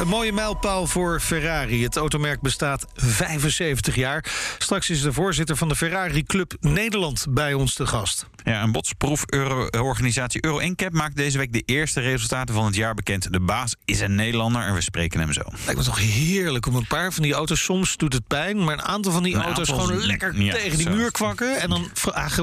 Een 0.00 0.08
mooie 0.08 0.32
mijlpaal 0.32 0.86
voor 0.86 1.20
Ferrari. 1.20 1.82
Het 1.82 1.96
automerk 1.96 2.40
bestaat 2.40 2.86
75 2.94 3.94
jaar. 3.94 4.24
Straks 4.58 4.90
is 4.90 5.02
de 5.02 5.12
voorzitter 5.12 5.56
van 5.56 5.68
de 5.68 5.76
Ferrari 5.76 6.22
Club 6.22 6.54
Nederland 6.60 7.26
bij 7.30 7.54
ons 7.54 7.74
te 7.74 7.86
gast. 7.86 8.26
Ja, 8.44 8.62
een 8.62 8.72
botsproeforganisatie 8.72 10.44
Euro 10.44 10.60
NCAP 10.60 10.92
maakt 10.92 11.16
deze 11.16 11.38
week 11.38 11.52
de 11.52 11.62
eerste 11.64 12.00
resultaten 12.00 12.54
van 12.54 12.64
het 12.64 12.74
jaar 12.74 12.94
bekend. 12.94 13.32
De 13.32 13.40
baas 13.40 13.74
is 13.84 14.00
een 14.00 14.14
Nederlander 14.14 14.62
en 14.62 14.74
we 14.74 14.80
spreken 14.80 15.20
hem 15.20 15.32
zo. 15.32 15.42
Lijkt 15.64 15.80
me 15.80 15.86
toch 15.86 15.98
heerlijk 15.98 16.66
om 16.66 16.74
een 16.76 16.86
paar 16.86 17.12
van 17.12 17.22
die 17.22 17.32
auto's. 17.32 17.62
Soms 17.64 17.96
doet 17.96 18.12
het 18.12 18.26
pijn, 18.26 18.64
maar 18.64 18.74
een 18.74 18.82
aantal 18.82 19.12
van 19.12 19.22
die 19.22 19.34
Een 19.34 19.42
auto's 19.42 19.68
gewoon 19.68 20.06
lekker 20.06 20.40
ja, 20.42 20.52
tegen 20.54 20.78
die 20.78 20.86
zo. 20.86 20.94
muur 20.94 21.10
kwakken. 21.10 21.60
En 21.60 21.68
dan 21.70 21.90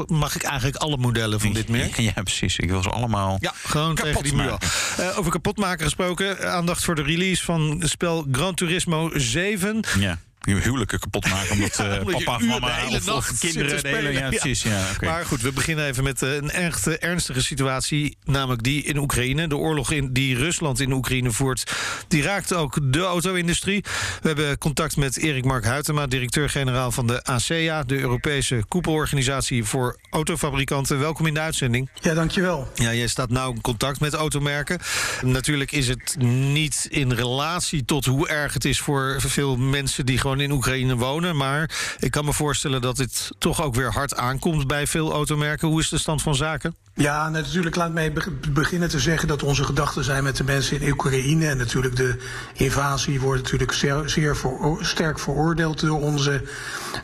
mag 0.07 0.35
ik 0.35 0.43
eigenlijk 0.43 0.77
alle 0.77 0.97
modellen 0.97 1.39
van 1.39 1.53
dit 1.53 1.69
merk. 1.69 1.97
Ja, 1.99 2.11
precies. 2.11 2.57
Ik 2.57 2.69
wil 2.69 2.83
ze 2.83 2.89
allemaal. 2.89 3.37
Ja, 3.39 3.53
gewoon 3.65 3.95
tegen 3.95 4.23
die 4.23 4.33
muur. 4.35 4.49
maken. 4.49 4.69
Eh, 4.97 5.17
over 5.17 5.31
kapotmaken 5.31 5.83
gesproken. 5.83 6.51
Aandacht 6.51 6.83
voor 6.83 6.95
de 6.95 7.03
release 7.03 7.43
van 7.45 7.77
het 7.79 7.89
spel 7.89 8.25
Gran 8.31 8.55
Turismo 8.55 9.11
7. 9.13 9.79
Ja. 9.99 10.19
Huwelijken 10.45 10.99
kapot 10.99 11.29
maken 11.29 11.51
omdat 11.51 11.77
Ja, 11.77 11.89
eh, 11.89 11.99
omdat 11.99 12.23
papa 12.23 12.35
of 12.35 12.41
uren 12.41 12.53
de 12.53 12.59
mama 12.59 12.75
hele 12.75 13.15
of, 13.15 13.39
kinderen 13.39 13.67
de 13.67 13.87
hele 13.87 13.97
spelen. 13.97 14.13
ja, 14.13 14.29
precies. 14.29 14.61
Ja. 14.61 14.85
Maar 15.01 15.25
goed, 15.25 15.41
we 15.41 15.51
beginnen 15.51 15.85
even 15.85 16.03
met 16.03 16.21
eh, 16.21 16.33
een 16.33 16.49
echt 16.49 16.87
ernstige 16.87 17.41
situatie. 17.41 18.17
Namelijk 18.23 18.63
die 18.63 18.83
in 18.83 18.97
Oekraïne. 18.97 19.47
De 19.47 19.57
oorlog 19.57 19.91
in, 19.91 20.13
die 20.13 20.37
Rusland 20.37 20.79
in 20.79 20.91
Oekraïne 20.91 21.31
voert. 21.31 21.71
Die 22.07 22.21
raakt 22.21 22.53
ook 22.53 22.79
de 22.93 23.01
auto-industrie. 23.01 23.83
We 24.21 24.27
hebben 24.27 24.57
contact 24.57 24.97
met 24.97 25.17
Erik 25.17 25.45
Mark 25.45 25.65
Huytema, 25.65 26.07
directeur-generaal 26.07 26.91
van 26.91 27.07
de 27.07 27.23
ACEA, 27.23 27.83
de 27.83 27.99
Europese 27.99 28.63
koepelorganisatie 28.67 29.63
voor 29.63 29.97
autofabrikanten. 30.09 30.99
Welkom 30.99 31.25
in 31.25 31.33
de 31.33 31.39
uitzending. 31.39 31.89
Ja, 32.01 32.13
dankjewel. 32.13 32.71
Ja, 32.75 32.93
jij 32.93 33.07
staat 33.07 33.29
nauw 33.29 33.51
in 33.51 33.61
contact 33.61 33.99
met 33.99 34.13
automerken. 34.13 34.79
Natuurlijk 35.21 35.71
is 35.71 35.87
het 35.87 36.15
niet 36.19 36.87
in 36.89 37.11
relatie 37.11 37.85
tot 37.85 38.05
hoe 38.05 38.27
erg 38.27 38.53
het 38.53 38.65
is 38.65 38.79
voor 38.79 39.15
veel 39.21 39.57
mensen 39.57 40.05
die 40.05 40.17
gewoon 40.17 40.34
in 40.39 40.51
Oekraïne 40.51 40.95
wonen. 40.95 41.35
Maar 41.35 41.95
ik 41.99 42.11
kan 42.11 42.25
me 42.25 42.33
voorstellen 42.33 42.81
dat 42.81 42.95
dit 42.95 43.31
toch 43.37 43.63
ook 43.63 43.75
weer 43.75 43.91
hard 43.91 44.15
aankomt 44.15 44.67
bij 44.67 44.87
veel 44.87 45.11
automerken. 45.11 45.67
Hoe 45.67 45.79
is 45.79 45.89
de 45.89 45.97
stand 45.97 46.21
van 46.21 46.35
zaken? 46.35 46.75
Ja, 46.97 47.29
natuurlijk 47.29 47.75
laat 47.75 47.93
mij 47.93 48.11
be- 48.13 48.31
beginnen 48.49 48.89
te 48.89 48.99
zeggen 48.99 49.27
dat 49.27 49.43
onze 49.43 49.63
gedachten 49.63 50.03
zijn 50.03 50.23
met 50.23 50.37
de 50.37 50.43
mensen 50.43 50.81
in 50.81 50.91
Oekraïne. 50.91 51.47
En 51.47 51.57
natuurlijk 51.57 51.95
de 51.95 52.15
invasie 52.53 53.19
wordt 53.19 53.41
natuurlijk 53.41 53.71
zeer, 53.71 54.01
zeer 54.05 54.37
sterk 54.79 55.19
veroordeeld 55.19 55.79
door 55.79 56.01
onze, 56.01 56.41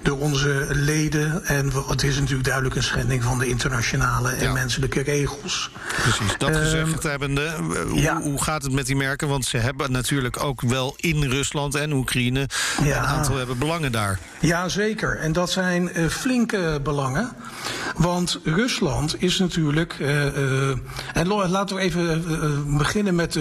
door 0.04 0.18
onze 0.20 0.66
leden. 0.70 1.46
En 1.46 1.72
het 1.88 2.04
is 2.04 2.16
natuurlijk 2.20 2.44
duidelijk 2.44 2.76
een 2.76 2.84
schending 2.84 3.24
van 3.24 3.40
de 3.40 3.48
internationale 3.48 4.30
en 4.30 4.44
Ja. 4.44 4.52
menselijke 4.54 5.02
regels. 5.02 5.72
Precies, 6.02 6.38
dat 6.38 6.50
Ehm, 6.50 6.60
gezegd 6.60 7.04
hebbende, 7.04 7.44
eh, 7.44 7.60
hoe, 7.90 8.02
ja. 8.02 8.22
hoe 8.22 8.42
gaat 8.44 8.64
het 8.64 8.72
met 8.72 8.86
die 8.86 8.96
merken? 8.96 9.28
Want 9.28 9.46
ze 9.46 9.58
hebben 9.58 9.92
natuurlijk 9.92 10.44
ook 10.44 10.62
wel 10.62 10.94
in 10.98 11.24
Rusland 11.24 11.76
en 11.76 11.92
Oekraïne 11.94 12.48
Ja. 12.84 12.98
een 13.00 13.06
aantal 13.06 13.36
hebben 13.38 13.58
belangen 13.58 13.92
daar. 13.92 14.20
Ja, 14.40 14.70
zeker. 14.70 15.18
En 15.18 15.32
dat 15.34 15.52
zijn 15.52 15.94
eh, 15.94 16.08
flinke 16.08 16.80
belangen. 16.84 17.32
Want 17.96 18.40
Rusland 18.44 19.22
is 19.22 19.40
natuurlijk. 19.40 19.80
Eh, 19.90 20.28
eh, 20.28 20.78
en 21.14 21.28
laten 21.28 21.76
we 21.76 21.82
even 21.82 22.24
eh, 22.42 22.78
beginnen 22.78 23.16
met. 23.16 23.40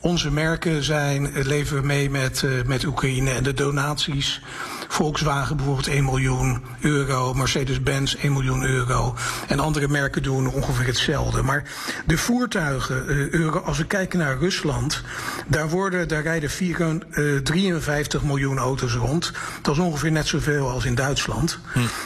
onze 0.00 0.30
merken 0.30 0.82
zijn, 0.82 1.32
leven 1.34 1.86
mee 1.86 2.10
met, 2.10 2.44
met 2.66 2.84
Oekraïne 2.84 3.30
en 3.30 3.42
de 3.42 3.54
donaties. 3.54 4.40
Volkswagen 4.88 5.56
bijvoorbeeld 5.56 5.86
1 5.86 6.04
miljoen 6.04 6.62
euro, 6.80 7.34
Mercedes-Benz 7.34 8.14
1 8.14 8.32
miljoen 8.32 8.64
euro. 8.64 9.14
En 9.48 9.60
andere 9.60 9.88
merken 9.88 10.22
doen 10.22 10.52
ongeveer 10.52 10.86
hetzelfde. 10.86 11.42
Maar 11.42 11.64
de 12.06 12.18
voertuigen, 12.18 13.04
euro, 13.30 13.58
als 13.58 13.78
we 13.78 13.84
kijken 13.84 14.18
naar 14.18 14.38
Rusland, 14.38 15.02
daar, 15.46 15.68
worden, 15.68 16.08
daar 16.08 16.22
rijden 16.22 16.50
4, 16.50 16.76
eh, 17.10 17.36
53 17.42 18.22
miljoen 18.22 18.58
auto's 18.58 18.94
rond. 18.94 19.32
Dat 19.62 19.74
is 19.74 19.80
ongeveer 19.80 20.12
net 20.12 20.26
zoveel 20.26 20.70
als 20.70 20.84
in 20.84 20.94
Duitsland. 20.94 21.58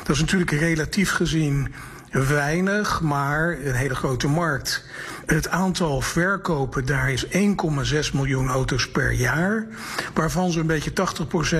Dat 0.04 0.14
is 0.14 0.20
natuurlijk 0.20 0.50
relatief 0.50 1.10
gezien 1.10 1.74
weinig, 2.12 3.00
maar 3.00 3.58
een 3.64 3.74
hele 3.74 3.94
grote 3.94 4.28
markt. 4.28 4.84
Het 5.26 5.48
aantal 5.48 6.00
verkopen 6.00 6.86
daar 6.86 7.10
is 7.10 7.26
1,6 7.26 7.30
miljoen 8.12 8.48
auto's 8.48 8.90
per 8.90 9.12
jaar. 9.12 9.66
Waarvan 10.14 10.50
zo'n 10.50 10.66
beetje 10.66 10.90
80% 10.90 10.94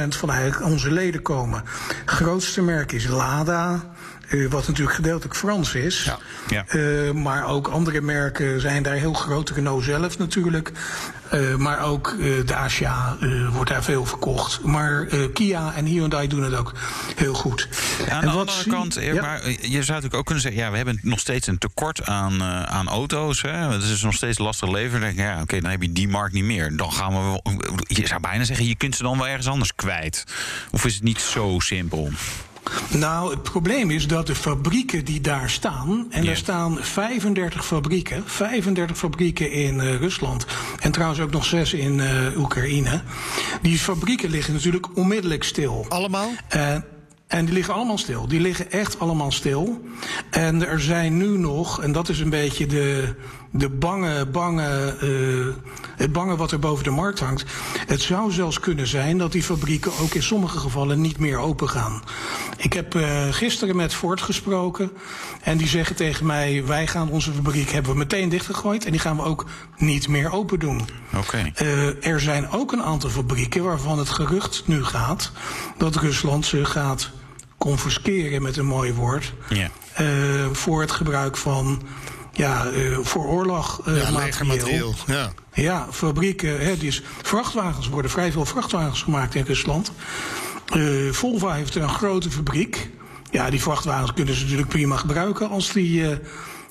van 0.08 0.30
eigenlijk 0.30 0.70
onze 0.70 0.90
leden 0.92 1.22
komen. 1.22 1.64
Grootste 2.04 2.62
merk 2.62 2.92
is 2.92 3.06
Lada. 3.08 3.80
eh, 4.28 4.46
wat 4.50 4.66
natuurlijk 4.66 4.96
gedeeltelijk 4.96 5.36
Frans 5.36 5.74
is. 5.74 6.10
Ja. 6.48 6.64
Eh, 6.66 7.10
maar 7.12 7.46
ook 7.46 7.68
andere 7.68 8.00
merken 8.00 8.60
zijn 8.60 8.82
daar 8.82 8.94
heel 8.94 9.12
groot. 9.12 9.50
Renault 9.50 9.84
zelf 9.84 10.18
natuurlijk. 10.18 10.72
Eh, 11.32 11.54
maar 11.56 11.80
ook 11.80 12.08
eh, 12.08 12.16
de 12.18 12.42
Dacia 12.44 13.16
eh, 13.20 13.48
wordt 13.54 13.70
daar 13.70 13.84
veel 13.84 14.06
verkocht. 14.06 14.62
Maar 14.62 15.06
Kia 15.32 15.72
en 15.74 15.84
Hyundai 15.84 16.28
doen 16.28 16.42
het 16.42 16.54
ook 16.54 16.72
heel 17.16 17.34
goed. 17.34 17.68
Ja, 18.06 18.12
aan 18.12 18.22
En 18.22 18.28
de 18.28 18.34
andere 18.36 18.64
kant, 18.68 18.94
Ja. 19.00 19.20
maar 19.22 19.48
je 19.48 19.56
zou 19.70 19.76
natuurlijk 19.86 20.14
ook 20.14 20.24
kunnen 20.24 20.42
zeggen... 20.42 20.60
ja, 20.62 20.70
we 20.70 20.76
hebben 20.76 20.98
nog 21.02 21.18
steeds 21.18 21.46
een 21.46 21.58
tekort 21.58 22.06
aan, 22.06 22.42
aan 22.68 22.88
auto's. 22.88 23.42
Hè? 23.42 23.50
Het 23.50 23.82
is 23.82 24.02
nog 24.02 24.14
steeds 24.14 24.38
lastig 24.38 24.68
leven. 24.70 24.90
Dan 24.90 25.00
denk 25.00 25.12
ik, 25.12 25.18
ja, 25.18 25.40
oké, 25.40 25.60
dan 25.60 25.70
heb 25.70 25.82
je 25.82 25.92
die 25.92 26.08
markt 26.08 26.34
niet 26.34 26.44
meer. 26.44 26.76
Dan 26.76 26.92
gaan 26.92 27.12
we... 27.12 27.18
wel- 27.20 27.42
Je 27.86 28.06
zou 28.06 28.20
bijna 28.20 28.44
zeggen, 28.44 28.66
je 28.66 28.76
kunt 28.76 28.96
ze 28.96 29.02
dan 29.02 29.18
wel 29.18 29.28
ergens 29.28 29.46
anders 29.48 29.74
kwijt. 29.74 30.24
Of 30.70 30.84
is 30.84 30.94
het 30.94 31.02
niet 31.02 31.20
zo 31.20 31.56
simpel? 31.58 32.10
Nou, 32.90 33.30
het 33.30 33.42
probleem 33.42 33.90
is 33.90 34.06
dat 34.06 34.26
de 34.26 34.34
fabrieken 34.34 35.04
die 35.04 35.20
daar 35.20 35.50
staan, 35.50 36.06
en 36.10 36.22
Ja. 36.24 36.30
er 36.30 36.36
staan 36.36 36.78
35 36.80 37.66
fabrieken, 37.66 38.22
35 38.26 38.98
fabrieken 38.98 39.50
in 39.50 39.80
eh, 39.80 39.96
Rusland 39.96 40.46
en 40.80 40.92
trouwens 40.92 41.20
ook 41.20 41.30
nog 41.30 41.44
zes 41.44 41.72
in 41.72 42.00
eh, 42.00 42.38
Oekraïne. 42.38 43.02
Die 43.62 43.78
fabrieken 43.78 44.30
liggen 44.30 44.52
natuurlijk 44.54 44.96
onmiddellijk 44.96 45.44
stil. 45.44 45.86
Allemaal? 45.88 46.30
Eh, 46.48 46.74
en 47.26 47.44
die 47.44 47.54
liggen 47.54 47.74
allemaal 47.74 47.98
stil. 47.98 48.28
Die 48.28 48.40
liggen 48.40 48.70
echt 48.72 48.98
allemaal 48.98 49.32
stil. 49.32 49.82
En 50.30 50.68
er 50.68 50.80
zijn 50.80 51.16
nu 51.16 51.38
nog, 51.38 51.82
en 51.82 51.92
dat 51.92 52.08
is 52.08 52.18
een 52.20 52.30
beetje 52.30 52.66
de, 52.66 53.14
de 53.52 53.68
bange, 53.68 54.26
bange, 54.26 54.96
eh, 55.00 55.72
het 55.96 56.12
bange 56.12 56.36
wat 56.36 56.52
er 56.52 56.58
boven 56.58 56.84
de 56.84 56.90
markt 56.90 57.18
hangt. 57.18 57.44
Het 57.86 58.00
zou 58.00 58.30
zelfs 58.30 58.60
kunnen 58.60 58.86
zijn 58.86 59.18
dat 59.18 59.32
die 59.32 59.42
fabrieken 59.42 59.92
ook 60.00 60.14
in 60.14 60.22
sommige 60.22 60.58
gevallen 60.58 61.00
niet 61.00 61.18
meer 61.18 61.38
open 61.38 61.68
gaan. 61.68 62.02
Ik 62.56 62.72
heb 62.72 62.94
eh, 62.94 63.26
gisteren 63.30 63.76
met 63.76 63.94
Ford 63.94 64.20
gesproken. 64.20 64.90
En 65.42 65.56
die 65.56 65.68
zeggen 65.68 65.96
tegen 65.96 66.26
mij: 66.26 66.64
wij 66.66 66.86
gaan 66.86 67.10
onze 67.10 67.32
fabriek 67.32 67.70
hebben 67.70 67.92
we 67.92 67.98
meteen 67.98 68.28
dichtgegooid. 68.28 68.84
En 68.84 68.90
die 68.90 69.00
gaan 69.00 69.16
we 69.16 69.22
ook 69.22 69.46
niet 69.76 70.08
meer 70.08 70.32
open 70.32 70.58
doen. 70.58 70.80
Oké. 71.16 71.50
Eh, 71.54 72.06
er 72.06 72.20
zijn 72.20 72.50
ook 72.50 72.72
een 72.72 72.82
aantal 72.82 73.10
fabrieken 73.10 73.64
waarvan 73.64 73.98
het 73.98 74.08
gerucht 74.08 74.62
nu 74.66 74.84
gaat 74.84 75.32
dat 75.78 75.96
Rusland 75.96 76.46
ze 76.46 76.64
gaat 76.64 77.10
confisceren 77.58 78.42
met 78.42 78.56
een 78.56 78.66
mooi 78.66 78.92
woord. 78.92 79.32
Voor 80.52 80.80
het 80.80 80.90
gebruik 80.90 81.36
van 81.36 81.82
ja, 82.32 82.66
eh, 82.66 82.98
voor 83.02 83.24
oorlog 83.24 83.80
eh, 83.86 83.96
Ja, 83.96 84.10
materieel. 84.44 84.94
Ja. 85.06 85.32
Ja, 85.54 85.86
fabrieken, 85.90 86.60
hè, 86.60 86.72
is, 86.72 87.02
vrachtwagens 87.22 87.88
worden 87.88 88.10
vrij 88.10 88.32
veel 88.32 88.44
vrachtwagens 88.44 89.02
gemaakt 89.02 89.34
in 89.34 89.44
Rusland. 89.44 89.92
Eh, 90.66 90.82
Volvo 91.10 91.48
heeft 91.48 91.74
een 91.74 91.88
grote 91.88 92.30
fabriek. 92.30 92.90
Ja, 93.30 93.50
die 93.50 93.60
vrachtwagens 93.60 94.12
kunnen 94.12 94.34
ze 94.34 94.42
natuurlijk 94.42 94.68
prima 94.68 94.96
gebruiken 94.96 95.48
als 95.48 95.72
die 95.72 96.18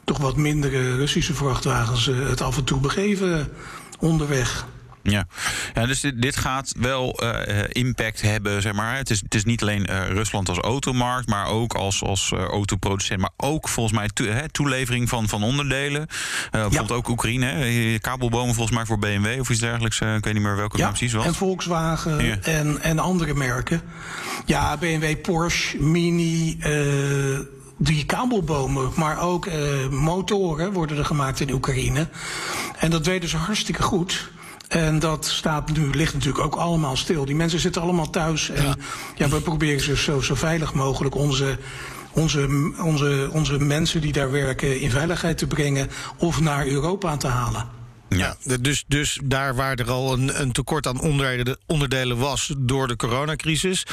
toch 0.03 0.17
wat 0.17 0.35
mindere 0.35 0.95
Russische 0.95 1.33
vrachtwagens 1.33 2.05
het 2.05 2.41
af 2.41 2.57
en 2.57 2.63
toe 2.63 2.79
begeven 2.79 3.51
onderweg. 3.99 4.65
Ja, 5.03 5.27
Ja, 5.73 5.85
dus 5.85 5.99
dit, 5.99 6.21
dit 6.21 6.35
gaat 6.35 6.73
wel 6.77 7.23
uh, 7.23 7.59
impact 7.67 8.21
hebben, 8.21 8.61
zeg 8.61 8.73
maar. 8.73 8.97
Het 8.97 9.09
is, 9.09 9.21
het 9.21 9.35
is 9.35 9.43
niet 9.43 9.61
alleen 9.61 9.87
uh, 9.89 10.07
Rusland 10.07 10.49
als 10.49 10.57
automarkt, 10.57 11.27
maar 11.27 11.45
ook 11.45 11.73
als, 11.73 12.03
als 12.03 12.31
uh, 12.33 12.43
autoproducent. 12.43 13.19
Maar 13.19 13.31
ook 13.37 13.69
volgens 13.69 13.95
mij 13.97 14.09
to, 14.13 14.25
hè, 14.25 14.49
toelevering 14.49 15.09
van, 15.09 15.27
van 15.29 15.43
onderdelen. 15.43 16.07
bijvoorbeeld 16.51 16.89
ja. 16.89 16.95
ook 16.95 17.07
Oekraïne, 17.07 17.45
hè, 17.45 17.99
kabelbomen 17.99 18.55
volgens 18.55 18.77
mij 18.77 18.85
voor 18.85 18.99
BMW 18.99 19.39
of 19.39 19.49
iets 19.49 19.59
dergelijks. 19.59 19.99
ik 19.99 20.23
weet 20.23 20.33
niet 20.33 20.43
meer 20.43 20.55
welke 20.55 20.77
ja, 20.77 20.83
naam 20.83 20.93
precies 20.93 21.13
was. 21.13 21.25
En 21.25 21.35
Volkswagen 21.35 22.25
ja. 22.25 22.37
en, 22.41 22.81
en 22.81 22.99
andere 22.99 23.33
merken. 23.33 23.81
Ja, 24.45 24.77
BMW, 24.77 25.21
Porsche, 25.21 25.81
Mini 25.81 26.59
die 27.77 28.05
kabelbomen, 28.05 28.91
maar 28.95 29.21
ook 29.21 29.49
motoren 29.89 30.73
worden 30.73 30.97
er 30.97 31.05
gemaakt 31.05 31.39
in 31.39 31.51
Oekraïne. 31.51 32.07
En 32.77 32.89
dat 32.89 33.05
weten 33.05 33.29
ze 33.29 33.37
hartstikke 33.37 33.81
goed. 33.81 34.29
En 34.71 34.99
dat 34.99 35.25
staat 35.25 35.71
nu, 35.71 35.89
ligt 35.89 36.13
natuurlijk 36.13 36.43
ook 36.43 36.55
allemaal 36.55 36.95
stil. 36.95 37.25
Die 37.25 37.35
mensen 37.35 37.59
zitten 37.59 37.81
allemaal 37.81 38.09
thuis. 38.09 38.49
En 38.49 38.63
ja, 38.63 38.75
ja 39.15 39.29
we 39.29 39.41
proberen 39.41 39.81
ze 39.81 39.95
zo, 39.95 40.21
zo 40.21 40.35
veilig 40.35 40.73
mogelijk 40.73 41.15
onze, 41.15 41.57
onze, 42.11 42.73
onze, 42.83 43.29
onze 43.31 43.59
mensen 43.59 44.01
die 44.01 44.11
daar 44.11 44.31
werken 44.31 44.79
in 44.79 44.89
veiligheid 44.89 45.37
te 45.37 45.47
brengen 45.47 45.89
of 46.17 46.39
naar 46.39 46.67
Europa 46.67 47.17
te 47.17 47.27
halen. 47.27 47.80
Ja, 48.17 48.35
dus, 48.61 48.83
dus 48.87 49.19
daar 49.23 49.55
waar 49.55 49.75
er 49.75 49.89
al 49.89 50.13
een, 50.13 50.41
een 50.41 50.51
tekort 50.51 50.87
aan 50.87 50.99
onderdelen, 50.99 51.57
onderdelen 51.65 52.17
was 52.17 52.53
door 52.57 52.87
de 52.87 52.95
coronacrisis, 52.95 53.85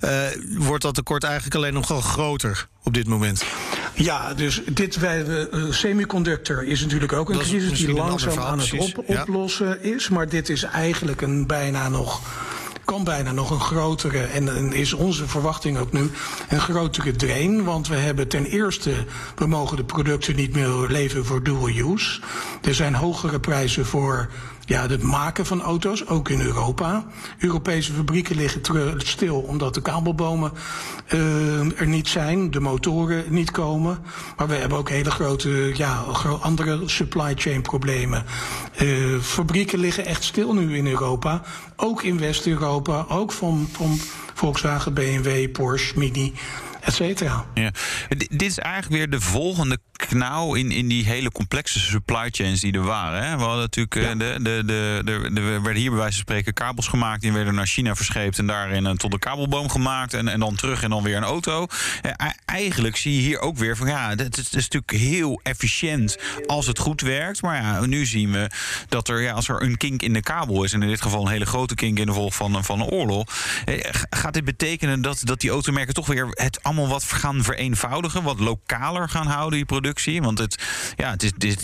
uh, 0.00 0.26
wordt 0.56 0.82
dat 0.82 0.94
tekort 0.94 1.24
eigenlijk 1.24 1.54
alleen 1.54 1.72
nog 1.72 1.88
wel 1.88 2.00
groter 2.00 2.68
op 2.82 2.94
dit 2.94 3.06
moment. 3.06 3.44
Ja, 3.94 4.34
dus 4.34 4.62
dit 4.70 4.98
wij, 4.98 5.24
uh, 5.26 5.72
semiconductor 5.72 6.64
is 6.64 6.80
natuurlijk 6.80 7.12
ook 7.12 7.30
een 7.30 7.38
crisis 7.38 7.78
die 7.78 7.92
langzaam 7.92 8.38
aan 8.38 8.58
het 8.58 8.72
op, 8.72 8.98
oplossen 9.06 9.68
ja. 9.68 9.94
is. 9.94 10.08
Maar 10.08 10.28
dit 10.28 10.48
is 10.48 10.62
eigenlijk 10.62 11.20
een 11.20 11.46
bijna 11.46 11.88
nog 11.88 12.20
kan 12.84 13.04
bijna 13.04 13.32
nog 13.32 13.50
een 13.50 13.60
grotere, 13.60 14.22
en, 14.22 14.72
is 14.72 14.92
onze 14.92 15.28
verwachting 15.28 15.78
ook 15.78 15.92
nu, 15.92 16.10
een 16.48 16.60
grotere 16.60 17.12
drain. 17.16 17.64
Want 17.64 17.88
we 17.88 17.96
hebben 17.96 18.28
ten 18.28 18.44
eerste, 18.44 18.92
we 19.36 19.46
mogen 19.46 19.76
de 19.76 19.84
producten 19.84 20.36
niet 20.36 20.54
meer 20.54 20.86
leveren 20.88 21.24
voor 21.24 21.42
dual 21.42 21.68
use. 21.68 22.20
Er 22.62 22.74
zijn 22.74 22.94
hogere 22.94 23.40
prijzen 23.40 23.86
voor 23.86 24.30
ja, 24.66 24.88
het 24.88 25.02
maken 25.02 25.46
van 25.46 25.62
auto's, 25.62 26.06
ook 26.06 26.28
in 26.28 26.40
Europa. 26.40 27.04
Europese 27.38 27.92
fabrieken 27.92 28.36
liggen 28.36 28.60
stil 28.96 29.40
omdat 29.40 29.74
de 29.74 29.82
kabelbomen 29.82 30.52
uh, 31.14 31.80
er 31.80 31.86
niet 31.86 32.08
zijn, 32.08 32.50
de 32.50 32.60
motoren 32.60 33.24
niet 33.28 33.50
komen. 33.50 33.98
Maar 34.36 34.48
we 34.48 34.54
hebben 34.54 34.78
ook 34.78 34.88
hele 34.88 35.10
grote, 35.10 35.72
ja, 35.74 36.04
andere 36.40 36.88
supply 36.88 37.34
chain 37.36 37.62
problemen. 37.62 38.24
Uh, 38.82 39.20
fabrieken 39.20 39.78
liggen 39.78 40.06
echt 40.06 40.24
stil 40.24 40.54
nu 40.54 40.76
in 40.76 40.86
Europa, 40.86 41.42
ook 41.76 42.02
in 42.02 42.18
West-Europa, 42.18 43.04
ook 43.08 43.32
van, 43.32 43.68
van 43.72 43.98
Volkswagen, 44.34 44.94
BMW, 44.94 45.52
Porsche, 45.52 45.98
Mini 45.98 46.34
et. 46.80 47.18
Ja. 47.54 47.72
Dit 48.08 48.42
is 48.42 48.58
eigenlijk 48.58 48.94
weer 48.94 49.10
de 49.10 49.20
volgende 49.20 49.78
knauw 50.06 50.54
in, 50.54 50.70
in 50.70 50.88
die 50.88 51.04
hele 51.04 51.32
complexe 51.32 51.80
supply 51.80 52.28
chains 52.30 52.60
die 52.60 52.72
er 52.72 52.82
waren. 52.82 53.24
Hè? 53.24 53.36
We 53.36 53.42
hadden 53.42 53.60
natuurlijk 53.60 53.94
ja. 53.94 54.14
de, 54.14 54.38
de, 54.42 54.62
de, 54.64 55.02
de, 55.04 55.30
de, 55.32 55.40
werden 55.40 55.74
hier 55.74 55.90
bij 55.90 55.98
wijze 55.98 56.14
van 56.14 56.22
spreken 56.22 56.52
kabels 56.52 56.88
gemaakt. 56.88 57.20
Die 57.20 57.32
werden 57.32 57.54
naar 57.54 57.66
China 57.66 57.94
verscheept 57.94 58.38
en 58.38 58.46
daarin 58.46 58.84
een 58.84 58.96
tot 58.96 59.10
de 59.10 59.18
kabelboom 59.18 59.68
gemaakt. 59.70 60.14
En, 60.14 60.28
en 60.28 60.40
dan 60.40 60.54
terug 60.54 60.82
en 60.82 60.90
dan 60.90 61.02
weer 61.02 61.16
een 61.16 61.22
auto. 61.22 61.66
Ja, 62.02 62.34
eigenlijk 62.44 62.96
zie 62.96 63.14
je 63.14 63.20
hier 63.20 63.40
ook 63.40 63.56
weer 63.56 63.76
van 63.76 63.86
ja, 63.86 64.10
het 64.16 64.38
is, 64.38 64.50
natuurlijk 64.50 64.90
heel 64.90 65.40
efficiënt 65.42 66.18
als 66.46 66.66
het 66.66 66.78
goed 66.78 67.00
werkt. 67.00 67.42
Maar 67.42 67.56
ja, 67.56 67.86
nu 67.86 68.06
zien 68.06 68.32
we 68.32 68.50
dat 68.88 69.08
er, 69.08 69.22
ja, 69.22 69.32
als 69.32 69.48
er 69.48 69.62
een 69.62 69.76
kink 69.76 70.02
in 70.02 70.12
de 70.12 70.22
kabel 70.22 70.64
is, 70.64 70.72
en 70.72 70.82
in 70.82 70.88
dit 70.88 71.02
geval 71.02 71.20
een 71.22 71.32
hele 71.32 71.46
grote 71.46 71.74
kink 71.74 71.98
in 71.98 72.06
de 72.06 72.12
volg 72.12 72.34
van, 72.34 72.64
van 72.64 72.80
een 72.80 72.86
oorlog, 72.86 73.26
gaat 74.10 74.34
dit 74.34 74.44
betekenen 74.44 75.02
dat, 75.02 75.20
dat 75.24 75.40
die 75.40 75.50
automerken 75.50 75.94
toch 75.94 76.06
weer 76.06 76.26
het 76.30 76.62
allemaal 76.62 76.88
wat 76.88 77.04
gaan 77.04 77.44
vereenvoudigen, 77.44 78.22
wat 78.22 78.40
lokaler 78.40 79.08
gaan 79.08 79.26
houden, 79.26 79.58
die 79.58 79.66
Want 80.02 80.38
het, 80.38 80.62
ja, 80.96 81.10
het, 81.10 81.44
is, 81.44 81.54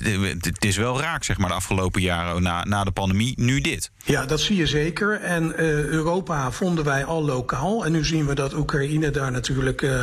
het, 0.41 0.65
is 0.65 0.77
wel 0.77 1.01
raak, 1.01 1.25
zeg 1.25 1.39
maar, 1.39 1.49
de 1.49 1.55
afgelopen 1.55 2.01
jaren 2.01 2.43
na, 2.43 2.65
na 2.65 2.85
de 2.85 2.91
pandemie. 2.91 3.33
Nu 3.37 3.61
dit. 3.61 3.91
Ja, 4.05 4.27
dat 4.27 4.41
zie 4.41 4.57
je 4.57 4.67
zeker. 4.67 5.21
En 5.21 5.45
uh, 5.45 5.85
Europa 5.85 6.51
vonden 6.51 6.85
wij 6.85 7.05
al 7.05 7.25
lokaal. 7.25 7.85
En 7.85 7.93
nu 7.93 8.05
zien 8.05 8.27
we 8.27 8.35
dat 8.35 8.55
Oekraïne 8.55 9.11
daar 9.11 9.33
natuurlijk. 9.33 9.83
Uh, 9.83 10.03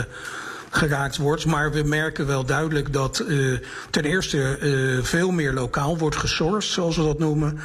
geraakt 0.69 1.18
wordt. 1.18 1.45
Maar 1.45 1.71
we 1.71 1.83
merken 1.83 2.27
wel 2.27 2.45
duidelijk 2.45 2.94
dat 2.94 3.24
uh, 3.27 3.57
ten 3.89 4.03
eerste 4.03 5.00
veel 5.03 5.31
meer 5.31 5.53
lokaal 5.53 5.97
wordt 5.97 6.15
gesourced, 6.15 6.74
zoals 6.74 6.97
we 6.97 7.03
dat 7.03 7.19
noemen. 7.19 7.59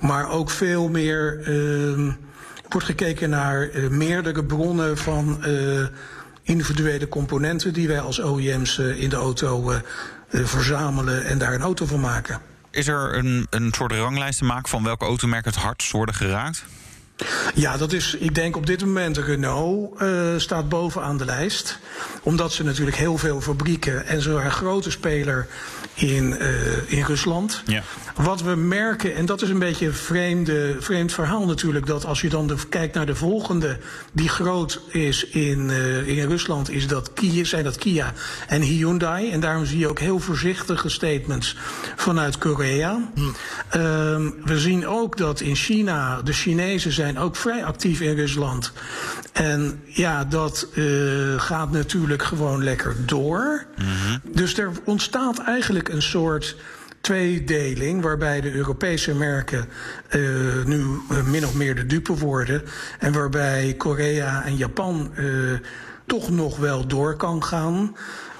Maar 0.00 0.30
ook 0.30 0.50
veel 0.50 0.88
meer 0.88 1.48
uh, 1.48 2.12
wordt 2.68 2.86
gekeken 2.86 3.30
naar 3.30 3.70
meerdere 3.90 4.44
bronnen 4.44 4.96
van 4.98 5.44
individuele 6.48 7.08
componenten 7.08 7.72
die 7.72 7.88
wij 7.88 8.00
als 8.00 8.20
OEM's 8.20 8.78
in 8.78 9.08
de 9.08 9.16
auto 9.16 9.72
verzamelen 10.30 11.24
en 11.24 11.38
daar 11.38 11.54
een 11.54 11.60
auto 11.60 11.86
van 11.86 12.00
maken. 12.00 12.40
Is 12.70 12.88
er 12.88 13.16
een, 13.16 13.46
een 13.50 13.72
soort 13.72 13.92
ranglijst 13.92 14.38
te 14.38 14.44
maken 14.44 14.68
van 14.68 14.84
welke 14.84 15.04
automerken 15.04 15.52
het 15.52 15.60
hardst 15.60 15.92
worden 15.92 16.14
geraakt? 16.14 16.64
Ja, 17.54 17.76
dat 17.76 17.92
is, 17.92 18.16
ik 18.18 18.34
denk 18.34 18.56
op 18.56 18.66
dit 18.66 18.80
moment 18.84 19.16
Renault 19.16 20.02
uh, 20.02 20.08
staat 20.36 20.68
bovenaan 20.68 21.16
de 21.18 21.24
lijst. 21.24 21.78
Omdat 22.22 22.52
ze 22.52 22.64
natuurlijk 22.64 22.96
heel 22.96 23.18
veel 23.18 23.40
fabrieken 23.40 24.06
en 24.06 24.22
ze 24.22 24.30
een 24.30 24.50
grote 24.50 24.90
speler 24.90 25.46
in, 25.94 26.36
uh, 26.40 26.92
in 26.92 27.04
Rusland. 27.04 27.62
Ja. 27.66 27.82
Wat 28.16 28.42
we 28.42 28.54
merken, 28.54 29.14
en 29.14 29.26
dat 29.26 29.42
is 29.42 29.48
een 29.48 29.58
beetje 29.58 29.86
een 29.86 29.94
vreemde, 29.94 30.76
vreemd 30.80 31.12
verhaal 31.12 31.46
natuurlijk, 31.46 31.86
dat 31.86 32.04
als 32.04 32.20
je 32.20 32.28
dan 32.28 32.46
de, 32.46 32.56
kijkt 32.68 32.94
naar 32.94 33.06
de 33.06 33.14
volgende 33.14 33.78
die 34.12 34.28
groot 34.28 34.80
is 34.88 35.26
in, 35.26 35.68
uh, 35.68 36.08
in 36.08 36.28
Rusland, 36.28 36.70
is 36.70 36.86
dat 36.86 37.12
Kia, 37.12 37.44
zijn 37.44 37.64
dat 37.64 37.78
Kia 37.78 38.12
en 38.46 38.62
Hyundai. 38.62 39.30
En 39.30 39.40
daarom 39.40 39.64
zie 39.64 39.78
je 39.78 39.88
ook 39.88 39.98
heel 39.98 40.18
voorzichtige 40.18 40.88
statements 40.88 41.56
vanuit 41.96 42.38
Korea. 42.38 43.10
Hm. 43.14 43.20
Uh, 43.20 43.32
we 44.44 44.58
zien 44.58 44.86
ook 44.86 45.16
dat 45.16 45.40
in 45.40 45.56
China, 45.56 46.22
de 46.22 46.32
Chinezen 46.32 46.92
zijn 46.92 47.07
ook 47.16 47.36
vrij 47.36 47.64
actief 47.64 48.00
in 48.00 48.14
Rusland. 48.14 48.72
En 49.32 49.82
ja, 49.84 50.24
dat 50.24 50.68
uh, 50.74 51.40
gaat 51.40 51.70
natuurlijk 51.70 52.22
gewoon 52.22 52.64
lekker 52.64 52.96
door. 53.06 53.66
Mm 53.76 53.84
-hmm. 53.86 54.20
Dus 54.32 54.58
er 54.58 54.70
ontstaat 54.84 55.38
eigenlijk 55.38 55.88
een 55.88 56.02
soort 56.02 56.56
tweedeling, 57.00 58.02
waarbij 58.02 58.40
de 58.40 58.52
Europese 58.52 59.14
merken 59.14 59.68
uh, 60.10 60.64
nu 60.64 60.78
uh, 60.78 61.22
min 61.24 61.46
of 61.46 61.54
meer 61.54 61.74
de 61.74 61.86
dupe 61.86 62.14
worden. 62.14 62.62
En 62.98 63.12
waarbij 63.12 63.74
Korea 63.78 64.44
en 64.44 64.56
Japan 64.56 65.10
uh, 65.16 65.58
toch 66.06 66.30
nog 66.30 66.56
wel 66.56 66.86
door 66.86 67.16
kan 67.16 67.44
gaan. 67.44 67.96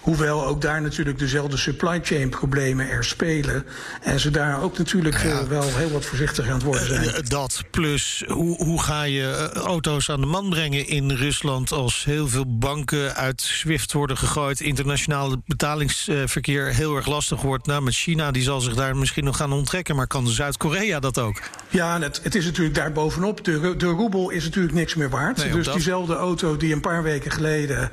Hoewel 0.08 0.46
ook 0.46 0.60
daar 0.60 0.82
natuurlijk 0.82 1.19
dezelfde 1.19 1.56
supply 1.56 2.00
chain 2.02 2.28
problemen 2.28 2.88
er 2.88 3.05
spelen. 3.05 3.64
En 4.02 4.20
ze 4.20 4.31
daar 4.31 4.62
ook 4.62 4.78
natuurlijk 4.78 5.22
ja. 5.22 5.40
uh, 5.40 5.43
wel 5.43 5.62
heel 5.62 5.90
wat 5.90 6.05
voorzichtig 6.05 6.46
aan 6.46 6.55
het 6.55 6.62
worden 6.62 6.87
zijn. 6.87 7.05
Uh, 7.05 7.12
dat 7.22 7.62
plus, 7.70 8.25
hoe, 8.26 8.64
hoe 8.64 8.82
ga 8.82 9.02
je 9.02 9.50
auto's 9.54 10.11
aan 10.11 10.21
de 10.21 10.26
man 10.26 10.49
brengen 10.49 10.87
in 10.87 11.11
Rusland... 11.11 11.73
als 11.73 12.04
heel 12.04 12.28
veel 12.28 12.59
banken 12.59 13.14
uit 13.14 13.40
SWIFT 13.40 13.92
worden 13.92 14.16
gegooid... 14.16 14.61
internationaal 14.61 15.37
betalingsverkeer 15.47 16.66
heel 16.66 16.97
erg 16.97 17.06
lastig 17.06 17.40
wordt. 17.40 17.66
Nou, 17.66 17.82
met 17.82 17.94
China, 17.94 18.30
die 18.30 18.42
zal 18.42 18.61
zich 18.61 18.75
daar 18.75 18.97
misschien 18.97 19.25
nog 19.25 19.37
gaan 19.37 19.52
onttrekken... 19.52 19.97
maar 19.97 20.06
kan 20.06 20.28
Zuid-Korea 20.28 21.00
dat 21.00 21.18
ook? 21.18 21.40
Ja, 21.68 22.00
het, 22.00 22.21
het, 22.23 22.35
is 22.35 22.44
natuurlijk 22.44 22.75
daar 22.75 22.92
bovenop. 22.92 23.44
De, 23.44 23.75
de 23.76 23.87
roebel 23.87 24.30
is 24.30 24.44
natuurlijk 24.44 24.75
niks 24.75 24.94
meer 24.94 25.11
waard. 25.11 25.37
Nee, 25.37 25.52
dus 25.52 25.73
diezelfde 25.73 26.14
auto 26.14 26.56
die 26.56 26.73
een 26.73 26.80
paar 26.80 27.02
weken 27.02 27.30
geleden... 27.30 27.90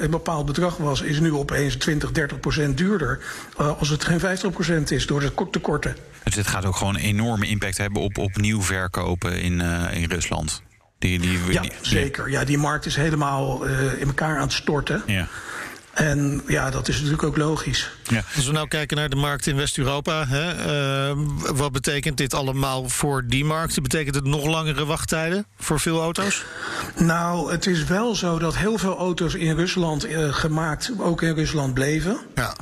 een 0.00 0.10
bepaald 0.10 0.46
bedrag 0.46 0.76
was, 0.84 1.00
is 1.02 1.20
nu 1.20 1.32
opeens 1.32 1.76
20, 1.76 2.12
30 2.12 2.40
procent 2.40 2.78
duurder. 2.78 3.20
Uh, 3.60 3.78
als 3.78 3.88
het 3.88 4.04
geen 4.04 4.20
50 4.20 4.52
procent 4.52 4.90
is 4.90 5.06
door 5.06 5.20
de 5.20 5.32
tekorten. 5.50 5.96
Dus 6.24 6.34
dit 6.34 6.46
gaat 6.46 6.64
ook 6.64 6.76
gewoon 6.76 6.94
een 6.94 7.00
enorme 7.00 7.46
impact 7.46 7.78
hebben 7.78 8.02
op, 8.02 8.18
op 8.18 8.36
nieuw 8.36 8.62
verkopen 8.62 9.40
in, 9.40 9.60
uh, 9.60 10.02
in 10.02 10.10
Rusland. 10.10 10.62
Die, 10.98 11.18
die, 11.18 11.38
ja, 11.50 11.62
zeker. 11.80 12.30
Ja, 12.30 12.44
die 12.44 12.58
markt 12.58 12.86
is 12.86 12.96
helemaal 12.96 13.68
uh, 13.68 14.00
in 14.00 14.06
elkaar 14.06 14.36
aan 14.36 14.42
het 14.42 14.52
storten. 14.52 15.02
Ja. 15.06 15.28
En 15.94 16.42
ja, 16.46 16.70
dat 16.70 16.88
is 16.88 16.94
natuurlijk 16.94 17.22
ook 17.22 17.36
logisch. 17.36 17.90
Ja. 18.02 18.22
Als 18.36 18.46
we 18.46 18.52
nou 18.52 18.68
kijken 18.68 18.96
naar 18.96 19.08
de 19.08 19.16
markt 19.16 19.46
in 19.46 19.56
West-Europa, 19.56 20.26
uh, 20.32 21.16
wat 21.54 21.72
betekent 21.72 22.16
dit 22.16 22.34
allemaal 22.34 22.88
voor 22.88 23.24
die 23.26 23.44
markt? 23.44 23.82
Betekent 23.82 24.14
het 24.14 24.24
nog 24.24 24.46
langere 24.46 24.84
wachttijden 24.84 25.46
voor 25.58 25.80
veel 25.80 26.00
auto's? 26.00 26.44
Nou, 26.96 27.50
het 27.50 27.66
is 27.66 27.84
wel 27.84 28.14
zo 28.14 28.38
dat 28.38 28.56
heel 28.56 28.78
veel 28.78 28.96
auto's 28.96 29.34
in 29.34 29.56
Rusland 29.56 30.06
uh, 30.06 30.32
gemaakt 30.32 30.92
ook 30.98 31.22
in 31.22 31.34
Rusland 31.34 31.74
bleven. 31.74 32.18
Ja. 32.34 32.54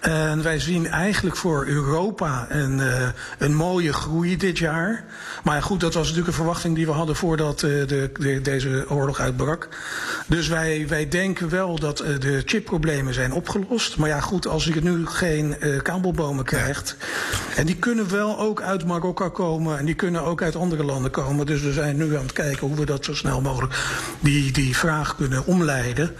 En 0.00 0.42
wij 0.42 0.58
zien 0.58 0.86
eigenlijk 0.86 1.36
voor 1.36 1.66
Europa 1.66 2.46
een, 2.48 2.78
uh, 2.78 3.08
een 3.38 3.54
mooie 3.54 3.92
groei 3.92 4.36
dit 4.36 4.58
jaar. 4.58 5.04
Maar 5.44 5.62
goed, 5.62 5.80
dat 5.80 5.94
was 5.94 6.02
natuurlijk 6.02 6.28
een 6.28 6.42
verwachting 6.42 6.74
die 6.74 6.86
we 6.86 6.92
hadden 6.92 7.16
voordat 7.16 7.60
de, 7.60 8.10
de, 8.18 8.40
deze 8.42 8.84
oorlog 8.88 9.20
uitbrak. 9.20 9.68
Dus 10.26 10.48
wij, 10.48 10.88
wij 10.88 11.08
denken 11.08 11.48
wel 11.48 11.78
dat 11.78 11.96
de 11.96 12.42
chip 12.44 12.69
problemen 12.70 13.14
zijn 13.14 13.32
opgelost. 13.32 13.96
Maar 13.96 14.08
ja, 14.08 14.20
goed, 14.20 14.46
als 14.46 14.64
je 14.64 14.82
nu 14.82 15.06
geen 15.06 15.56
uh, 15.60 15.82
kabelbomen 15.82 16.44
krijgt. 16.44 16.96
En 17.56 17.66
die 17.66 17.76
kunnen 17.76 18.10
wel 18.10 18.38
ook 18.38 18.62
uit 18.62 18.86
Marokko 18.86 19.30
komen. 19.30 19.78
En 19.78 19.84
die 19.84 19.94
kunnen 19.94 20.22
ook 20.22 20.42
uit 20.42 20.56
andere 20.56 20.84
landen 20.84 21.10
komen. 21.10 21.46
Dus 21.46 21.62
we 21.62 21.72
zijn 21.72 21.96
nu 21.96 22.16
aan 22.16 22.22
het 22.22 22.32
kijken 22.32 22.66
hoe 22.66 22.76
we 22.76 22.86
dat 22.86 23.04
zo 23.04 23.14
snel 23.14 23.40
mogelijk 23.40 23.74
die, 24.20 24.52
die 24.52 24.76
vraag 24.76 25.16
kunnen 25.16 25.46
omleiden. 25.46 26.14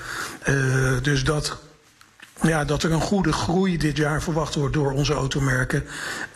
Uh, 0.48 0.92
dus 1.02 1.24
dat 1.24 1.58
ja, 2.42 2.64
dat 2.64 2.82
er 2.82 2.92
een 2.92 3.00
goede 3.00 3.32
groei 3.32 3.76
dit 3.76 3.96
jaar 3.96 4.22
verwacht 4.22 4.54
wordt 4.54 4.74
door 4.74 4.92
onze 4.92 5.12
automerken. 5.12 5.84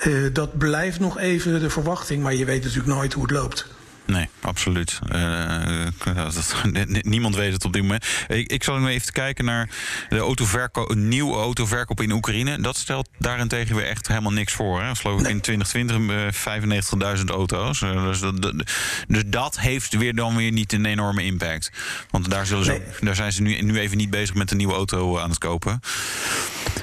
Uh, 0.07 0.15
dat 0.33 0.59
blijft 0.59 1.01
nog 1.01 1.19
even 1.19 1.61
de 1.61 1.71
verwachting, 1.71 2.23
maar 2.23 2.35
je 2.35 2.45
weet 2.45 2.63
natuurlijk 2.63 2.95
nooit 2.95 3.13
hoe 3.13 3.23
het 3.23 3.33
loopt. 3.33 3.67
Nee, 4.07 4.29
absoluut. 4.41 4.99
Uh, 5.13 5.87
dat, 6.05 6.55
niemand 7.03 7.35
weet 7.35 7.53
het 7.53 7.65
op 7.65 7.73
dit 7.73 7.83
moment. 7.83 8.07
Ik, 8.29 8.53
ik 8.53 8.65
zal 8.65 8.79
nu 8.79 8.89
even 8.89 9.13
kijken 9.13 9.45
naar 9.45 9.69
de 10.09 10.19
autoverkoop, 10.19 10.95
nieuwe 10.95 11.37
autoverkoop 11.37 12.01
in 12.01 12.13
Oekraïne. 12.13 12.61
Dat 12.61 12.77
stelt 12.77 13.09
daarentegen 13.19 13.77
weer 13.77 13.87
echt 13.87 14.09
helemaal 14.09 14.33
niks 14.33 14.53
voor. 14.53 14.83
Hè? 14.83 14.95
Geloof 14.95 15.21
ik 15.21 15.29
in 15.29 15.41
2020 15.41 17.19
95.000 17.19 17.25
auto's. 17.25 17.81
Uh, 17.81 18.05
dus, 18.05 18.21
dat, 18.21 18.65
dus 19.07 19.23
dat 19.27 19.61
heeft 19.61 19.97
weer 19.97 20.15
dan 20.15 20.37
weer 20.37 20.53
niet 20.53 20.73
een 20.73 20.85
enorme 20.85 21.25
impact. 21.25 21.71
Want 22.11 22.31
daar, 22.31 22.47
zullen 22.47 22.65
ze, 22.65 22.71
nee. 22.71 22.83
daar 23.01 23.15
zijn 23.15 23.33
ze 23.33 23.43
nu, 23.43 23.61
nu 23.61 23.79
even 23.79 23.97
niet 23.97 24.11
bezig 24.11 24.35
met 24.35 24.51
een 24.51 24.57
nieuwe 24.57 24.75
auto 24.75 25.19
aan 25.19 25.31
het 25.31 25.39
kopen. 25.39 25.81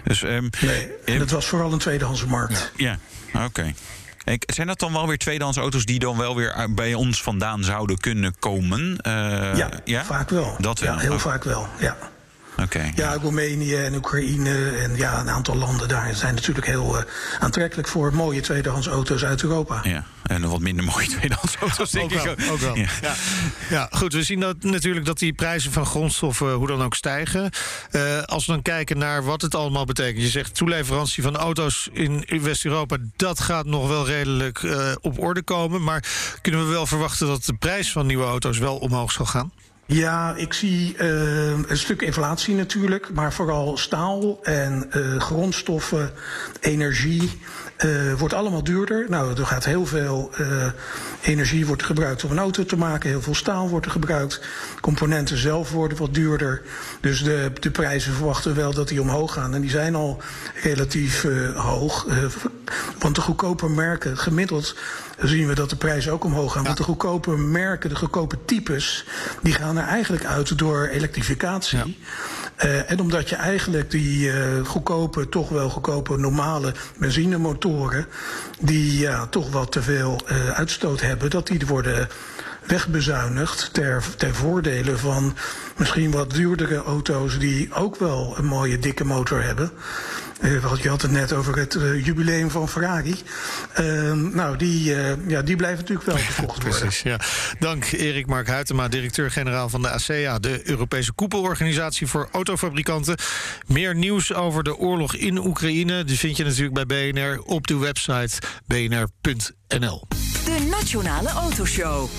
Dus, 0.04 0.22
um, 0.22 0.50
nee, 0.62 0.88
en 1.06 1.20
dat 1.20 1.30
was 1.30 1.46
vooral 1.46 1.74
een 1.74 1.80
tweedehandse 1.80 2.28
markt. 2.28 2.72
Ja, 2.76 3.00
ja. 3.34 3.46
oké. 3.46 3.46
Okay. 3.46 3.76
Zijn 4.54 4.68
dat 4.68 4.80
dan 4.80 4.94
wel 4.94 5.08
weer 5.08 5.18
tweedehands 5.18 5.58
auto's 5.58 5.86
die 5.86 6.00
dan 6.00 6.18
wel 6.18 6.36
weer 6.36 6.68
bij 6.70 6.94
ons 6.94 7.24
vandaan 7.24 7.64
zouden 7.64 7.98
kunnen 7.98 8.36
komen? 8.40 8.98
Uh, 9.08 9.56
ja, 9.56 9.70
ja, 9.84 10.04
vaak 10.06 10.30
wel. 10.30 10.56
Dat 10.60 10.80
wel. 10.80 10.94
Ja, 10.94 11.00
heel 11.00 11.20
vaak 11.20 11.44
wel. 11.44 11.68
Ja. 11.80 11.98
Okay, 12.64 12.92
ja, 12.96 13.18
Roemenië 13.22 13.76
en 13.76 13.96
Oekraïne 13.96 14.70
en 14.70 14.96
ja, 14.96 15.20
een 15.20 15.30
aantal 15.30 15.56
landen 15.56 15.88
daar 15.88 16.16
zijn 16.16 16.36
natuurlijk 16.36 16.68
heel 16.68 16.98
uh, 16.98 17.04
aantrekkelijk 17.40 17.88
voor 17.88 18.14
mooie 18.14 18.42
tweedehands 18.42 18.88
auto's 18.88 19.24
uit 19.24 19.44
Europa. 19.44 19.80
Ja, 19.84 20.06
en 20.24 20.50
wat 20.50 20.60
minder 20.60 20.86
mooie 20.86 21.08
tweedehands 21.18 21.56
auto's, 21.56 21.92
denk 21.92 22.04
ook 22.04 22.12
ik 22.12 22.40
wel, 22.40 22.52
ook. 22.52 22.60
wel. 22.60 22.76
Ja. 22.76 22.88
Ja. 23.02 23.14
ja. 23.70 23.88
goed, 23.92 24.14
we 24.14 24.24
zien 24.24 24.40
dat 24.40 24.64
natuurlijk 24.64 25.06
dat 25.06 25.20
die 25.20 25.34
prijzen 25.34 25.72
van 25.72 25.86
grondstoffen 25.86 26.54
hoe 26.54 26.68
dan 26.68 26.84
ook 26.84 26.96
stijgen. 26.96 27.50
Uh, 27.92 28.22
als 28.22 28.46
we 28.46 28.52
dan 28.52 28.62
kijken 28.62 28.98
naar 28.98 29.24
wat 29.24 29.42
het 29.42 29.56
allemaal 29.56 29.86
betekent. 29.86 30.24
Je 30.24 30.30
zegt 30.30 30.56
toeleverantie 30.56 31.24
van 31.24 31.38
auto's 31.38 31.90
in 31.94 32.26
West-Europa, 32.42 32.98
dat 33.16 33.40
gaat 33.40 33.66
nog 33.66 33.88
wel 33.88 34.06
redelijk 34.06 34.62
uh, 34.62 34.92
op 35.02 35.20
orde 35.20 35.42
komen. 35.42 35.84
Maar 35.84 36.04
kunnen 36.42 36.66
we 36.66 36.72
wel 36.72 36.86
verwachten 36.86 37.28
dat 37.28 37.46
de 37.46 37.54
prijs 37.54 37.92
van 37.92 38.06
nieuwe 38.06 38.26
auto's 38.26 38.58
wel 38.58 38.78
omhoog 38.78 39.12
zal 39.12 39.26
gaan? 39.26 39.52
Ja, 39.92 40.34
ik 40.36 40.54
zie 40.54 40.96
uh, 40.98 41.50
een 41.68 41.78
stuk 41.78 42.02
inflatie 42.02 42.56
natuurlijk, 42.56 43.14
maar 43.14 43.34
vooral 43.34 43.78
staal 43.78 44.40
en 44.44 44.90
uh, 44.96 45.20
grondstoffen, 45.20 46.12
energie. 46.60 47.40
Uh, 47.86 48.14
wordt 48.14 48.34
allemaal 48.34 48.64
duurder. 48.64 49.06
Nou, 49.10 49.40
er 49.40 49.46
gaat 49.46 49.66
heel 49.66 49.86
veel 49.86 50.32
energie 51.22 51.66
wordt 51.66 51.84
gebruikt 51.84 52.24
om 52.24 52.32
een 52.32 52.40
auto 52.40 52.66
te 52.66 52.78
maken. 52.78 53.10
Heel 53.10 53.22
veel 53.22 53.36
staal 53.36 53.70
wordt 53.70 53.86
er 53.86 53.92
gebruikt. 53.92 54.42
Componenten 54.82 55.38
zelf 55.38 55.72
worden 55.72 55.98
wat 55.98 56.14
duurder. 56.14 56.62
Dus 57.02 57.24
de, 57.24 57.52
de 57.60 57.72
prijzen 57.72 58.14
verwachten 58.14 58.56
wel 58.56 58.74
dat 58.74 58.88
die 58.88 59.02
omhoog 59.02 59.34
gaan. 59.34 59.54
En 59.54 59.62
die 59.62 59.70
zijn 59.70 59.96
al 59.96 60.22
relatief 60.64 61.28
hoog. 61.56 62.08
want 63.00 63.16
de 63.16 63.22
goedkope 63.22 63.70
merken, 63.70 64.18
gemiddeld 64.18 64.76
zien 65.22 65.48
we 65.48 65.56
dat 65.56 65.70
de 65.70 65.76
prijzen 65.76 66.12
ook 66.12 66.24
omhoog 66.24 66.52
gaan. 66.52 66.62
Ja. 66.62 66.68
Want 66.68 66.78
de 66.78 66.84
goedkope 66.84 67.38
merken, 67.38 67.90
de 67.90 67.96
goedkope 67.96 68.38
types, 68.46 69.06
die 69.42 69.54
gaan 69.54 69.78
er 69.78 69.88
eigenlijk 69.88 70.26
uit 70.26 70.58
door 70.58 70.88
elektrificatie. 70.88 71.78
Ja. 71.78 71.86
Uh, 72.66 72.92
en 72.92 73.00
omdat 73.00 73.30
je 73.30 73.36
eigenlijk 73.36 73.92
die 73.92 74.28
uh, 74.28 74.36
goedkope, 74.66 75.30
toch 75.30 75.50
wel 75.50 75.70
goedkope 75.70 76.18
normale 76.18 76.74
benzinemotoren, 76.98 78.06
die 78.60 79.00
ja, 79.00 79.26
toch 79.26 79.52
wat 79.52 79.72
te 79.72 79.82
veel 79.82 80.22
uh, 80.32 80.50
uitstoot 80.50 81.02
hebben, 81.02 81.30
dat 81.30 81.48
die 81.48 81.66
worden 81.68 82.08
wegbezuinigd 82.66 83.70
ter, 83.74 84.04
ter 84.18 84.36
voordele 84.36 84.98
van 84.98 85.36
misschien 85.78 86.12
wat 86.12 86.32
duurdere 86.32 86.84
auto's 86.84 87.40
die 87.40 87.74
ook 87.74 87.96
wel 87.96 88.36
een 88.38 88.46
mooie 88.46 88.80
dikke 88.80 89.04
motor 89.04 89.44
hebben. 89.44 89.72
Uh, 90.42 90.82
je 90.82 90.90
had 90.90 91.02
het 91.02 91.12
net 91.12 91.34
over 91.34 91.58
het 91.58 91.76
uh, 91.76 92.06
jubileum 92.06 92.52
van 92.52 92.70
Ferrari. 92.70 93.16
Uh, 93.80 94.12
nou, 94.14 94.58
die, 94.58 94.96
ja, 95.28 95.42
die 95.42 95.56
blijven 95.56 95.80
natuurlijk 95.80 96.08
wel 96.08 96.18
verkocht 96.18 96.64
worden. 96.64 96.80
Precies, 96.80 97.02
ja. 97.02 97.20
Dank 97.60 97.92
Erik 97.92 98.28
Mark 98.28 98.48
Huytema, 98.48 98.88
directeur-generaal 98.88 99.70
van 99.70 99.82
de 99.82 99.90
ACEA... 99.90 100.40
de 100.40 100.70
Europese 100.70 101.14
koepelorganisatie 101.14 102.08
voor 102.08 102.30
autofabrikanten. 102.32 103.18
Meer 103.68 103.96
nieuws 103.96 104.34
over 104.34 104.64
de 104.64 104.78
oorlog 104.78 105.16
in 105.16 105.38
Oekraïne... 105.38 106.04
die 106.04 106.18
vind 106.18 106.38
je 106.38 106.44
natuurlijk 106.44 106.88
bij 106.88 107.12
BNR 107.12 107.42
op 107.42 107.68
de 107.68 107.78
website 107.78 108.42
bnr.nl. 108.68 110.08
De 110.46 110.68
Nationale 110.70 111.30
Autoshow. 111.30 112.10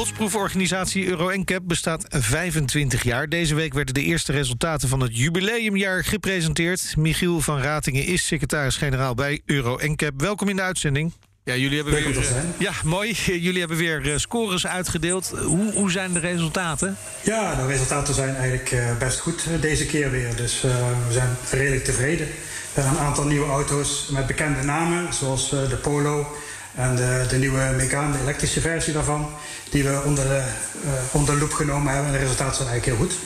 Botsproeforganisatie 0.00 1.06
Euro 1.06 1.30
NCAP 1.30 1.62
bestaat 1.64 2.04
25 2.08 3.02
jaar. 3.02 3.28
Deze 3.28 3.54
week 3.54 3.74
werden 3.74 3.94
de 3.94 4.02
eerste 4.02 4.32
resultaten 4.32 4.88
van 4.88 5.00
het 5.00 5.16
jubileumjaar 5.16 6.04
gepresenteerd. 6.04 6.96
Michiel 6.96 7.40
van 7.40 7.60
Ratingen 7.60 8.04
is 8.04 8.26
secretaris-generaal 8.26 9.14
bij 9.14 9.40
Euro 9.46 9.78
NCAP. 9.82 10.12
Welkom 10.16 10.48
in 10.48 10.56
de 10.56 10.62
uitzending. 10.62 11.12
Ja, 11.44 11.54
jullie 11.54 11.76
hebben 11.76 11.94
weer, 11.94 12.16
uh, 12.16 12.24
ja, 12.58 12.72
mooi. 12.84 13.12
Jullie 13.26 13.58
hebben 13.58 13.76
weer 13.76 14.06
uh, 14.06 14.16
scores 14.16 14.66
uitgedeeld. 14.66 15.32
Hoe, 15.44 15.72
hoe 15.72 15.90
zijn 15.90 16.12
de 16.12 16.18
resultaten? 16.18 16.96
Ja, 17.22 17.54
de 17.54 17.66
resultaten 17.66 18.14
zijn 18.14 18.34
eigenlijk 18.34 18.72
uh, 18.72 18.98
best 18.98 19.18
goed 19.18 19.46
deze 19.60 19.86
keer 19.86 20.10
weer. 20.10 20.36
Dus 20.36 20.60
we 20.60 21.12
zijn 21.12 21.36
redelijk 21.50 21.84
tevreden. 21.84 22.26
We 22.74 22.80
hebben 22.80 23.00
een 23.00 23.06
aantal 23.06 23.24
nieuwe 23.24 23.46
auto's 23.46 24.08
met 24.12 24.26
bekende 24.26 24.62
namen, 24.62 25.14
zoals 25.14 25.50
de 25.50 25.78
Polo, 25.82 26.36
en 26.74 26.96
de, 26.96 27.26
de 27.28 27.36
nieuwe 27.36 27.72
Megane, 27.76 28.12
de 28.12 28.22
elektrische 28.22 28.60
versie 28.60 28.92
daarvan, 28.92 29.28
die 29.70 29.84
we 29.84 30.02
onder 30.04 30.24
de, 30.24 30.42
uh, 30.84 30.90
onder 31.10 31.34
de 31.34 31.40
loep 31.40 31.52
genomen 31.52 31.92
hebben. 31.92 32.06
En 32.06 32.18
de 32.18 32.24
resultaten 32.24 32.56
zijn 32.56 32.68
eigenlijk 32.68 32.98
heel 32.98 33.06
goed. 33.06 33.18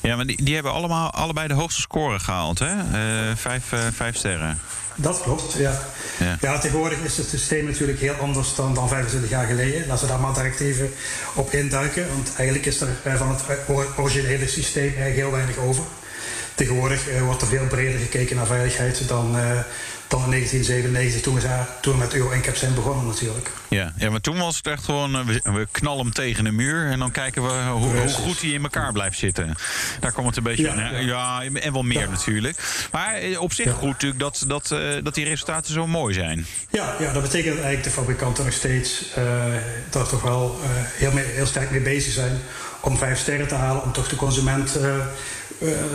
Ja, 0.00 0.16
maar 0.16 0.26
die, 0.26 0.42
die 0.44 0.54
hebben 0.54 0.72
allemaal 0.72 1.10
allebei 1.10 1.48
de 1.48 1.54
hoogste 1.54 1.80
score 1.80 2.18
gehaald, 2.18 2.58
hè? 2.58 2.74
Uh, 2.74 3.36
vijf, 3.36 3.72
uh, 3.72 3.80
vijf 3.92 4.16
sterren. 4.16 4.60
Dat 4.94 5.20
klopt, 5.22 5.52
ja. 5.52 5.80
ja. 6.18 6.36
ja. 6.40 6.58
tegenwoordig 6.58 6.98
is 6.98 7.16
het 7.16 7.28
systeem 7.28 7.64
natuurlijk 7.64 8.00
heel 8.00 8.14
anders 8.14 8.54
dan, 8.54 8.74
dan 8.74 8.88
25 8.88 9.30
jaar 9.30 9.46
geleden. 9.46 9.86
Laten 9.86 10.04
we 10.06 10.12
daar 10.12 10.20
maar 10.20 10.34
direct 10.34 10.60
even 10.60 10.90
op 11.34 11.50
induiken. 11.50 12.08
Want 12.08 12.32
eigenlijk 12.36 12.66
is 12.66 12.80
er 12.80 12.88
van 13.16 13.28
het 13.28 13.42
originele 13.96 14.48
systeem 14.48 14.82
eigenlijk 14.82 15.16
heel 15.16 15.30
weinig 15.30 15.56
over. 15.56 15.84
Tegenwoordig 16.54 17.20
wordt 17.20 17.42
er 17.42 17.48
veel 17.48 17.66
breder 17.66 18.00
gekeken 18.00 18.36
naar 18.36 18.46
veiligheid 18.46 19.08
dan 19.08 19.36
dan 20.12 20.24
in 20.24 20.30
1997 20.30 21.22
toen 21.22 21.34
we, 21.34 21.80
toen 21.80 21.92
we 21.92 21.98
met 21.98 22.14
Euro 22.14 22.36
NCAP 22.36 22.56
zijn 22.56 22.74
begonnen 22.74 23.06
natuurlijk. 23.06 23.50
Ja, 23.68 23.92
ja, 23.96 24.10
maar 24.10 24.20
toen 24.20 24.38
was 24.38 24.56
het 24.56 24.66
echt 24.66 24.84
gewoon, 24.84 25.26
we, 25.26 25.40
we 25.44 25.68
knallen 25.70 26.04
hem 26.04 26.12
tegen 26.12 26.44
de 26.44 26.52
muur... 26.52 26.90
en 26.90 26.98
dan 26.98 27.10
kijken 27.10 27.42
we 27.42 27.52
hoe, 27.70 27.96
hoe, 27.96 28.08
goed 28.08 28.40
hij 28.40 28.50
in 28.50 28.62
elkaar 28.62 28.92
blijft 28.92 29.18
zitten. 29.18 29.54
Daar 30.00 30.12
komt 30.12 30.26
het 30.26 30.36
een 30.36 30.42
beetje 30.42 30.62
ja, 30.62 30.72
aan. 30.72 31.04
Ja, 31.04 31.42
en 31.42 31.72
wel 31.72 31.82
meer 31.82 32.00
ja. 32.00 32.10
natuurlijk. 32.10 32.86
Maar 32.92 33.14
eh, 33.14 33.40
op 33.40 33.52
zich 33.52 33.72
goed 33.72 33.88
natuurlijk 33.88 34.20
dat, 34.20 34.44
dat, 34.46 34.70
uh, 34.72 34.78
dat 35.02 35.14
die 35.14 35.24
resultaten 35.24 35.72
zo 35.72 35.86
mooi 35.86 36.14
zijn. 36.14 36.46
Ja, 36.70 36.96
ja 36.98 37.12
dat 37.12 37.22
betekent 37.22 37.54
dat 37.54 37.64
eigenlijk 37.64 37.84
de 37.84 38.00
fabrikanten 38.00 38.44
nog 38.44 38.54
steeds... 38.54 39.04
Uh, 39.18 39.24
daar 39.90 40.08
toch 40.08 40.22
wel 40.22 40.60
heel, 40.98 41.12
mee, 41.12 41.24
heel 41.24 41.46
sterk 41.46 41.70
mee 41.70 41.80
bezig 41.80 42.12
zijn 42.12 42.40
om 42.80 42.96
vijf 42.98 43.18
sterren 43.18 43.48
te 43.48 43.54
halen... 43.54 43.82
om 43.82 43.92
toch 43.92 44.08
de 44.08 44.16
consument 44.16 44.76
uh, 44.76 44.96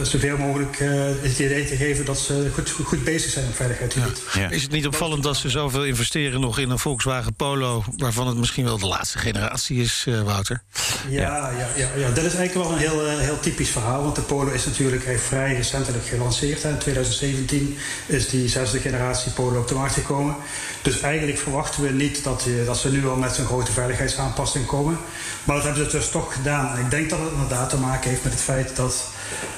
zoveel 0.02 0.38
mogelijk 0.38 0.80
uh, 0.80 0.90
het 1.22 1.40
idee 1.40 1.66
te 1.66 1.76
geven 1.76 2.06
dat 2.06 2.20
ze 2.20 2.50
goed, 2.54 2.70
goed 2.70 3.04
bezig 3.04 3.32
zijn 3.32 3.48
op 3.48 3.56
veiligheidsgebied. 3.56 4.22
Ja. 4.34 4.42
Ja. 4.42 4.50
Is 4.50 4.62
het 4.62 4.72
niet 4.72 4.88
opvallend 4.88 5.24
dat 5.24 5.38
ze 5.38 5.50
zoveel 5.50 5.86
investeren 5.86 6.40
nog 6.40 6.60
in 6.60 6.70
een 6.70 6.80
Volkswagen 6.80 7.34
Polo, 7.34 7.84
waarvan 7.98 8.28
het 8.28 8.38
misschien 8.38 8.64
wel 8.64 8.78
de 8.78 8.88
laatste 8.88 9.18
generatie 9.18 9.82
is, 9.82 10.06
uh, 10.08 10.22
Wouter? 10.22 10.62
Ja, 11.10 11.22
ja. 11.22 11.58
Ja, 11.58 11.68
ja, 11.76 11.88
ja, 11.96 12.08
dat 12.10 12.24
is 12.24 12.34
eigenlijk 12.36 12.54
wel 12.54 12.72
een 12.72 12.78
heel, 12.78 13.18
heel 13.18 13.40
typisch 13.40 13.70
verhaal, 13.70 14.04
want 14.04 14.16
de 14.16 14.22
Polo 14.22 14.52
is 14.52 14.66
natuurlijk 14.66 15.20
vrij 15.20 15.56
recentelijk 15.56 16.06
gelanceerd. 16.06 16.64
In 16.64 16.78
2017 16.78 17.78
is 18.06 18.30
die 18.30 18.50
zesde 18.50 18.80
generatie 18.80 19.32
Polo 19.32 19.60
op 19.60 19.68
de 19.68 19.76
markt 19.76 19.94
gekomen. 19.94 20.36
Dus 20.82 21.00
eigenlijk 21.02 21.38
verwachten 21.38 21.84
we 21.84 21.90
niet 21.90 22.24
dat, 22.24 22.48
dat 22.66 22.78
ze 22.78 22.92
nu 22.92 23.08
al 23.08 23.16
met 23.16 23.36
zo'n 23.36 23.46
grote 23.46 23.72
veiligheidsaanpassing 23.72 24.66
komen. 24.66 24.98
Maar 25.44 25.56
dat 25.56 25.66
hebben 25.66 25.92
ze 25.92 25.98
dus 25.98 26.10
toch 26.10 26.34
gedaan. 26.34 26.78
En 26.78 26.84
ik 26.84 26.92
denk 26.92 27.10
dat 27.10 27.20
het 27.20 27.32
inderdaad 27.32 27.70
te 27.70 27.78
maken 27.78 28.10
heeft 28.10 28.24
met 28.24 28.34
het 28.34 28.42
feit 28.42 28.76
dat 28.76 29.06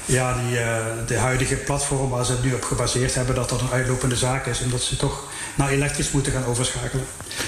ja, 0.05 0.33
die, 0.33 0.59
uh, 0.59 0.85
de 1.07 1.17
huidige 1.17 1.55
platform 1.55 2.09
waar 2.09 2.25
ze 2.25 2.31
het 2.31 2.43
nu 2.43 2.53
op 2.53 2.63
gebaseerd 2.63 3.15
hebben, 3.15 3.35
dat 3.35 3.49
dat 3.49 3.61
een 3.61 3.71
uitlopende 3.71 4.15
zaak 4.15 4.45
is. 4.45 4.61
En 4.61 4.69
dat 4.69 4.81
ze 4.81 4.95
toch 4.95 5.23
naar 5.55 5.69
elektrisch 5.69 6.11
moeten 6.11 6.31
gaan 6.31 6.45
overschakelen. 6.45 7.05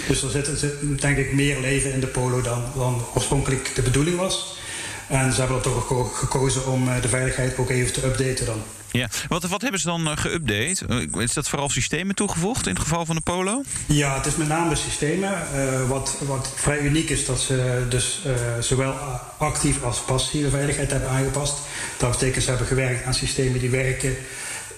Dus 0.08 0.24
er 0.24 0.58
zit, 0.58 1.02
denk 1.02 1.18
ik 1.18 1.34
meer 1.34 1.60
leven 1.60 1.94
in 1.94 2.00
de 2.00 2.08
Polo 2.08 2.42
dan, 2.42 3.06
oorspronkelijk 3.14 3.76
de 3.76 3.82
bedoeling 3.82 4.18
was. 4.18 4.60
En 5.08 5.34
ze 5.34 5.40
hebben 5.40 5.58
er 5.58 5.64
toch 5.64 6.20
gekozen 6.20 6.68
om 6.68 6.90
de 7.02 7.08
veiligheid 7.08 7.58
ook 7.58 7.70
even 7.70 7.94
te 7.94 8.06
updaten 8.06 8.46
dan. 8.46 8.64
Ja, 8.92 9.10
wat, 9.28 9.44
wat 9.44 9.62
hebben 9.62 9.80
ze 9.80 9.86
dan 9.86 10.08
uh, 10.08 10.18
geüpdate? 10.18 11.10
Is 11.18 11.34
dat 11.34 11.50
vooral 11.50 11.70
systemen 11.70 12.16
toegevoegd 12.16 12.68
in 12.68 12.74
het 12.74 12.82
geval 12.82 13.06
van 13.06 13.16
de 13.16 13.22
Polo? 13.22 13.64
Ja, 13.86 14.16
het 14.16 14.26
is 14.26 14.36
met 14.36 14.48
name 14.48 14.76
systemen. 14.76 15.32
Uh, 15.56 15.90
wat, 15.90 16.18
wat 16.28 16.54
vrij 16.56 16.80
uniek 16.80 17.10
is 17.10 17.26
dat 17.26 17.40
ze 17.40 17.86
dus 17.90 18.22
uh, 18.26 18.34
zowel 18.60 18.94
actief 19.38 19.84
als 19.84 20.00
passieve 20.00 20.50
veiligheid 20.50 20.92
hebben 20.92 21.10
aangepast. 21.10 21.58
Dat 21.98 22.12
betekent 22.12 22.44
ze 22.44 22.50
hebben 22.50 22.68
gewerkt 22.68 23.06
aan 23.06 23.14
systemen 23.14 23.60
die 23.60 23.70
werken 23.70 24.16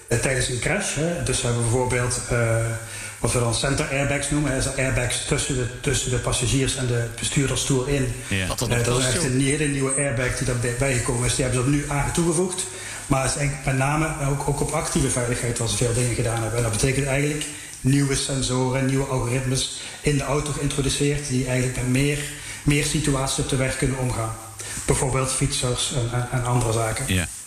tijdens 0.08 0.48
een 0.48 0.58
crash. 0.58 0.94
Hè. 0.94 1.22
Dus 1.22 1.38
ze 1.38 1.46
hebben 1.46 1.62
bijvoorbeeld 1.62 2.20
wat 3.18 3.32
we 3.32 3.38
dan 3.38 3.54
center 3.54 3.88
airbags 3.88 4.30
noemen. 4.30 4.52
Hè, 4.52 4.82
airbags 4.82 5.24
tussen 5.24 5.54
de, 5.54 5.66
tussen 5.80 6.10
de 6.10 6.16
passagiers 6.16 6.76
en 6.76 6.86
de 6.86 7.04
bestuurdersstoel 7.18 7.84
in. 7.84 8.12
Ja. 8.28 8.46
Dat, 8.46 8.58
dat 8.84 8.98
is 8.98 9.06
echt 9.06 9.24
een 9.24 9.40
hele 9.40 9.66
nieuwe 9.66 9.94
airbag 9.94 10.36
die 10.36 10.46
daarbij 10.46 10.94
gekomen 10.94 11.26
is. 11.26 11.34
Die 11.34 11.44
hebben 11.44 11.64
ze 11.64 11.70
er 11.70 11.74
nu 11.76 11.84
aan 11.88 12.12
toegevoegd. 12.12 12.66
Maar 13.06 13.24
is 13.24 13.48
met 13.64 13.76
name 13.76 14.08
ook, 14.30 14.48
ook 14.48 14.60
op 14.60 14.70
actieve 14.70 15.10
veiligheid 15.10 15.58
waar 15.58 15.68
ze 15.68 15.76
veel 15.76 15.94
dingen 15.94 16.14
gedaan 16.14 16.40
hebben. 16.40 16.56
En 16.56 16.62
dat 16.62 16.72
betekent 16.72 17.06
eigenlijk 17.06 17.44
nieuwe 17.80 18.14
sensoren, 18.14 18.86
nieuwe 18.86 19.04
algoritmes 19.04 19.80
in 20.00 20.16
de 20.16 20.24
auto 20.24 20.52
geïntroduceerd... 20.52 21.28
die 21.28 21.46
eigenlijk 21.46 21.76
met 21.76 21.88
meer, 21.88 22.18
meer 22.62 22.84
situaties 22.84 23.44
op 23.44 23.50
de 23.50 23.56
weg 23.56 23.76
kunnen 23.76 23.98
omgaan. 23.98 24.36
Bijvoorbeeld 24.86 25.32
fietsers 25.32 25.94
en, 25.94 26.18
en, 26.18 26.28
en 26.32 26.44
andere 26.44 26.72
zaken. 26.72 27.04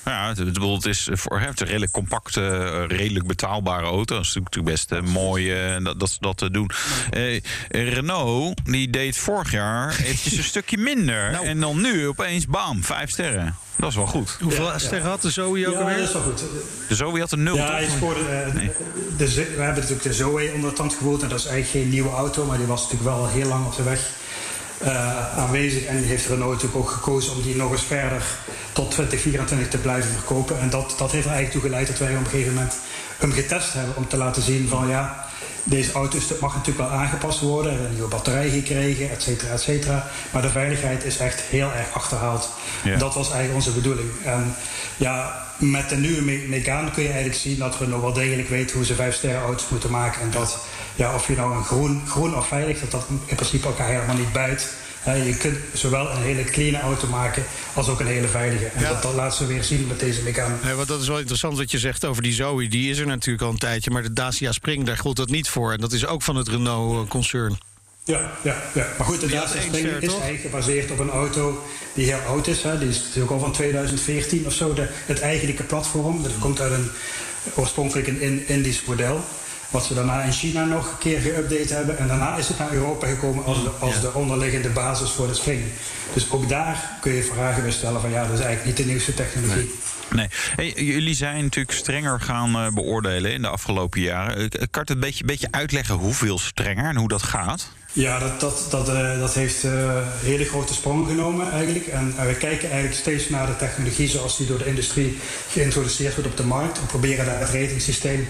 Ja, 0.07 0.27
het, 0.27 0.37
het 0.37 0.85
is 0.85 1.09
voor 1.11 1.39
het 1.39 1.61
een 1.61 1.67
redelijk 1.67 1.91
compacte, 1.91 2.41
eh, 2.41 2.97
redelijk 2.97 3.27
betaalbare 3.27 3.85
auto. 3.85 4.15
Dat 4.15 4.25
is 4.25 4.33
natuurlijk 4.33 4.65
best 4.65 4.91
uh, 4.91 5.01
mooi 5.01 5.75
uh, 5.75 5.83
dat, 5.83 5.99
dat 5.99 6.09
ze 6.09 6.17
dat 6.19 6.37
te 6.37 6.51
doen. 6.51 6.69
Uh, 7.17 7.39
Renault 7.69 8.59
die 8.63 8.89
deed 8.89 9.17
vorig 9.17 9.51
jaar 9.51 9.99
eventjes 9.99 10.37
een 10.37 10.43
stukje 10.53 10.77
minder. 10.77 11.31
Nou. 11.31 11.45
En 11.45 11.59
dan 11.59 11.81
nu 11.81 12.07
opeens 12.07 12.45
bam, 12.45 12.83
vijf 12.83 13.09
sterren. 13.09 13.55
Dat 13.75 13.89
is 13.89 13.95
wel 13.95 14.07
goed. 14.07 14.37
Hoeveel 14.41 14.71
sterren 14.75 15.09
had 15.09 15.21
de 15.21 15.29
Zoe 15.29 15.67
ook 15.67 15.73
ja, 15.73 15.79
alweer? 15.79 15.97
dat 15.97 16.07
is 16.07 16.13
wel 16.13 16.21
goed. 16.21 16.43
De 16.87 16.95
Zoe 16.95 17.19
had 17.19 17.31
een 17.31 17.43
nul. 17.43 17.55
Ja, 17.55 17.71
hij 17.71 17.87
scoorde, 17.95 18.51
nee. 18.53 18.71
de, 19.17 19.33
we 19.33 19.41
hebben 19.41 19.75
natuurlijk 19.75 20.03
de 20.03 20.13
Zoe 20.13 20.51
onder 20.53 20.69
de 20.69 20.75
tand 20.75 20.93
gevoeld. 20.93 21.23
En 21.23 21.29
dat 21.29 21.39
is 21.39 21.45
eigenlijk 21.45 21.83
geen 21.83 21.93
nieuwe 21.93 22.09
auto, 22.09 22.45
maar 22.45 22.57
die 22.57 22.65
was 22.65 22.81
natuurlijk 22.81 23.09
wel 23.09 23.27
heel 23.27 23.47
lang 23.47 23.65
op 23.65 23.75
de 23.75 23.83
weg 23.83 24.16
uh, 24.81 25.37
aanwezig. 25.37 25.85
En 25.85 26.03
heeft 26.03 26.27
Renault 26.27 26.51
natuurlijk 26.51 26.79
ook 26.79 26.89
gekozen 26.89 27.35
om 27.35 27.41
die 27.41 27.55
nog 27.55 27.71
eens 27.71 27.83
verder 27.83 28.23
tot 28.71 28.91
2024 28.91 29.67
te 29.69 29.77
blijven 29.77 30.11
verkopen. 30.11 30.59
En 30.59 30.69
dat, 30.69 30.95
dat 30.97 31.11
heeft 31.11 31.25
er 31.25 31.31
eigenlijk 31.31 31.51
toe 31.51 31.61
geleid 31.61 31.87
dat 31.87 31.97
wij 31.97 32.11
op 32.11 32.19
een 32.19 32.25
gegeven 32.25 32.53
moment 32.53 32.75
hem 33.17 33.31
getest 33.31 33.73
hebben 33.73 33.95
om 33.95 34.07
te 34.07 34.17
laten 34.17 34.41
zien 34.41 34.67
van 34.67 34.87
ja, 34.87 35.27
deze 35.63 35.91
auto 35.91 36.17
mag 36.41 36.55
natuurlijk 36.55 36.89
wel 36.89 36.99
aangepast 36.99 37.39
worden. 37.39 37.63
We 37.63 37.69
hebben 37.69 37.87
een 37.87 37.93
nieuwe 37.93 38.09
batterij 38.09 38.49
gekregen, 38.49 39.11
et 39.11 39.21
cetera, 39.21 39.53
et 39.53 39.61
cetera. 39.61 40.07
Maar 40.31 40.41
de 40.41 40.49
veiligheid 40.49 41.03
is 41.03 41.17
echt 41.17 41.41
heel 41.41 41.71
erg 41.71 41.93
achterhaald. 41.93 42.49
Ja. 42.83 42.97
Dat 42.97 43.13
was 43.13 43.31
eigenlijk 43.31 43.55
onze 43.55 43.71
bedoeling. 43.71 44.09
En 44.23 44.55
ja, 44.97 45.45
met 45.57 45.89
de 45.89 45.95
nieuwe 45.95 46.21
Megane 46.47 46.91
kun 46.91 47.03
je 47.03 47.09
eigenlijk 47.09 47.39
zien 47.39 47.57
dat 47.57 47.77
Renault 47.79 48.01
wel 48.01 48.13
degelijk 48.13 48.49
weet 48.49 48.71
hoe 48.71 48.85
ze 48.85 48.95
vijf 48.95 49.15
sterren 49.15 49.41
auto's 49.41 49.69
moeten 49.69 49.91
maken. 49.91 50.21
En 50.21 50.31
dat 50.31 50.57
ja, 50.97 51.15
of 51.15 51.27
je 51.27 51.35
nou 51.35 51.55
een 51.55 51.63
groen, 51.63 52.01
groen 52.07 52.35
of 52.35 52.47
veilig, 52.47 52.79
dat 52.79 52.91
dat 52.91 53.05
in 53.25 53.35
principe 53.35 53.67
elkaar 53.67 53.89
helemaal 53.89 54.15
niet 54.15 54.31
bijt. 54.31 54.73
je 55.05 55.37
kunt 55.39 55.57
zowel 55.73 56.11
een 56.11 56.21
hele 56.21 56.43
clean 56.43 56.81
auto 56.81 57.07
maken 57.07 57.43
als 57.73 57.87
ook 57.87 57.99
een 57.99 58.07
hele 58.07 58.27
veilige. 58.27 58.65
En 58.65 58.83
dat, 58.83 59.01
dat 59.01 59.13
laten 59.13 59.37
ze 59.37 59.45
weer 59.45 59.63
zien 59.63 59.87
met 59.87 59.99
deze 59.99 60.21
Megane. 60.21 60.55
Ja, 60.63 60.73
want 60.73 60.87
dat 60.87 61.01
is 61.01 61.07
wel 61.07 61.19
interessant 61.19 61.57
wat 61.57 61.71
je 61.71 61.79
zegt 61.79 62.05
over 62.05 62.23
die 62.23 62.33
Zoe. 62.33 62.67
Die 62.67 62.89
is 62.89 62.97
er 62.97 63.07
natuurlijk 63.07 63.43
al 63.43 63.51
een 63.51 63.57
tijdje, 63.57 63.91
maar 63.91 64.03
de 64.03 64.13
Dacia 64.13 64.51
Spring, 64.51 64.85
daar 64.85 64.97
gold 64.97 65.15
dat 65.15 65.29
niet 65.29 65.49
voor. 65.49 65.73
En 65.73 65.79
dat 65.79 65.91
is 65.91 66.05
ook 66.05 66.21
van 66.21 66.35
het 66.35 66.47
Renault-concern. 66.47 67.57
Ja, 68.03 68.31
ja, 68.43 68.55
ja, 68.73 68.87
maar 68.97 69.07
goed, 69.07 69.19
de 69.19 69.27
Dacia 69.27 69.61
Spring 69.61 69.87
is 69.87 70.11
eigenlijk 70.11 70.41
gebaseerd 70.41 70.91
op 70.91 70.99
een 70.99 71.09
auto 71.09 71.63
die 71.93 72.05
heel 72.05 72.19
oud 72.27 72.47
is. 72.47 72.63
Hè. 72.63 72.79
Die 72.79 72.89
is 72.89 72.99
natuurlijk 72.99 73.31
al 73.31 73.39
van 73.39 73.51
2014 73.51 74.45
of 74.45 74.53
zo, 74.53 74.73
de, 74.73 74.87
het 74.89 75.19
eigenlijke 75.19 75.63
platform. 75.63 76.23
Dat 76.23 76.31
komt 76.39 76.59
uit 76.59 76.71
een 76.71 76.89
oorspronkelijk 77.55 78.07
een 78.07 78.47
Indisch 78.47 78.83
model. 78.85 79.23
Wat 79.69 79.85
ze 79.85 79.93
daarna 79.93 80.21
in 80.21 80.31
China 80.31 80.63
nog 80.63 80.91
een 80.91 80.97
keer 80.97 81.19
geüpdate 81.19 81.73
hebben. 81.73 81.97
En 81.97 82.07
daarna 82.07 82.37
is 82.37 82.47
het 82.47 82.59
naar 82.59 82.71
Europa 82.71 83.07
gekomen 83.07 83.45
als, 83.45 83.63
de, 83.63 83.69
als 83.79 84.01
de 84.01 84.13
onderliggende 84.13 84.69
basis 84.69 85.09
voor 85.09 85.27
de 85.27 85.33
spring. 85.33 85.61
Dus 86.13 86.31
ook 86.31 86.49
daar 86.49 86.89
kun 87.01 87.13
je 87.13 87.23
vragen 87.23 87.61
bij 87.61 87.71
stellen 87.71 88.01
van 88.01 88.09
ja, 88.09 88.21
dat 88.21 88.39
is 88.39 88.45
eigenlijk 88.45 88.65
niet 88.65 88.77
de 88.77 88.91
nieuwste 88.91 89.13
technologie. 89.13 89.71
Nee. 90.11 90.27
Hey, 90.55 90.73
jullie 90.75 91.15
zijn 91.15 91.43
natuurlijk 91.43 91.77
strenger 91.77 92.19
gaan 92.19 92.55
uh, 92.55 92.73
beoordelen 92.73 93.33
in 93.33 93.41
de 93.41 93.47
afgelopen 93.47 94.01
jaren. 94.01 94.39
Uh, 94.41 94.47
kan 94.71 94.81
het 94.81 94.89
een 94.89 94.99
beetje, 94.99 95.23
beetje 95.23 95.47
uitleggen 95.51 95.95
hoeveel 95.95 96.39
strenger 96.39 96.85
en 96.85 96.95
hoe 96.95 97.07
dat 97.07 97.23
gaat? 97.23 97.71
Ja, 97.91 98.19
dat, 98.19 98.39
dat, 98.39 98.67
dat, 98.69 98.89
uh, 98.89 99.19
dat 99.19 99.33
heeft 99.33 99.65
hele 100.21 100.45
grote 100.45 100.73
sprongen 100.73 101.07
genomen 101.07 101.51
eigenlijk. 101.51 101.87
En 101.87 102.15
we 102.27 102.35
kijken 102.35 102.69
eigenlijk 102.69 102.99
steeds 102.99 103.29
naar 103.29 103.47
de 103.47 103.55
technologie 103.55 104.07
zoals 104.07 104.37
die 104.37 104.47
door 104.47 104.57
de 104.57 104.65
industrie 104.65 105.17
geïntroduceerd 105.49 106.15
wordt 106.15 106.29
op 106.29 106.37
de 106.37 106.43
markt. 106.43 106.79
We 106.79 106.85
proberen 106.85 107.25
daar 107.25 107.39
het 107.39 107.49
ratingsysteem 107.49 108.27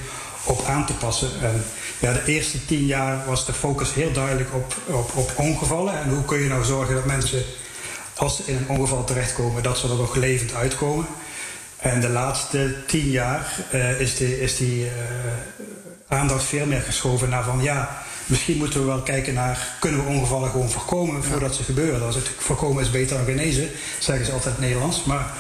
op 0.48 0.66
aan 0.66 0.86
te 0.86 0.94
passen. 0.94 1.30
En 1.42 1.64
ja, 2.00 2.14
de 2.14 2.26
eerste 2.26 2.66
tien 2.66 2.86
jaar 2.86 3.26
was 3.26 3.46
de 3.46 3.54
focus 3.54 3.94
heel 3.94 4.12
duidelijk 4.12 4.54
op, 4.54 4.76
op, 4.86 5.12
op 5.16 5.32
ongevallen. 5.36 6.02
En 6.02 6.10
hoe 6.10 6.26
kun 6.26 6.40
je 6.40 6.50
nou 6.50 6.64
zorgen 6.64 6.96
dat 6.96 7.06
mensen, 7.06 7.44
als 8.16 8.36
ze 8.36 8.44
in 8.46 8.56
een 8.56 8.78
ongeval 8.78 9.04
terechtkomen, 9.04 9.64
dat 9.64 9.78
ze 9.78 9.90
er 9.90 9.96
nog 9.96 10.16
levend 10.16 10.54
uitkomen. 10.54 11.06
En 11.78 12.02
de 12.02 12.10
laatste 12.10 12.76
tien 12.88 13.10
jaar 13.10 13.66
uh, 13.74 14.00
is, 14.00 14.16
de, 14.16 14.42
is 14.42 14.58
die 14.58 14.86
uh, 14.86 14.92
aandacht 16.08 16.44
veel 16.44 16.66
meer 16.66 16.82
geschoven 16.82 17.30
naar 17.30 17.44
van 17.44 17.62
ja, 17.62 18.04
misschien 18.26 18.58
moeten 18.58 18.80
we 18.80 18.86
wel 18.86 19.02
kijken 19.02 19.34
naar 19.34 19.76
kunnen 19.80 20.04
we 20.04 20.10
ongevallen 20.10 20.50
gewoon 20.50 20.70
voorkomen 20.70 21.24
voordat 21.24 21.56
ze 21.56 21.64
gebeuren. 21.64 22.00
Dat 22.00 22.10
is 22.10 22.16
het, 22.16 22.30
voorkomen 22.38 22.84
is 22.84 22.92
beter 22.92 23.18
dan 23.18 23.26
genezen, 23.26 23.70
zeggen 24.00 24.26
ze 24.26 24.32
altijd 24.32 24.60
Nederlands. 24.60 25.04
Maar 25.04 25.34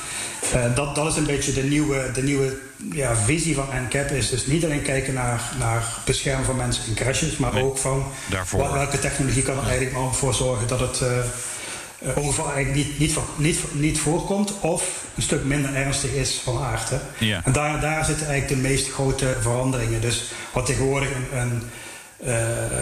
uh, 0.56 0.76
dat, 0.76 0.96
dat 0.96 1.12
is 1.12 1.16
een 1.16 1.26
beetje 1.26 1.54
de 1.54 1.64
nieuwe, 1.64 2.12
de 2.14 2.24
nieuwe 2.24 2.58
ja, 2.92 3.16
visie 3.16 3.56
van 3.56 3.68
NCAP. 3.88 4.12
Is 4.12 4.30
dus 4.30 4.46
niet 4.46 4.66
alleen 4.66 4.82
kijken 4.82 5.14
naar, 5.14 5.42
naar 5.60 5.84
beschermen 6.06 6.46
van 6.46 6.56
mensen 6.56 6.84
in 6.88 6.94
crashes, 6.94 7.38
maar 7.38 7.54
nee, 7.54 7.64
ook 7.64 7.78
van 7.78 8.06
welke 8.52 9.00
technologie 9.00 9.44
kan 9.44 9.58
er 9.58 9.68
eigenlijk 9.68 9.96
al 9.96 10.14
voor 10.14 10.34
zorgen 10.34 10.68
dat 10.68 10.80
het 10.80 11.02
uh, 11.02 12.18
ongeval 12.18 12.52
eigenlijk 12.52 12.88
niet, 12.88 13.00
niet, 13.00 13.18
niet, 13.36 13.60
niet 13.72 14.00
voorkomt 14.00 14.60
of 14.60 15.04
een 15.16 15.22
stuk 15.22 15.44
minder 15.44 15.76
ernstig 15.76 16.12
is 16.12 16.42
van 16.44 16.64
aard. 16.64 16.92
Ja. 17.18 17.42
En 17.44 17.52
daar, 17.52 17.82
daar 17.82 18.06
zitten 18.06 18.28
eigenlijk 18.28 18.62
de 18.62 18.70
meest 18.70 18.92
grote 18.92 19.36
veranderingen. 19.42 20.02
Dus 20.02 20.32
wat 20.54 20.66
tegenwoordig 20.66 21.10
een, 21.10 21.40
een 21.40 21.62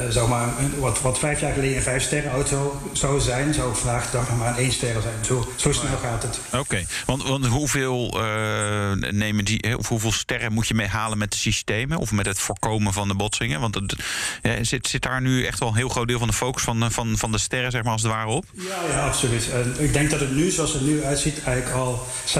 zeg 0.09 0.27
maar, 0.27 0.49
wat, 0.79 1.01
wat 1.01 1.19
vijf 1.19 1.39
jaar 1.39 1.53
geleden 1.53 1.75
een 1.75 1.81
vijf 1.81 2.03
sterren 2.03 2.31
auto 2.31 2.81
zou 2.91 3.19
zijn, 3.19 3.53
zou 3.53 3.75
vandaag 3.75 4.05
de 4.05 4.17
dag 4.17 4.29
nog 4.29 4.37
maar 4.37 4.49
een 4.49 4.57
één 4.57 4.71
sterren 4.71 5.01
zijn. 5.01 5.25
Zo, 5.25 5.47
zo 5.55 5.71
snel 5.71 5.97
gaat 5.97 6.23
het. 6.23 6.39
Oké, 6.47 6.57
okay. 6.57 6.87
want, 7.05 7.23
want 7.23 7.45
hoeveel, 7.45 8.21
uh, 8.21 8.91
nemen 9.11 9.45
die, 9.45 9.77
of 9.77 9.87
hoeveel 9.87 10.11
sterren 10.11 10.53
moet 10.53 10.67
je 10.67 10.73
mee 10.73 10.87
halen 10.87 11.17
met 11.17 11.31
de 11.31 11.37
systemen 11.37 11.97
of 11.97 12.11
met 12.11 12.25
het 12.25 12.39
voorkomen 12.39 12.93
van 12.93 13.07
de 13.07 13.15
botsingen? 13.15 13.59
Want 13.59 13.75
het, 13.75 13.95
ja, 14.41 14.63
zit, 14.63 14.87
zit 14.87 15.01
daar 15.01 15.21
nu 15.21 15.45
echt 15.45 15.59
wel 15.59 15.69
een 15.69 15.75
heel 15.75 15.89
groot 15.89 16.07
deel 16.07 16.19
van 16.19 16.27
de 16.27 16.33
focus 16.33 16.63
van, 16.63 16.91
van, 16.91 17.17
van 17.17 17.31
de 17.31 17.37
sterren, 17.37 17.71
zeg 17.71 17.83
maar, 17.83 17.91
als 17.91 18.01
het 18.01 18.11
ware 18.11 18.29
op? 18.29 18.45
Ja, 18.51 18.63
ja 18.89 19.05
absoluut. 19.05 19.49
En 19.51 19.75
ik 19.77 19.93
denk 19.93 20.09
dat 20.09 20.19
het 20.19 20.35
nu, 20.35 20.49
zoals 20.49 20.73
het 20.73 20.81
nu 20.81 21.03
uitziet, 21.03 21.43
eigenlijk 21.43 21.77
al 21.77 22.05
60% 22.27 22.33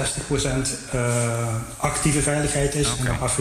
uh, 0.94 1.54
actieve 1.76 2.22
veiligheid 2.22 2.74
is 2.74 2.92
okay. 2.92 3.06
en 3.06 3.18
nog 3.20 3.36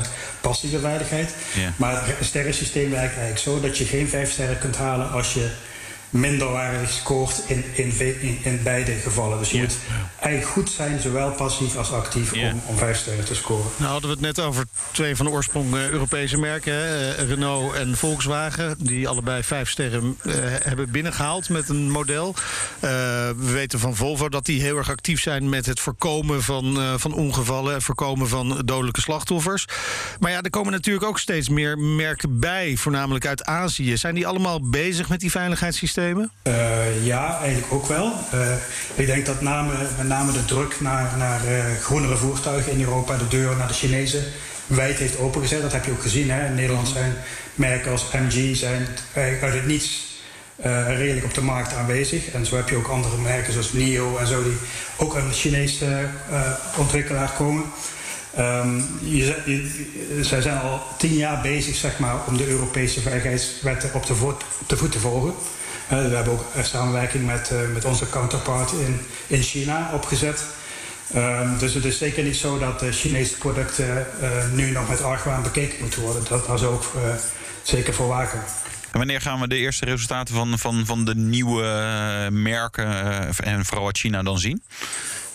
40% 0.00 0.40
passieve 0.42 0.78
veiligheid. 0.78 1.34
Yeah. 1.54 1.70
Maar 1.76 2.06
het 2.06 2.16
sterrensysteem 2.26 2.90
werkt 2.90 3.12
eigenlijk 3.16 3.38
zo 3.38 3.60
dat 3.60 3.78
je 3.78 3.84
geen 3.84 4.08
vijf 4.08 4.32
sterren 4.32 4.58
kunt 4.58 4.76
halen 4.76 5.10
als 5.10 5.34
je 5.34 5.50
minderwaardig 6.10 6.90
scoort 6.90 7.42
in, 7.46 7.64
in, 7.74 7.92
in, 8.20 8.38
in 8.42 8.60
beide 8.62 8.92
gevallen. 8.92 9.38
Dus 9.38 9.50
je 9.50 9.56
Ja. 9.56 9.62
moet 9.62 9.76
eigenlijk 10.22 10.52
goed 10.52 10.70
zijn, 10.70 11.00
zowel 11.00 11.30
passief 11.30 11.76
als 11.76 11.92
actief, 11.92 12.34
Ja. 12.34 12.50
om, 12.52 12.62
om 12.66 12.76
vijf 12.76 12.96
sterren 12.96 13.24
te 13.24 13.34
scoren. 13.34 13.70
Nou 13.76 13.90
hadden 13.90 14.10
we 14.10 14.16
het 14.16 14.36
net 14.36 14.40
over 14.46 14.64
twee 14.92 15.16
van 15.16 15.26
de 15.26 15.32
oorsprong 15.32 15.74
eh, 15.74 15.88
Europese 15.88 16.38
merken, 16.38 16.72
hè, 16.74 17.12
eh, 17.14 17.28
Renault 17.28 17.74
en 17.74 17.96
Volkswagen, 17.96 18.74
die 18.78 19.08
allebei 19.08 19.42
vijf 19.42 19.70
sterren 19.70 20.16
eh, 20.22 20.32
hebben 20.38 20.90
binnengehaald 20.90 21.48
met 21.48 21.68
een 21.68 21.90
model. 21.90 22.34
Eh, 22.80 22.90
we 23.36 23.50
weten 23.52 23.78
van 23.78 23.96
Volvo 23.96 24.28
dat 24.28 24.46
die 24.46 24.60
heel 24.62 24.76
erg 24.76 24.90
actief 24.90 25.20
zijn 25.20 25.48
met 25.48 25.66
het 25.66 25.80
voorkomen 25.80 26.42
van, 26.42 26.80
eh, 26.80 26.94
van 26.96 27.12
ongevallen 27.12 27.74
en 27.74 27.82
voorkomen 27.82 28.28
van 28.28 28.62
dodelijke 28.64 29.00
slachtoffers. 29.00 29.64
Maar 30.20 30.30
ja, 30.30 30.40
er 30.40 30.50
komen 30.50 30.72
natuurlijk 30.72 31.06
ook 31.06 31.18
steeds 31.18 31.48
meer 31.48 31.78
merken 31.78 32.38
bij, 32.40 32.76
voornamelijk 32.76 33.26
uit 33.26 33.44
Azië. 33.44 33.96
Zijn 33.96 34.14
die 34.14 34.26
allemaal 34.26 34.70
bezig 34.70 35.08
met 35.08 35.20
die 35.20 35.30
veiligheidssystemen? 35.30 36.30
Eh, 36.42 37.04
ja, 37.06 37.38
eigenlijk 37.38 37.72
ook 37.72 37.86
wel. 37.86 38.12
Eh, 38.30 38.54
ik 38.94 39.06
denk 39.06 39.26
dat 39.26 39.40
name, 39.40 39.72
met 39.96 40.08
name 40.12 40.32
de 40.32 40.44
druk 40.44 40.80
naar, 40.80 41.16
naar 41.18 41.46
eh, 41.46 41.64
groenere 41.82 42.16
voertuigen 42.16 42.72
in 42.72 42.80
Europa, 42.80 43.16
de 43.16 43.28
deur 43.28 43.56
naar 43.56 43.66
de 43.68 43.74
Chinezen, 43.74 44.24
wijd 44.66 44.98
heeft 44.98 45.18
opengezet. 45.18 45.62
Dat 45.62 45.72
heb 45.72 45.84
je 45.84 45.90
ook 45.90 46.02
gezien. 46.02 46.30
Hè? 46.30 46.46
In 46.46 46.54
Nederland 46.54 46.88
zijn 46.88 47.14
merken 47.54 47.90
als 47.90 48.06
MG 48.12 48.56
zijn 48.56 48.86
eigenlijk 49.12 49.44
uit 49.44 49.54
het 49.54 49.66
niets 49.66 50.16
eh, 50.56 50.86
redelijk 50.96 51.24
op 51.24 51.34
de 51.34 51.40
markt 51.40 51.74
aanwezig. 51.74 52.28
En 52.30 52.46
zo 52.46 52.56
heb 52.56 52.68
je 52.68 52.76
ook 52.76 52.86
andere 52.88 53.16
merken 53.16 53.52
zoals 53.52 53.72
NIO 53.72 54.16
en 54.16 54.26
zo, 54.26 54.42
die 54.42 54.56
ook 54.96 55.14
een 55.14 55.32
Chinese 55.32 55.84
eh, 56.30 56.40
ontwikkelaar 56.76 57.30
komen. 57.36 57.64
Ehm, 58.36 58.76
je, 59.00 59.36
je- 59.46 60.18
zij 60.20 60.40
zijn 60.40 60.58
al 60.60 60.82
tien 60.98 61.14
jaar 61.14 61.40
bezig 61.42 61.74
zeg 61.76 61.98
maar, 61.98 62.14
om 62.26 62.36
de 62.36 62.46
Europese 62.48 63.00
veiligheidswetten 63.00 63.90
op 63.94 64.06
de, 64.06 64.14
voet, 64.14 64.42
op 64.60 64.68
de 64.68 64.76
voet 64.76 64.92
te 64.92 64.98
volgen. 65.00 65.32
We 66.00 66.14
hebben 66.16 66.32
ook 66.32 66.44
samenwerking 66.62 67.26
met, 67.26 67.50
met 67.72 67.84
onze 67.84 68.10
counterpart 68.10 68.72
in, 68.72 69.00
in 69.26 69.42
China 69.42 69.90
opgezet. 69.94 70.44
Ehm, 71.14 71.58
dus 71.58 71.74
het 71.74 71.84
is 71.84 71.98
zeker 71.98 72.22
niet 72.22 72.36
zo 72.36 72.58
dat 72.58 72.80
de 72.80 72.92
Chinese 72.92 73.36
producten 73.38 74.06
nu 74.52 74.70
nog 74.70 74.88
met 74.88 75.02
argwaan 75.02 75.42
bekeken 75.42 75.80
moeten 75.80 76.02
worden. 76.02 76.22
Dat, 76.28 76.58
zou 76.58 76.74
ook 76.74 76.84
zeker 77.62 77.94
voor 77.94 78.08
waken. 78.08 78.38
En 78.90 78.98
wanneer 78.98 79.20
gaan 79.20 79.40
we 79.40 79.48
de 79.48 79.56
eerste 79.56 79.84
resultaten 79.84 80.34
van, 80.34 80.58
van, 80.58 80.86
van 80.86 81.04
de 81.04 81.14
nieuwe 81.14 82.28
merken 82.30 82.86
en 83.36 83.64
vooral 83.64 83.86
uit 83.86 83.98
China 83.98 84.22
dan 84.22 84.38
zien? 84.38 84.62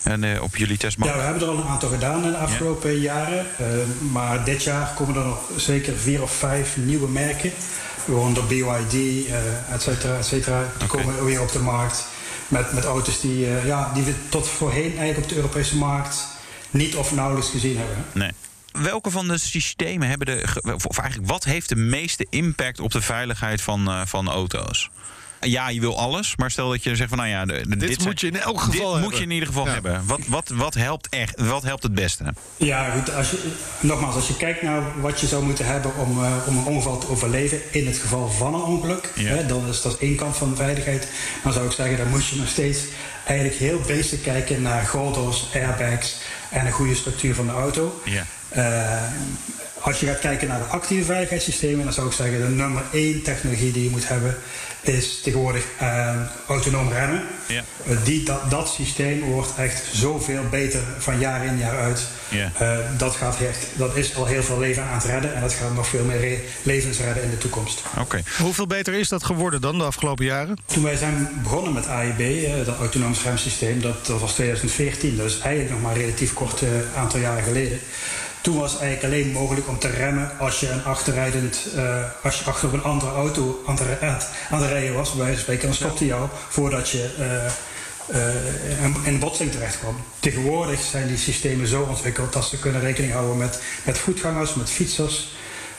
En 0.02 0.42
op 0.42 0.56
jullie 0.56 0.76
testmarkt? 0.76 1.14
Ja, 1.14 1.20
we 1.20 1.26
hebben 1.26 1.42
er 1.42 1.54
al 1.54 1.58
een 1.58 1.68
aantal 1.68 1.88
gedaan 1.88 2.24
in 2.24 2.30
de 2.30 2.36
afgelopen 2.36 3.00
jaren. 3.00 3.46
Uh, 3.60 3.66
maar 4.12 4.44
dit 4.44 4.62
jaar 4.62 4.92
komen 4.96 5.16
er 5.16 5.26
nog 5.26 5.40
zeker 5.56 5.96
vier 5.96 6.22
of 6.22 6.32
vijf 6.32 6.76
nieuwe 6.76 7.08
merken. 7.08 7.52
Gewoon 8.08 8.34
de 8.34 8.42
BYD, 8.42 8.92
uh, 8.94 9.72
et 9.72 9.82
cetera, 9.82 10.18
et 10.18 10.26
cetera. 10.26 10.60
Die 10.78 10.88
okay. 10.88 11.02
komen 11.02 11.24
weer 11.24 11.40
op 11.40 11.52
de 11.52 11.58
markt. 11.58 12.06
Met, 12.48 12.72
met 12.72 12.84
auto's 12.84 13.20
die, 13.20 13.46
ja, 13.64 13.90
die 13.94 14.02
we 14.02 14.14
tot 14.28 14.48
voorheen 14.48 14.96
eigenlijk 14.96 15.18
op 15.18 15.28
de 15.28 15.34
Europese 15.34 15.76
markt 15.76 16.26
niet 16.70 16.96
of 16.96 17.12
nauwelijks 17.12 17.50
gezien 17.50 17.76
hebben. 17.76 18.04
Nee. 18.12 18.30
Welke 18.72 19.10
van 19.10 19.28
de 19.28 19.38
systemen 19.38 20.08
hebben 20.08 20.26
de. 20.26 20.44
Of 20.84 20.98
eigenlijk, 20.98 21.30
wat 21.30 21.44
heeft 21.44 21.68
de 21.68 21.76
meeste 21.76 22.26
impact 22.30 22.80
op 22.80 22.90
de 22.90 23.00
veiligheid 23.00 23.62
van, 23.62 24.06
van 24.06 24.28
auto's? 24.28 24.90
Ja, 25.40 25.68
je 25.68 25.80
wil 25.80 25.98
alles. 25.98 26.36
Maar 26.36 26.50
stel 26.50 26.70
dat 26.70 26.82
je 26.82 26.96
zegt 26.96 27.08
van 27.08 27.18
nou 27.18 27.30
ja, 27.30 27.44
de, 27.44 27.68
dit, 27.68 27.80
dit, 27.80 28.04
moet 28.04 28.20
je 28.20 28.26
in 28.26 28.40
elk 28.40 28.60
geval 28.60 28.72
dit 28.72 28.80
hebben. 28.80 29.00
moet 29.00 29.16
je 29.16 29.22
in 29.22 29.30
ieder 29.30 29.48
geval 29.48 29.66
hebben. 29.66 30.02
Wat, 30.06 30.20
wat, 30.26 30.48
wat 30.48 30.74
helpt 30.74 31.08
echt? 31.08 31.40
Wat 31.40 31.62
helpt 31.62 31.82
het 31.82 31.94
beste? 31.94 32.34
Ja, 32.56 32.90
goed, 32.90 33.14
als 33.14 33.30
je, 33.30 33.52
nogmaals, 33.80 34.14
als 34.14 34.28
je 34.28 34.36
kijkt 34.36 34.62
naar 34.62 35.00
wat 35.00 35.20
je 35.20 35.26
zou 35.26 35.44
moeten 35.44 35.66
hebben 35.66 35.96
om, 35.96 36.18
uh, 36.18 36.32
om 36.46 36.56
een 36.56 36.64
ongeval 36.64 36.98
te 36.98 37.08
overleven 37.08 37.60
in 37.70 37.86
het 37.86 37.98
geval 37.98 38.28
van 38.28 38.54
een 38.54 38.62
ongeluk, 38.62 39.12
ja. 39.14 39.28
hè, 39.28 39.46
dan 39.46 39.68
is 39.68 39.82
dat 39.82 39.98
één 39.98 40.16
kant 40.16 40.36
van 40.36 40.50
de 40.50 40.56
veiligheid. 40.56 41.08
Dan 41.42 41.52
zou 41.52 41.66
ik 41.66 41.72
zeggen, 41.72 41.96
dan 41.96 42.08
moet 42.08 42.26
je 42.26 42.36
nog 42.36 42.48
steeds 42.48 42.78
eigenlijk 43.24 43.58
heel 43.58 43.80
basic 43.86 44.22
kijken 44.22 44.62
naar 44.62 44.86
gordels, 44.86 45.48
airbags 45.54 46.16
en 46.50 46.66
een 46.66 46.72
goede 46.72 46.94
structuur 46.94 47.34
van 47.34 47.46
de 47.46 47.52
auto. 47.52 48.02
Ja. 48.04 48.26
Uh, 48.56 49.02
als 49.80 50.00
je 50.00 50.06
gaat 50.06 50.18
kijken 50.18 50.48
naar 50.48 50.58
de 50.58 50.64
actieve 50.64 51.04
veiligheidssystemen, 51.04 51.84
dan 51.84 51.92
zou 51.92 52.06
ik 52.06 52.12
zeggen 52.12 52.40
de 52.40 52.48
nummer 52.48 52.82
één 52.92 53.22
technologie 53.22 53.72
die 53.72 53.84
je 53.84 53.90
moet 53.90 54.08
hebben 54.08 54.36
is 54.80 55.20
tegenwoordig 55.22 55.64
uh, 55.82 56.14
autonoom 56.48 56.92
remmen. 56.92 57.22
Ja. 57.48 57.62
Uh, 57.86 57.96
die, 58.04 58.22
dat, 58.22 58.50
dat 58.50 58.68
systeem 58.68 59.20
wordt 59.20 59.54
echt 59.56 59.82
zoveel 59.92 60.42
beter 60.50 60.80
van 60.98 61.18
jaar 61.18 61.44
in 61.44 61.58
jaar 61.58 61.78
uit. 61.78 62.06
Ja. 62.28 62.52
Uh, 62.62 62.78
dat, 62.96 63.14
gaat 63.14 63.40
echt, 63.40 63.66
dat 63.76 63.96
is 63.96 64.16
al 64.16 64.26
heel 64.26 64.42
veel 64.42 64.58
leven 64.58 64.82
aan 64.82 64.94
het 64.94 65.04
redden 65.04 65.34
en 65.34 65.40
dat 65.40 65.52
gaat 65.52 65.74
nog 65.74 65.86
veel 65.86 66.04
meer 66.04 66.38
levens 66.62 66.98
redden 66.98 67.22
in 67.22 67.30
de 67.30 67.38
toekomst. 67.38 67.82
Oké. 67.98 68.22
Hoeveel 68.38 68.66
beter 68.66 68.94
is 68.94 69.08
dat 69.08 69.24
geworden 69.24 69.60
dan 69.60 69.78
de 69.78 69.84
afgelopen 69.84 70.24
jaren? 70.24 70.56
Toen 70.66 70.82
wij 70.82 70.96
zijn 70.96 71.28
begonnen 71.42 71.72
met 71.72 71.86
AIB, 71.86 72.46
dat 72.64 72.78
autonoom 72.78 73.14
remsysteem, 73.24 73.80
dat, 73.80 74.06
dat 74.06 74.20
was 74.20 74.32
2014, 74.32 75.16
dus 75.16 75.40
eigenlijk 75.40 75.70
nog 75.70 75.82
maar 75.82 75.92
een 75.92 76.00
relatief 76.00 76.32
kort 76.32 76.62
aantal 76.96 77.20
jaren 77.20 77.44
geleden. 77.44 77.80
Toen 78.42 78.58
was 78.58 78.72
het 78.72 78.80
eigenlijk 78.80 79.14
alleen 79.14 79.32
mogelijk 79.32 79.68
om 79.68 79.78
te 79.78 79.90
remmen 79.90 80.38
als 80.38 80.60
je 80.60 80.68
een 80.68 80.84
achterrijdend, 80.84 81.66
uh, 81.74 82.04
als 82.22 82.38
je 82.38 82.44
achter 82.44 82.74
een 82.74 82.82
andere 82.82 83.12
auto 83.12 83.62
aan 83.66 83.78
het, 83.80 84.28
aan 84.50 84.62
het 84.62 84.70
rijden 84.70 84.94
was, 84.94 85.08
bij 85.10 85.18
wijze 85.18 85.34
van 85.34 85.42
spreken, 85.42 85.66
dan 85.66 85.74
stopte 85.74 86.06
jou 86.06 86.28
voordat 86.48 86.88
je 86.88 87.08
uh, 87.18 88.16
uh, 88.20 89.04
in 89.04 89.14
een 89.14 89.18
botsing 89.18 89.52
terecht 89.52 89.78
kwam. 89.78 89.96
Tegenwoordig 90.20 90.80
zijn 90.80 91.06
die 91.06 91.16
systemen 91.16 91.66
zo 91.66 91.82
ontwikkeld 91.82 92.32
dat 92.32 92.44
ze 92.44 92.58
kunnen 92.58 92.80
rekening 92.80 93.12
houden 93.12 93.36
met, 93.36 93.60
met 93.84 93.98
voetgangers, 93.98 94.54
met 94.54 94.70
fietsers. 94.70 95.28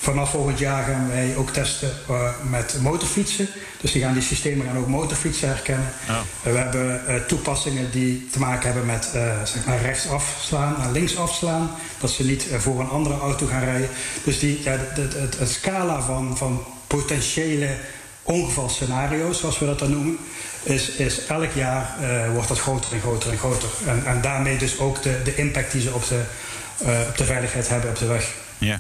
Vanaf 0.02 0.30
volgend 0.30 0.60
jaar 0.60 0.84
gaan 0.84 1.10
wij 1.10 1.34
ook 1.38 1.50
testen 1.50 1.92
uh, 2.10 2.30
met 2.50 2.78
motorfietsen. 2.82 3.48
Dus 3.82 3.92
die 3.92 4.02
gaan 4.02 4.14
die 4.14 4.22
systemen 4.22 4.66
gaan 4.66 4.78
ook 4.78 4.88
motorfietsen 4.88 5.48
herkennen. 5.48 5.92
Oh. 6.10 6.16
Uh, 6.16 6.54
we 6.54 6.58
hebben 6.58 7.02
uh, 7.08 7.16
toepassingen 7.16 7.92
die 7.92 8.28
te 8.32 8.40
maken 8.40 8.66
hebben 8.66 8.86
met 8.86 9.10
zeg 9.44 9.66
maar 9.66 9.82
rechts 9.82 10.10
afslaan, 10.10 10.76
naar 10.78 10.92
links 10.92 11.18
afslaan. 11.18 11.72
Dat 12.00 12.10
ze 12.10 12.26
niet 12.26 12.48
voor 12.58 12.80
een 12.80 12.90
andere 12.90 13.20
auto 13.20 13.46
gaan 13.46 13.64
rijden. 13.64 13.90
Dus 14.24 14.40
die, 14.40 14.62
ja, 14.64 14.72
het, 14.72 14.98
het, 14.98 15.14
het, 15.14 15.40
het 15.40 15.50
scala 15.50 16.02
van, 16.02 16.38
van 16.38 16.64
potentiële 16.88 17.76
ongevalscenario's, 18.24 19.40
zoals 19.40 19.60
we 19.60 19.66
dat 19.66 19.80
dan 19.80 19.92
noemen, 19.92 20.18
is, 20.64 20.90
is 20.90 21.26
elk 21.26 21.52
jaar 21.54 21.96
wordt 22.34 22.48
dat 22.48 22.60
groter 22.60 22.94
en 22.94 23.00
groter 23.00 23.32
en 23.32 23.38
groter. 23.38 23.70
En, 23.86 24.06
en 24.06 24.22
daarmee 24.22 24.58
dus 24.58 24.80
ook 24.80 25.04
de, 25.04 25.22
de 25.24 25.36
impact 25.36 25.72
die 25.72 25.82
ze 25.82 25.94
op 25.94 26.08
de, 26.08 26.22
op 27.10 27.18
de 27.18 27.26
veiligheid 27.26 27.70
hebben 27.70 27.90
op 27.90 27.98
de 27.98 28.06
weg. 28.06 28.34
Ja. 28.60 28.80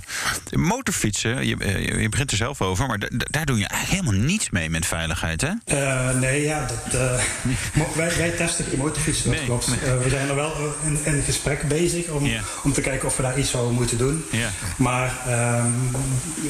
Motorfietsen, 0.51 1.47
je, 1.47 1.55
je, 2.01 2.09
begint 2.09 2.31
er 2.31 2.37
zelf 2.37 2.61
over, 2.61 2.87
maar 2.87 2.99
daar 3.09 3.45
doe 3.45 3.57
je 3.57 3.67
eigenlijk 3.67 4.05
helemaal 4.05 4.27
niets 4.27 4.49
mee 4.49 4.69
met 4.69 4.85
veiligheid, 4.85 5.41
hè? 5.41 5.51
Uh, 5.65 6.19
nee, 6.19 6.43
ja, 6.43 6.67
dat, 6.67 6.93
uh, 7.01 7.95
wij, 7.95 8.15
wij, 8.17 8.29
testen 8.29 8.69
die 8.69 8.77
motorfietsen, 8.77 9.25
dat 9.25 9.35
nee, 9.35 9.45
klopt. 9.45 9.67
Nee. 9.67 9.95
Uh, 9.95 10.03
we 10.03 10.09
zijn 10.09 10.29
er 10.29 10.35
wel 10.35 10.53
in, 10.83 10.99
in 11.03 11.21
gesprek 11.21 11.67
bezig 11.67 12.07
om, 12.07 12.25
ja. 12.25 12.41
om 12.63 12.73
te 12.73 12.81
kijken 12.81 13.07
of 13.07 13.17
we 13.17 13.23
daar 13.23 13.39
iets 13.39 13.49
zouden 13.49 13.73
moeten 13.73 13.97
doen. 13.97 14.25
Ja. 14.31 14.49
Maar 14.77 15.13
um, 15.27 15.95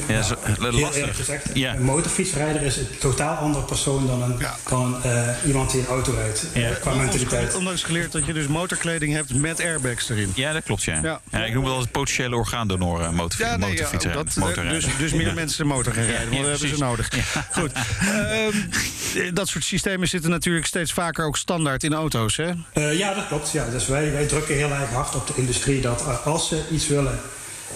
ja, 0.08 0.22
zo, 0.22 0.36
heel 0.40 0.72
lastig. 0.72 1.16
gezegd, 1.16 1.46
ja. 1.54 1.74
een 1.74 1.82
motorfietsrijder 1.82 2.62
is 2.62 2.76
een 2.76 2.88
totaal 2.98 3.36
andere 3.36 3.64
persoon 3.64 4.06
dan, 4.06 4.22
een, 4.22 4.38
dan 4.68 5.02
iemand 5.46 5.70
die 5.70 5.80
een 5.80 5.86
auto 5.86 6.12
rijdt. 6.12 6.46
qua 6.80 6.94
mentaliteit. 6.94 7.54
Ondanks 7.54 7.82
geleerd 7.82 8.12
dat 8.12 8.26
je 8.26 8.32
dus 8.32 8.46
motorkleding 8.46 9.12
hebt 9.12 9.34
met 9.34 9.60
airbags 9.60 10.08
erin. 10.08 10.32
Ja, 10.34 10.52
dat 10.52 10.62
klopt, 10.62 10.82
ja. 10.82 11.20
ja. 11.30 11.44
ik 11.44 11.54
noem 11.54 11.64
wel 11.64 11.78
het 11.80 11.90
potentiële 11.90 12.36
orgaandonoren 12.36 13.14
motor, 13.20 13.46
ja, 13.46 13.56
nee, 13.56 13.68
motorfietsen. 13.68 14.10
Ja, 14.10 14.16
dat, 14.16 14.34
motorrijden. 14.36 14.80
dus, 14.80 14.98
dus 14.98 15.12
meer 15.12 15.34
mensen 15.34 15.66
motor 15.66 15.92
gaan 15.92 16.04
rijden, 16.04 16.30
want 16.30 16.42
dat 16.42 16.50
hebben 16.50 16.76
ze 16.76 16.82
nodig. 16.82 17.08
Goed. 17.50 17.72
Um, 19.18 19.34
dat 19.34 19.48
soort 19.48 19.64
systemen 19.64 20.08
zitten 20.08 20.30
natuurlijk 20.30 20.66
steeds 20.66 20.92
vaker 20.92 21.24
ook 21.24 21.36
standaard 21.36 21.82
in 21.82 21.94
auto's, 21.94 22.36
hè? 22.36 22.50
Uh, 22.74 22.98
ja, 22.98 23.14
dat 23.14 23.26
klopt. 23.26 23.52
Ja. 23.52 23.70
Dus 23.70 23.86
wij, 23.86 24.12
wij 24.12 24.26
drukken 24.26 24.54
heel 24.54 24.70
erg 24.70 24.90
hard 24.90 25.14
op 25.14 25.26
de 25.26 25.32
industrie 25.36 25.80
dat 25.80 26.24
als 26.24 26.48
ze 26.48 26.62
iets 26.70 26.88
willen 26.88 27.20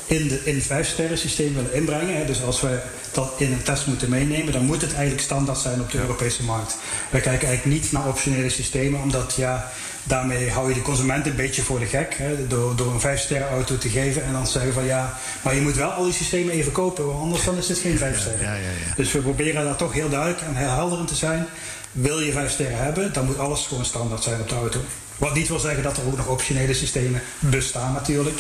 in, 0.07 0.29
de, 0.29 0.41
in 0.45 0.55
het 0.55 0.65
vijfsterren 0.65 1.19
systeem 1.19 1.55
willen 1.55 1.75
inbrengen. 1.75 2.17
Hè, 2.17 2.25
dus 2.25 2.43
als 2.43 2.61
we 2.61 2.79
dat 3.13 3.33
in 3.39 3.53
een 3.53 3.63
test 3.63 3.87
moeten 3.87 4.09
meenemen, 4.09 4.53
dan 4.53 4.65
moet 4.65 4.81
het 4.81 4.93
eigenlijk 4.93 5.23
standaard 5.23 5.59
zijn 5.59 5.81
op 5.81 5.91
de 5.91 5.99
Europese 5.99 6.43
markt. 6.43 6.77
Wij 7.11 7.21
kijken 7.21 7.49
eigenlijk 7.49 7.83
niet 7.83 7.93
naar 7.93 8.09
optionele 8.09 8.51
systemen, 8.51 9.01
omdat 9.01 9.35
ja, 9.37 9.73
daarmee 10.05 10.51
hou 10.51 10.69
je 10.69 10.75
de 10.75 10.83
consument 10.83 11.27
een 11.27 11.37
beetje 11.37 11.63
voor 11.63 11.79
de 11.79 11.87
gek. 11.87 12.15
Hè, 12.15 12.47
door, 12.47 12.77
door 12.77 12.93
een 12.93 13.01
vijfsterren 13.01 13.49
auto 13.49 13.79
te 13.79 13.89
geven 13.89 14.25
en 14.25 14.33
dan 14.33 14.47
zeggen 14.47 14.73
van 14.73 14.85
ja, 14.85 15.19
maar 15.43 15.55
je 15.55 15.61
moet 15.61 15.77
wel 15.77 15.91
al 15.91 16.05
die 16.05 16.13
systemen 16.13 16.55
even 16.55 16.73
kopen, 16.73 17.07
want 17.07 17.19
anders 17.19 17.45
dan 17.45 17.57
is 17.57 17.69
het 17.69 17.79
geen 17.79 17.99
vijfsterren. 17.99 18.41
Ja, 18.41 18.55
ja, 18.55 18.61
ja, 18.61 18.95
dus 18.97 19.13
we 19.13 19.19
proberen 19.19 19.65
daar 19.65 19.77
toch 19.77 19.93
heel 19.93 20.09
duidelijk 20.09 20.41
en 20.41 20.57
heel 20.57 20.71
helder 20.71 20.99
in 20.99 21.07
te 21.07 21.15
zijn. 21.15 21.47
Wil 21.93 22.21
je 22.21 22.33
vijf 22.33 22.51
sterren 22.51 22.85
hebben, 22.85 23.13
dan 23.13 23.25
moet 23.25 23.39
alles 23.39 23.67
gewoon 23.67 23.85
standaard 23.85 24.23
zijn 24.23 24.41
op 24.41 24.49
de 24.49 24.55
auto. 24.55 24.81
Wat 25.19 25.35
niet 25.35 25.49
wil 25.49 25.59
zeggen 25.59 25.83
dat 25.83 25.97
er 25.97 26.07
ook 26.07 26.17
nog 26.17 26.27
optionele 26.27 26.75
systemen 26.75 27.23
bestaan 27.39 27.93
natuurlijk. 27.93 28.39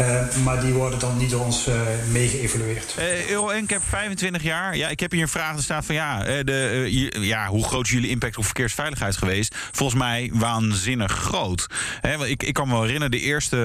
Uh, 0.00 0.36
maar 0.44 0.60
die 0.60 0.72
worden 0.72 0.98
dan 0.98 1.16
niet 1.16 1.30
door 1.30 1.44
ons 1.44 1.68
uh, 1.68 1.74
mee 2.10 2.28
geëvalueerd. 2.28 2.94
Uh, 2.98 3.30
Euro 3.30 3.60
NCAP 3.60 3.82
25 3.88 4.42
jaar. 4.42 4.76
Ja, 4.76 4.88
ik 4.88 5.00
heb 5.00 5.10
hier 5.10 5.22
een 5.22 5.28
vraag 5.28 5.56
er 5.56 5.62
staat 5.62 5.86
van 5.86 5.94
ja, 5.94 6.42
de, 6.42 7.10
ja, 7.20 7.46
hoe 7.46 7.64
groot 7.64 7.84
is 7.84 7.90
jullie 7.90 8.10
impact 8.10 8.36
op 8.36 8.44
verkeersveiligheid 8.44 9.16
geweest? 9.16 9.54
Volgens 9.72 9.98
mij 9.98 10.30
waanzinnig 10.32 11.12
groot. 11.12 11.66
He, 12.00 12.26
ik, 12.26 12.42
ik 12.42 12.54
kan 12.54 12.68
me 12.68 12.80
herinneren, 12.80 13.10
de 13.10 13.20
eerste 13.20 13.56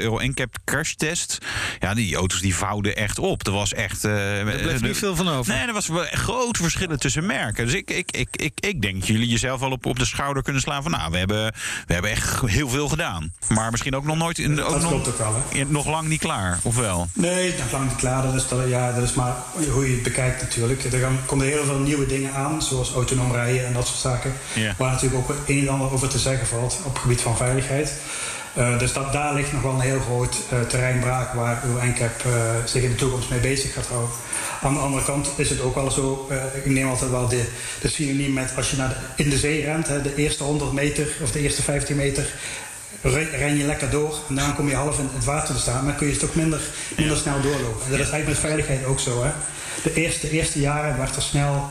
Euro 0.00 0.18
NCAP 0.18 0.56
crashtest. 0.64 1.38
Ja, 1.80 1.94
die 1.94 2.16
auto's 2.16 2.40
die 2.40 2.54
vouwden 2.54 2.96
echt 2.96 3.18
op. 3.18 3.46
Er 3.46 3.52
was 3.52 3.72
echt... 3.72 4.04
er 4.04 4.44
bleef 4.44 4.80
niet 4.80 4.96
veel 4.96 5.16
van 5.16 5.28
over. 5.28 5.54
Nee, 5.54 5.66
er 5.66 5.72
was 5.72 5.90
grote 6.10 6.62
verschillen 6.62 6.98
tussen 6.98 7.26
merken. 7.26 7.64
Dus 7.64 7.74
ik, 7.74 7.90
ik, 7.90 8.10
ik, 8.10 8.28
ik, 8.32 8.52
ik 8.60 8.82
denk 8.82 8.98
dat 8.98 9.06
jullie 9.06 9.28
jezelf 9.28 9.60
wel 9.60 9.70
op, 9.70 9.86
op 9.86 9.98
de 9.98 10.04
schouder 10.04 10.42
kunnen 10.42 10.62
slaan 10.62 10.82
van 10.82 10.90
nou, 10.92 11.10
we 11.10 11.18
hebben, 11.18 11.54
we 11.86 11.93
hebben 11.94 12.10
echt 12.10 12.40
heel 12.46 12.68
veel 12.68 12.88
gedaan. 12.88 13.32
Maar 13.48 13.70
misschien 13.70 13.96
ook 13.96 14.04
nog 14.04 14.16
nooit... 14.16 14.38
In, 14.38 14.56
dat 14.56 14.64
ook 14.64 14.78
klopt 14.78 15.06
nog, 15.06 15.08
ook 15.08 15.18
wel, 15.18 15.34
hè? 15.48 15.64
nog 15.64 15.86
lang 15.86 16.08
niet 16.08 16.20
klaar, 16.20 16.58
of 16.62 16.76
wel? 16.76 17.08
Nee, 17.12 17.54
nog 17.58 17.72
lang 17.72 17.88
niet 17.88 17.96
klaar. 17.96 18.22
Dat 18.22 18.34
is, 18.34 18.48
dat, 18.48 18.68
ja, 18.68 18.92
dat 18.92 19.02
is 19.02 19.14
maar 19.14 19.34
hoe 19.70 19.88
je 19.88 19.94
het 19.94 20.02
bekijkt 20.02 20.42
natuurlijk. 20.42 20.84
Er 20.84 20.98
gaan, 20.98 21.18
komen 21.26 21.46
heel 21.46 21.64
veel 21.64 21.78
nieuwe 21.78 22.06
dingen 22.06 22.34
aan, 22.34 22.62
zoals 22.62 22.92
autonoom 22.92 23.32
rijden 23.32 23.66
en 23.66 23.72
dat 23.72 23.86
soort 23.86 23.98
zaken. 23.98 24.32
Waar 24.76 24.92
natuurlijk 24.92 25.30
ook 25.30 25.36
een 25.46 25.60
en 25.60 25.68
ander 25.68 25.92
over 25.92 26.08
te 26.08 26.18
zeggen 26.18 26.46
valt 26.46 26.80
op 26.84 26.92
het 26.92 27.02
gebied 27.02 27.20
van 27.20 27.36
veiligheid. 27.36 27.92
Uh, 28.58 28.78
dus 28.78 28.92
dat, 28.92 29.12
daar 29.12 29.34
ligt 29.34 29.52
nog 29.52 29.62
wel 29.62 29.72
een 29.72 29.80
heel 29.80 30.00
groot 30.00 30.36
uh, 30.52 30.60
terrein 30.60 31.00
braak 31.00 31.32
waar 31.32 31.62
UNCAP 31.84 32.24
uh, 32.26 32.32
zich 32.64 32.82
in 32.82 32.90
de 32.90 32.94
toekomst 32.94 33.30
mee 33.30 33.40
bezig 33.40 33.72
gaat 33.72 33.86
houden. 33.86 34.10
Aan 34.64 34.74
de 34.74 34.80
andere 34.80 35.04
kant 35.04 35.28
is 35.36 35.50
het 35.50 35.60
ook 35.60 35.74
wel 35.74 35.90
zo, 35.90 36.28
ik 36.52 36.66
neem 36.66 36.88
altijd 36.88 37.10
wel 37.10 37.28
de, 37.28 37.44
de 37.80 37.88
synoniem 37.88 38.32
met 38.32 38.52
als 38.56 38.70
je 38.70 38.76
naar 38.76 38.88
de, 38.88 39.22
in 39.22 39.30
de 39.30 39.38
zee 39.38 39.64
rent, 39.64 39.88
hè, 39.88 40.02
de 40.02 40.14
eerste 40.14 40.44
100 40.44 40.72
meter 40.72 41.08
of 41.22 41.32
de 41.32 41.40
eerste 41.40 41.62
15 41.62 41.96
meter 41.96 42.26
ren 43.10 43.56
je 43.56 43.64
lekker 43.64 43.90
door 43.90 44.18
en 44.28 44.34
dan 44.34 44.54
kom 44.54 44.68
je 44.68 44.74
half 44.74 44.98
in 44.98 45.08
het 45.14 45.24
water 45.24 45.54
te 45.54 45.60
staan, 45.60 45.84
dan 45.84 45.96
kun 45.96 46.06
je 46.06 46.12
het 46.12 46.24
ook 46.24 46.34
minder, 46.34 46.60
minder 46.96 47.16
snel 47.16 47.40
doorlopen. 47.40 47.84
En 47.84 47.90
dat 47.90 48.00
is 48.00 48.10
eigenlijk 48.10 48.26
met 48.26 48.38
veiligheid 48.38 48.84
ook 48.84 49.00
zo. 49.00 49.22
Hè. 49.22 49.30
De, 49.82 49.94
eerste, 49.94 50.30
eerste 50.30 50.60
jaren 50.60 50.98
werd 50.98 51.16
er 51.16 51.22
snel 51.22 51.70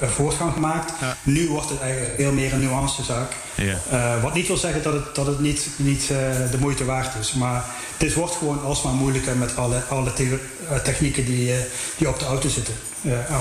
voortgang 0.00 0.52
gemaakt. 0.52 0.92
Ja. 1.00 1.16
Nu 1.22 1.48
wordt 1.48 1.68
het 1.68 1.80
eigenlijk 1.80 2.14
veel 2.16 2.32
meer 2.32 2.52
een 2.52 2.60
nuancezaak. 2.60 3.32
Ja. 3.56 3.80
Uh, 3.92 4.22
wat 4.22 4.34
niet 4.34 4.46
wil 4.46 4.56
zeggen 4.56 4.82
dat 4.82 4.92
het, 4.92 5.14
dat 5.14 5.26
het 5.26 5.40
niet, 5.40 5.68
niet 5.76 6.02
uh, 6.02 6.08
de 6.50 6.58
moeite 6.58 6.84
waard 6.84 7.14
is. 7.20 7.32
Maar 7.32 7.64
dit 7.96 8.14
wordt 8.14 8.34
gewoon 8.34 8.62
alsmaar 8.62 8.92
moeilijker 8.92 9.36
met 9.36 9.56
alle, 9.56 9.82
alle 9.88 10.12
te 10.12 10.38
uh, 10.70 10.76
technieken 10.76 11.24
die, 11.24 11.54
die 11.96 12.08
op 12.08 12.18
de 12.18 12.24
auto 12.24 12.48
zitten. 12.48 12.74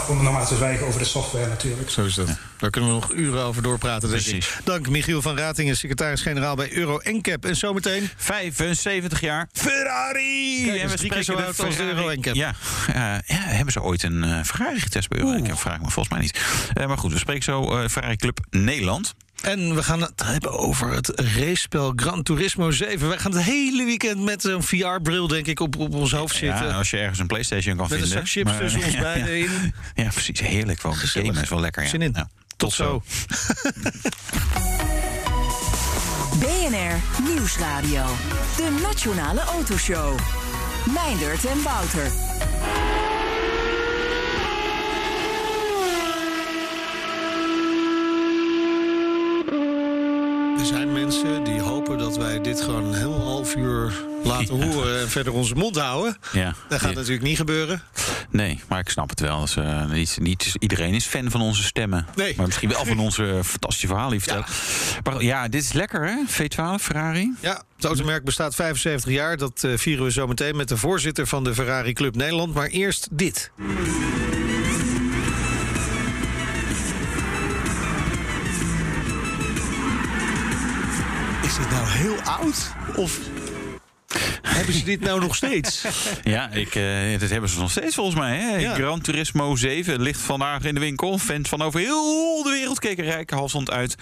om 0.09 0.23
nog 0.23 0.33
maar 0.33 0.47
te 0.47 0.55
zwijgen 0.55 0.87
over 0.87 0.99
de 0.99 1.05
software 1.05 1.47
natuurlijk. 1.47 1.89
Zo 1.89 2.05
is 2.05 2.13
dat. 2.13 2.27
Ja. 2.27 2.37
Daar 2.57 2.69
kunnen 2.69 2.89
we 2.89 2.95
nog 2.95 3.13
uren 3.13 3.43
over 3.43 3.61
doorpraten, 3.61 4.09
denk 4.09 4.25
ik. 4.25 4.57
Dank 4.63 4.89
Michiel 4.89 5.21
van 5.21 5.37
Ratingen, 5.37 5.77
secretaris-generaal 5.77 6.55
bij 6.55 6.73
Euro 6.73 6.99
NCAP. 7.03 7.45
En 7.45 7.55
zometeen... 7.55 8.09
75 8.17 9.21
jaar 9.21 9.49
Ferrari! 9.51 10.63
Kijk, 10.65 10.81
en 10.81 10.89
we 10.89 10.97
spreken 10.97 11.23
zo 11.23 11.35
uit 11.35 11.59
als 11.59 11.75
de 11.75 11.83
Euro 11.83 12.13
NCAP. 12.13 12.35
Ja, 12.35 12.55
uh, 12.89 12.95
ja, 12.95 13.21
hebben 13.27 13.73
ze 13.73 13.81
ooit 13.81 14.03
een 14.03 14.23
uh, 14.23 14.43
Ferrari 14.43 14.79
getest 14.79 15.09
bij 15.09 15.19
Euro 15.19 15.37
NCAP? 15.37 15.59
Vraag 15.59 15.81
me 15.81 15.89
volgens 15.89 16.09
mij 16.09 16.19
niet. 16.19 16.41
Uh, 16.77 16.87
maar 16.87 16.97
goed, 16.97 17.11
we 17.11 17.17
spreken 17.17 17.43
zo 17.43 17.87
Ferrari 17.89 18.15
Club 18.15 18.39
Nederland. 18.49 19.13
En 19.43 19.75
we 19.75 19.83
gaan 19.83 20.01
het 20.01 20.23
hebben 20.23 20.51
over 20.51 20.91
het 20.91 21.11
racespel 21.15 21.93
Gran 21.95 22.23
Turismo 22.23 22.71
7. 22.71 23.07
Wij 23.07 23.17
gaan 23.17 23.31
het 23.31 23.43
hele 23.43 23.85
weekend 23.85 24.21
met 24.21 24.43
een 24.43 24.63
VR-bril, 24.63 25.27
denk 25.27 25.47
ik, 25.47 25.59
op, 25.59 25.77
op 25.77 25.93
ons 25.93 26.11
hoofd 26.11 26.35
zitten. 26.35 26.67
Ja, 26.67 26.73
als 26.73 26.89
je 26.89 26.97
ergens 26.97 27.19
een 27.19 27.27
PlayStation 27.27 27.75
kan 27.77 27.87
met 27.89 27.99
vinden. 27.99 28.09
Met 28.09 28.17
een 28.17 28.27
zak 28.27 28.45
chips 28.45 28.57
tussen 28.57 28.83
ons 28.83 28.97
beiden 29.11 29.37
ja, 29.37 29.45
in. 29.45 29.73
Ja, 29.95 30.09
precies. 30.09 30.39
Heerlijk. 30.39 30.81
Wel. 30.81 30.91
Gamen 30.93 31.41
is 31.41 31.49
wel 31.49 31.59
lekker. 31.59 31.83
Ja. 31.83 31.89
Zin 31.89 32.01
in. 32.01 32.11
Nou, 32.11 32.25
tot, 32.47 32.57
tot 32.57 32.73
zo. 32.73 33.01
BNR 36.39 37.01
Nieuwsradio. 37.33 38.05
De 38.57 38.79
Nationale 38.81 39.41
Autoshow. 39.41 40.19
Meindert 40.93 41.45
en 41.45 41.63
Wouter. 41.63 42.11
Er 50.59 50.65
zijn 50.65 50.93
mensen 51.13 51.43
die 51.43 51.61
hopen 51.61 51.97
dat 51.97 52.17
wij 52.17 52.41
dit 52.41 52.61
gewoon 52.61 52.85
een 52.85 52.93
heel 52.93 53.21
half 53.21 53.55
uur 53.55 53.93
laten 54.23 54.57
ja. 54.59 54.65
horen 54.65 54.99
en 54.99 55.09
verder 55.09 55.33
onze 55.33 55.55
mond 55.55 55.77
houden. 55.77 56.17
Ja. 56.31 56.55
Dat 56.69 56.79
gaat 56.79 56.93
natuurlijk 56.93 57.21
niet 57.21 57.37
gebeuren. 57.37 57.81
Nee, 58.29 58.61
maar 58.67 58.79
ik 58.79 58.89
snap 58.89 59.09
het 59.09 59.19
wel. 59.19 59.41
Dus, 59.41 59.55
uh, 59.55 59.91
niet, 59.91 60.17
niet, 60.21 60.55
iedereen 60.59 60.93
is 60.93 61.05
fan 61.05 61.31
van 61.31 61.41
onze 61.41 61.63
stemmen. 61.63 62.05
Nee. 62.15 62.33
Maar 62.37 62.45
misschien 62.45 62.69
wel 62.69 62.85
van 62.85 62.99
onze 62.99 63.39
fantastische 63.43 63.87
verhalen. 63.87 64.19
Ja. 64.25 64.45
Maar 65.03 65.23
ja, 65.23 65.47
dit 65.47 65.63
is 65.63 65.73
lekker 65.73 66.05
hè? 66.05 66.23
V12 66.27 66.81
Ferrari. 66.83 67.33
Ja, 67.39 67.63
het 67.75 67.85
automerk 67.85 68.23
bestaat 68.23 68.55
75 68.55 69.11
jaar. 69.11 69.37
Dat 69.37 69.63
uh, 69.65 69.77
vieren 69.77 70.05
we 70.05 70.11
zo 70.11 70.27
meteen 70.27 70.55
met 70.55 70.67
de 70.67 70.77
voorzitter 70.77 71.27
van 71.27 71.43
de 71.43 71.53
Ferrari 71.53 71.93
Club 71.93 72.15
Nederland. 72.15 72.53
Maar 72.53 72.67
eerst 72.67 73.07
dit. 73.11 73.51
Heel 82.03 82.21
oud? 82.21 82.71
Of 82.95 83.19
hebben 84.41 84.73
ze 84.73 84.83
dit 84.83 84.99
nou 84.99 85.19
nog 85.19 85.35
steeds? 85.35 85.83
Ja, 86.23 86.51
ik, 86.51 86.75
uh, 86.75 87.19
dat 87.19 87.29
hebben 87.29 87.49
ze 87.49 87.59
nog 87.59 87.71
steeds 87.71 87.95
volgens 87.95 88.15
mij. 88.15 88.37
Hè? 88.37 88.55
Ja. 88.55 88.73
Gran 88.73 89.01
Turismo 89.01 89.55
7 89.55 90.01
ligt 90.01 90.19
vandaag 90.19 90.63
in 90.63 90.73
de 90.73 90.79
winkel. 90.79 91.17
Fans 91.17 91.49
van 91.49 91.61
over 91.61 91.79
heel 91.79 92.43
de 92.43 92.49
wereld 92.49 92.79
keken 92.79 93.03
rijke 93.03 93.35
halsend 93.35 93.71
uit 93.71 93.95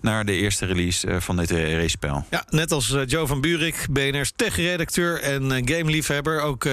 naar 0.00 0.24
de 0.24 0.32
eerste 0.32 0.66
release 0.66 1.06
uh, 1.06 1.16
van 1.20 1.36
dit 1.36 1.50
uh, 1.50 1.76
racespel. 1.76 2.26
Ja, 2.30 2.44
net 2.48 2.72
als 2.72 2.96
Joe 3.06 3.26
van 3.26 3.40
Buurik, 3.40 3.86
BNR's 3.90 4.32
tech-redacteur 4.36 5.20
en 5.20 5.68
gameliefhebber. 5.68 6.40
Ook 6.40 6.66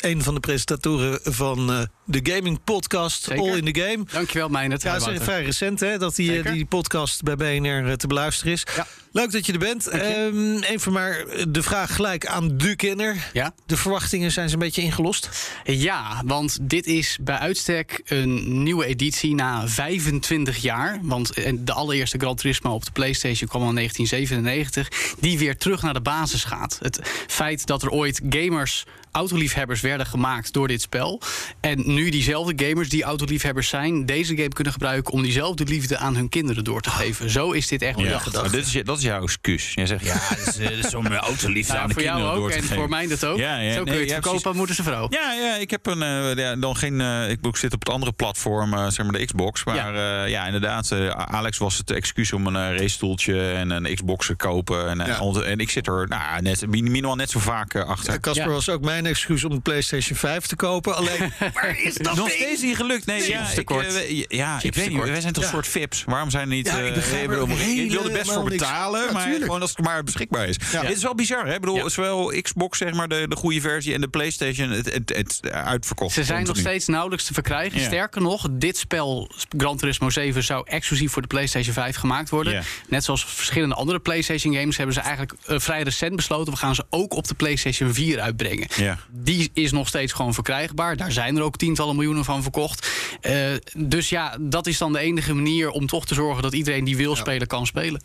een 0.00 0.22
van 0.22 0.34
de 0.34 0.40
presentatoren 0.40 1.20
van 1.22 1.70
uh, 1.70 1.80
de 2.04 2.20
gaming 2.32 2.64
podcast 2.64 3.22
Zeker. 3.22 3.42
All 3.42 3.56
in 3.56 3.72
the 3.72 3.80
Game. 3.80 4.04
Dankjewel, 4.12 4.48
Meijnert. 4.48 4.82
Ja, 4.82 4.94
het 4.94 5.06
is 5.06 5.22
vrij 5.22 5.44
recent 5.44 5.80
hè, 5.80 5.98
dat 5.98 6.14
die, 6.14 6.42
die 6.42 6.64
podcast 6.64 7.22
bij 7.22 7.36
BNR 7.36 7.96
te 7.96 8.06
beluisteren 8.06 8.52
is. 8.52 8.66
Ja. 8.76 8.86
Leuk 9.12 9.32
dat 9.32 9.46
je 9.46 9.52
er 9.52 9.58
bent. 9.58 9.94
Um, 9.94 10.58
even 10.58 10.92
maar 10.92 11.24
de 11.48 11.62
vraag 11.62 11.94
gelijk 11.94 12.26
aan 12.26 12.56
de 12.56 12.76
kenner. 12.76 13.30
Ja? 13.32 13.54
De 13.66 13.76
verwachtingen 13.76 14.32
zijn 14.32 14.48
ze 14.48 14.54
een 14.54 14.60
beetje 14.60 14.82
ingelost? 14.82 15.28
Ja, 15.64 16.22
want 16.24 16.58
dit 16.62 16.86
is 16.86 17.18
bij 17.20 17.36
uitstek 17.38 18.00
een 18.04 18.62
nieuwe 18.62 18.86
editie 18.86 19.34
na 19.34 19.68
25 19.68 20.56
jaar. 20.56 20.98
Want 21.02 21.34
de 21.58 21.72
allereerste 21.72 22.18
Gran 22.18 22.36
Turismo 22.36 22.74
op 22.74 22.84
de 22.84 22.92
PlayStation 22.92 23.48
kwam 23.48 23.68
in 23.68 23.74
1997. 23.74 25.16
Die 25.20 25.38
weer 25.38 25.56
terug 25.56 25.82
naar 25.82 25.94
de 25.94 26.00
basis 26.00 26.44
gaat. 26.44 26.78
Het 26.82 27.00
feit 27.26 27.66
dat 27.66 27.82
er 27.82 27.90
ooit 27.90 28.20
gamers 28.28 28.84
autoliefhebbers 29.12 29.80
werden 29.80 30.06
gemaakt 30.06 30.52
door 30.52 30.68
dit 30.68 30.80
spel. 30.80 31.20
En 31.60 31.94
nu 31.94 32.10
diezelfde 32.10 32.66
gamers 32.66 32.88
die 32.88 33.02
autoliefhebbers 33.02 33.68
zijn, 33.68 34.06
deze 34.06 34.36
game 34.36 34.48
kunnen 34.48 34.72
gebruiken 34.72 35.12
om 35.12 35.22
diezelfde 35.22 35.64
liefde 35.64 35.98
aan 35.98 36.16
hun 36.16 36.28
kinderen 36.28 36.64
door 36.64 36.80
te 36.80 36.90
geven. 36.90 37.30
Zo 37.30 37.50
is 37.50 37.68
dit 37.68 37.82
echt 37.82 37.96
wel 37.96 38.04
ja, 38.04 38.18
gedacht. 38.18 38.52
Dit 38.52 38.66
is, 38.66 38.82
dat 38.84 38.99
is 39.00 39.06
jouw 39.06 39.22
excuus. 39.22 39.72
Jij 39.74 39.86
zegt 39.86 40.04
ja, 40.04 40.20
dat 40.28 40.46
is, 40.46 40.86
is 40.86 40.94
om 40.94 41.06
autoliefde 41.06 41.72
nou, 41.72 41.82
aan 41.82 41.88
de 41.88 41.94
voor 41.94 42.02
kinderen 42.02 42.26
jou 42.26 42.36
ook 42.36 42.42
door 42.42 42.50
te 42.50 42.56
en 42.56 42.62
geven. 42.62 42.76
voor 42.76 42.88
mij 42.88 43.06
dat 43.06 43.24
ook. 43.24 43.38
Ja, 43.38 43.58
ja, 43.58 43.72
Zo 43.72 43.84
kun 43.84 43.92
je 43.92 44.00
het 44.00 44.08
ja, 44.08 44.14
verkopen 44.14 44.50
aan 44.50 44.56
moeders 44.56 44.78
en 44.78 44.84
vrouw. 44.84 45.06
Ja, 45.10 45.32
ja, 45.32 45.54
ik 45.54 45.70
heb 45.70 45.86
een, 45.86 46.02
uh, 46.02 46.34
ja, 46.34 46.56
dan 46.56 46.76
geen. 46.76 47.00
Uh, 47.00 47.30
ik, 47.30 47.46
ik 47.46 47.56
zit 47.56 47.72
op 47.74 47.80
het 47.80 47.88
andere 47.88 48.12
platform, 48.12 48.74
uh, 48.74 48.88
zeg 48.88 49.06
maar 49.06 49.18
de 49.18 49.24
Xbox. 49.24 49.64
Maar 49.64 49.76
ja, 49.76 50.24
ja 50.24 50.46
inderdaad, 50.46 50.92
Alex 51.14 51.58
was 51.58 51.76
het 51.76 51.90
excuus 51.90 52.32
om 52.32 52.46
een 52.46 52.76
racestoeltje 52.76 53.50
en 53.50 53.70
een 53.70 53.94
Xbox 53.94 54.26
te 54.26 54.34
kopen. 54.34 54.88
En, 54.88 54.98
ja. 55.06 55.42
en 55.42 55.58
ik 55.58 55.70
zit 55.70 55.86
er 55.86 56.08
nou, 56.08 56.42
net, 56.42 56.66
minimaal 56.66 57.14
net 57.14 57.30
zo 57.30 57.38
vaak 57.38 57.76
achter. 57.76 58.20
Casper 58.20 58.50
was 58.50 58.68
ook 58.68 58.80
mijn 58.80 59.06
excuus 59.06 59.44
om 59.44 59.54
de 59.54 59.60
PlayStation 59.60 60.16
5 60.16 60.46
te 60.46 60.56
kopen. 60.56 60.96
Alleen, 60.96 61.32
waar 61.54 61.80
is 61.80 61.94
dat 61.94 62.16
nog 62.16 62.28
ding? 62.28 62.40
steeds 62.40 62.62
niet 62.62 62.76
gelukt. 62.76 63.06
Nee, 63.06 63.28
ja, 63.28 63.50
ik, 63.56 63.70
uh, 63.70 64.24
ja, 64.28 64.58
ik 64.62 64.74
weet 64.74 64.88
niet. 64.88 65.02
Wij 65.02 65.20
zijn 65.20 65.32
toch 65.32 65.44
een 65.44 65.50
soort 65.50 65.66
VIPs. 65.66 66.04
Waarom 66.04 66.30
zijn 66.30 66.42
er 66.42 66.56
niet? 66.56 66.66
Ja, 66.66 66.78
ik, 66.78 66.96
uh, 66.96 67.28
bedoel, 67.28 67.48
ik 67.48 67.90
wil 67.90 68.04
er 68.04 68.12
best 68.12 68.32
voor 68.32 68.44
betalen, 68.44 68.89
maar 68.90 69.28
gewoon 69.40 69.60
als 69.60 69.70
het 69.70 69.84
maar 69.84 70.04
beschikbaar 70.04 70.48
is. 70.48 70.56
Ja. 70.72 70.80
Dit 70.80 70.96
is 70.96 71.02
wel 71.02 71.14
bizar, 71.14 71.46
hè? 71.46 71.54
Ik 71.54 71.60
bedoel, 71.60 71.90
zowel 71.90 72.32
Xbox, 72.42 72.78
zeg 72.78 72.92
maar, 72.92 73.08
de, 73.08 73.26
de 73.28 73.36
goede 73.36 73.60
versie 73.60 73.94
en 73.94 74.00
de 74.00 74.08
PlayStation, 74.08 74.70
het, 74.70 74.92
het, 74.92 75.12
het 75.16 75.50
uitverkocht. 75.50 76.14
Ze 76.14 76.24
zijn 76.24 76.46
nog 76.46 76.56
steeds 76.56 76.86
nauwelijks 76.86 77.24
te 77.24 77.34
verkrijgen. 77.34 77.80
Sterker 77.80 78.22
nog, 78.22 78.48
dit 78.50 78.76
spel, 78.76 79.30
Gran 79.56 79.76
Turismo 79.76 80.10
7, 80.10 80.44
zou 80.44 80.64
exclusief 80.66 81.12
voor 81.12 81.22
de 81.22 81.28
PlayStation 81.28 81.74
5 81.74 81.96
gemaakt 81.96 82.28
worden. 82.30 82.64
Net 82.88 83.04
zoals 83.04 83.24
verschillende 83.24 83.74
andere 83.74 83.98
PlayStation 83.98 84.54
games 84.54 84.76
hebben 84.76 84.94
ze 84.94 85.00
eigenlijk 85.00 85.32
uh, 85.48 85.58
vrij 85.58 85.82
recent 85.82 86.16
besloten. 86.16 86.52
We 86.52 86.58
gaan 86.58 86.74
ze 86.74 86.84
ook 86.90 87.14
op 87.14 87.28
de 87.28 87.34
PlayStation 87.34 87.94
4 87.94 88.20
uitbrengen. 88.20 88.68
Die 89.10 89.50
is 89.52 89.72
nog 89.72 89.88
steeds 89.88 90.12
gewoon 90.12 90.34
verkrijgbaar. 90.34 90.96
Daar 90.96 91.12
zijn 91.12 91.36
er 91.36 91.42
ook 91.42 91.56
tientallen 91.56 91.94
miljoenen 91.94 92.24
van 92.24 92.42
verkocht. 92.42 92.88
Uh, 93.22 93.34
dus 93.76 94.08
ja, 94.08 94.36
dat 94.40 94.66
is 94.66 94.78
dan 94.78 94.92
de 94.92 94.98
enige 94.98 95.34
manier 95.34 95.70
om 95.70 95.86
toch 95.86 96.06
te 96.06 96.14
zorgen 96.14 96.42
dat 96.42 96.52
iedereen 96.52 96.84
die 96.84 96.96
wil 96.96 97.16
spelen, 97.16 97.46
kan 97.46 97.66
spelen. 97.66 98.02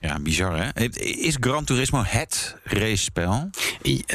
Ja, 0.00 0.18
bizar 0.18 0.56
hè? 0.56 0.84
Is 1.00 1.36
Gran 1.40 1.64
Turismo 1.64 2.02
het 2.06 2.56
racespel? 2.64 3.50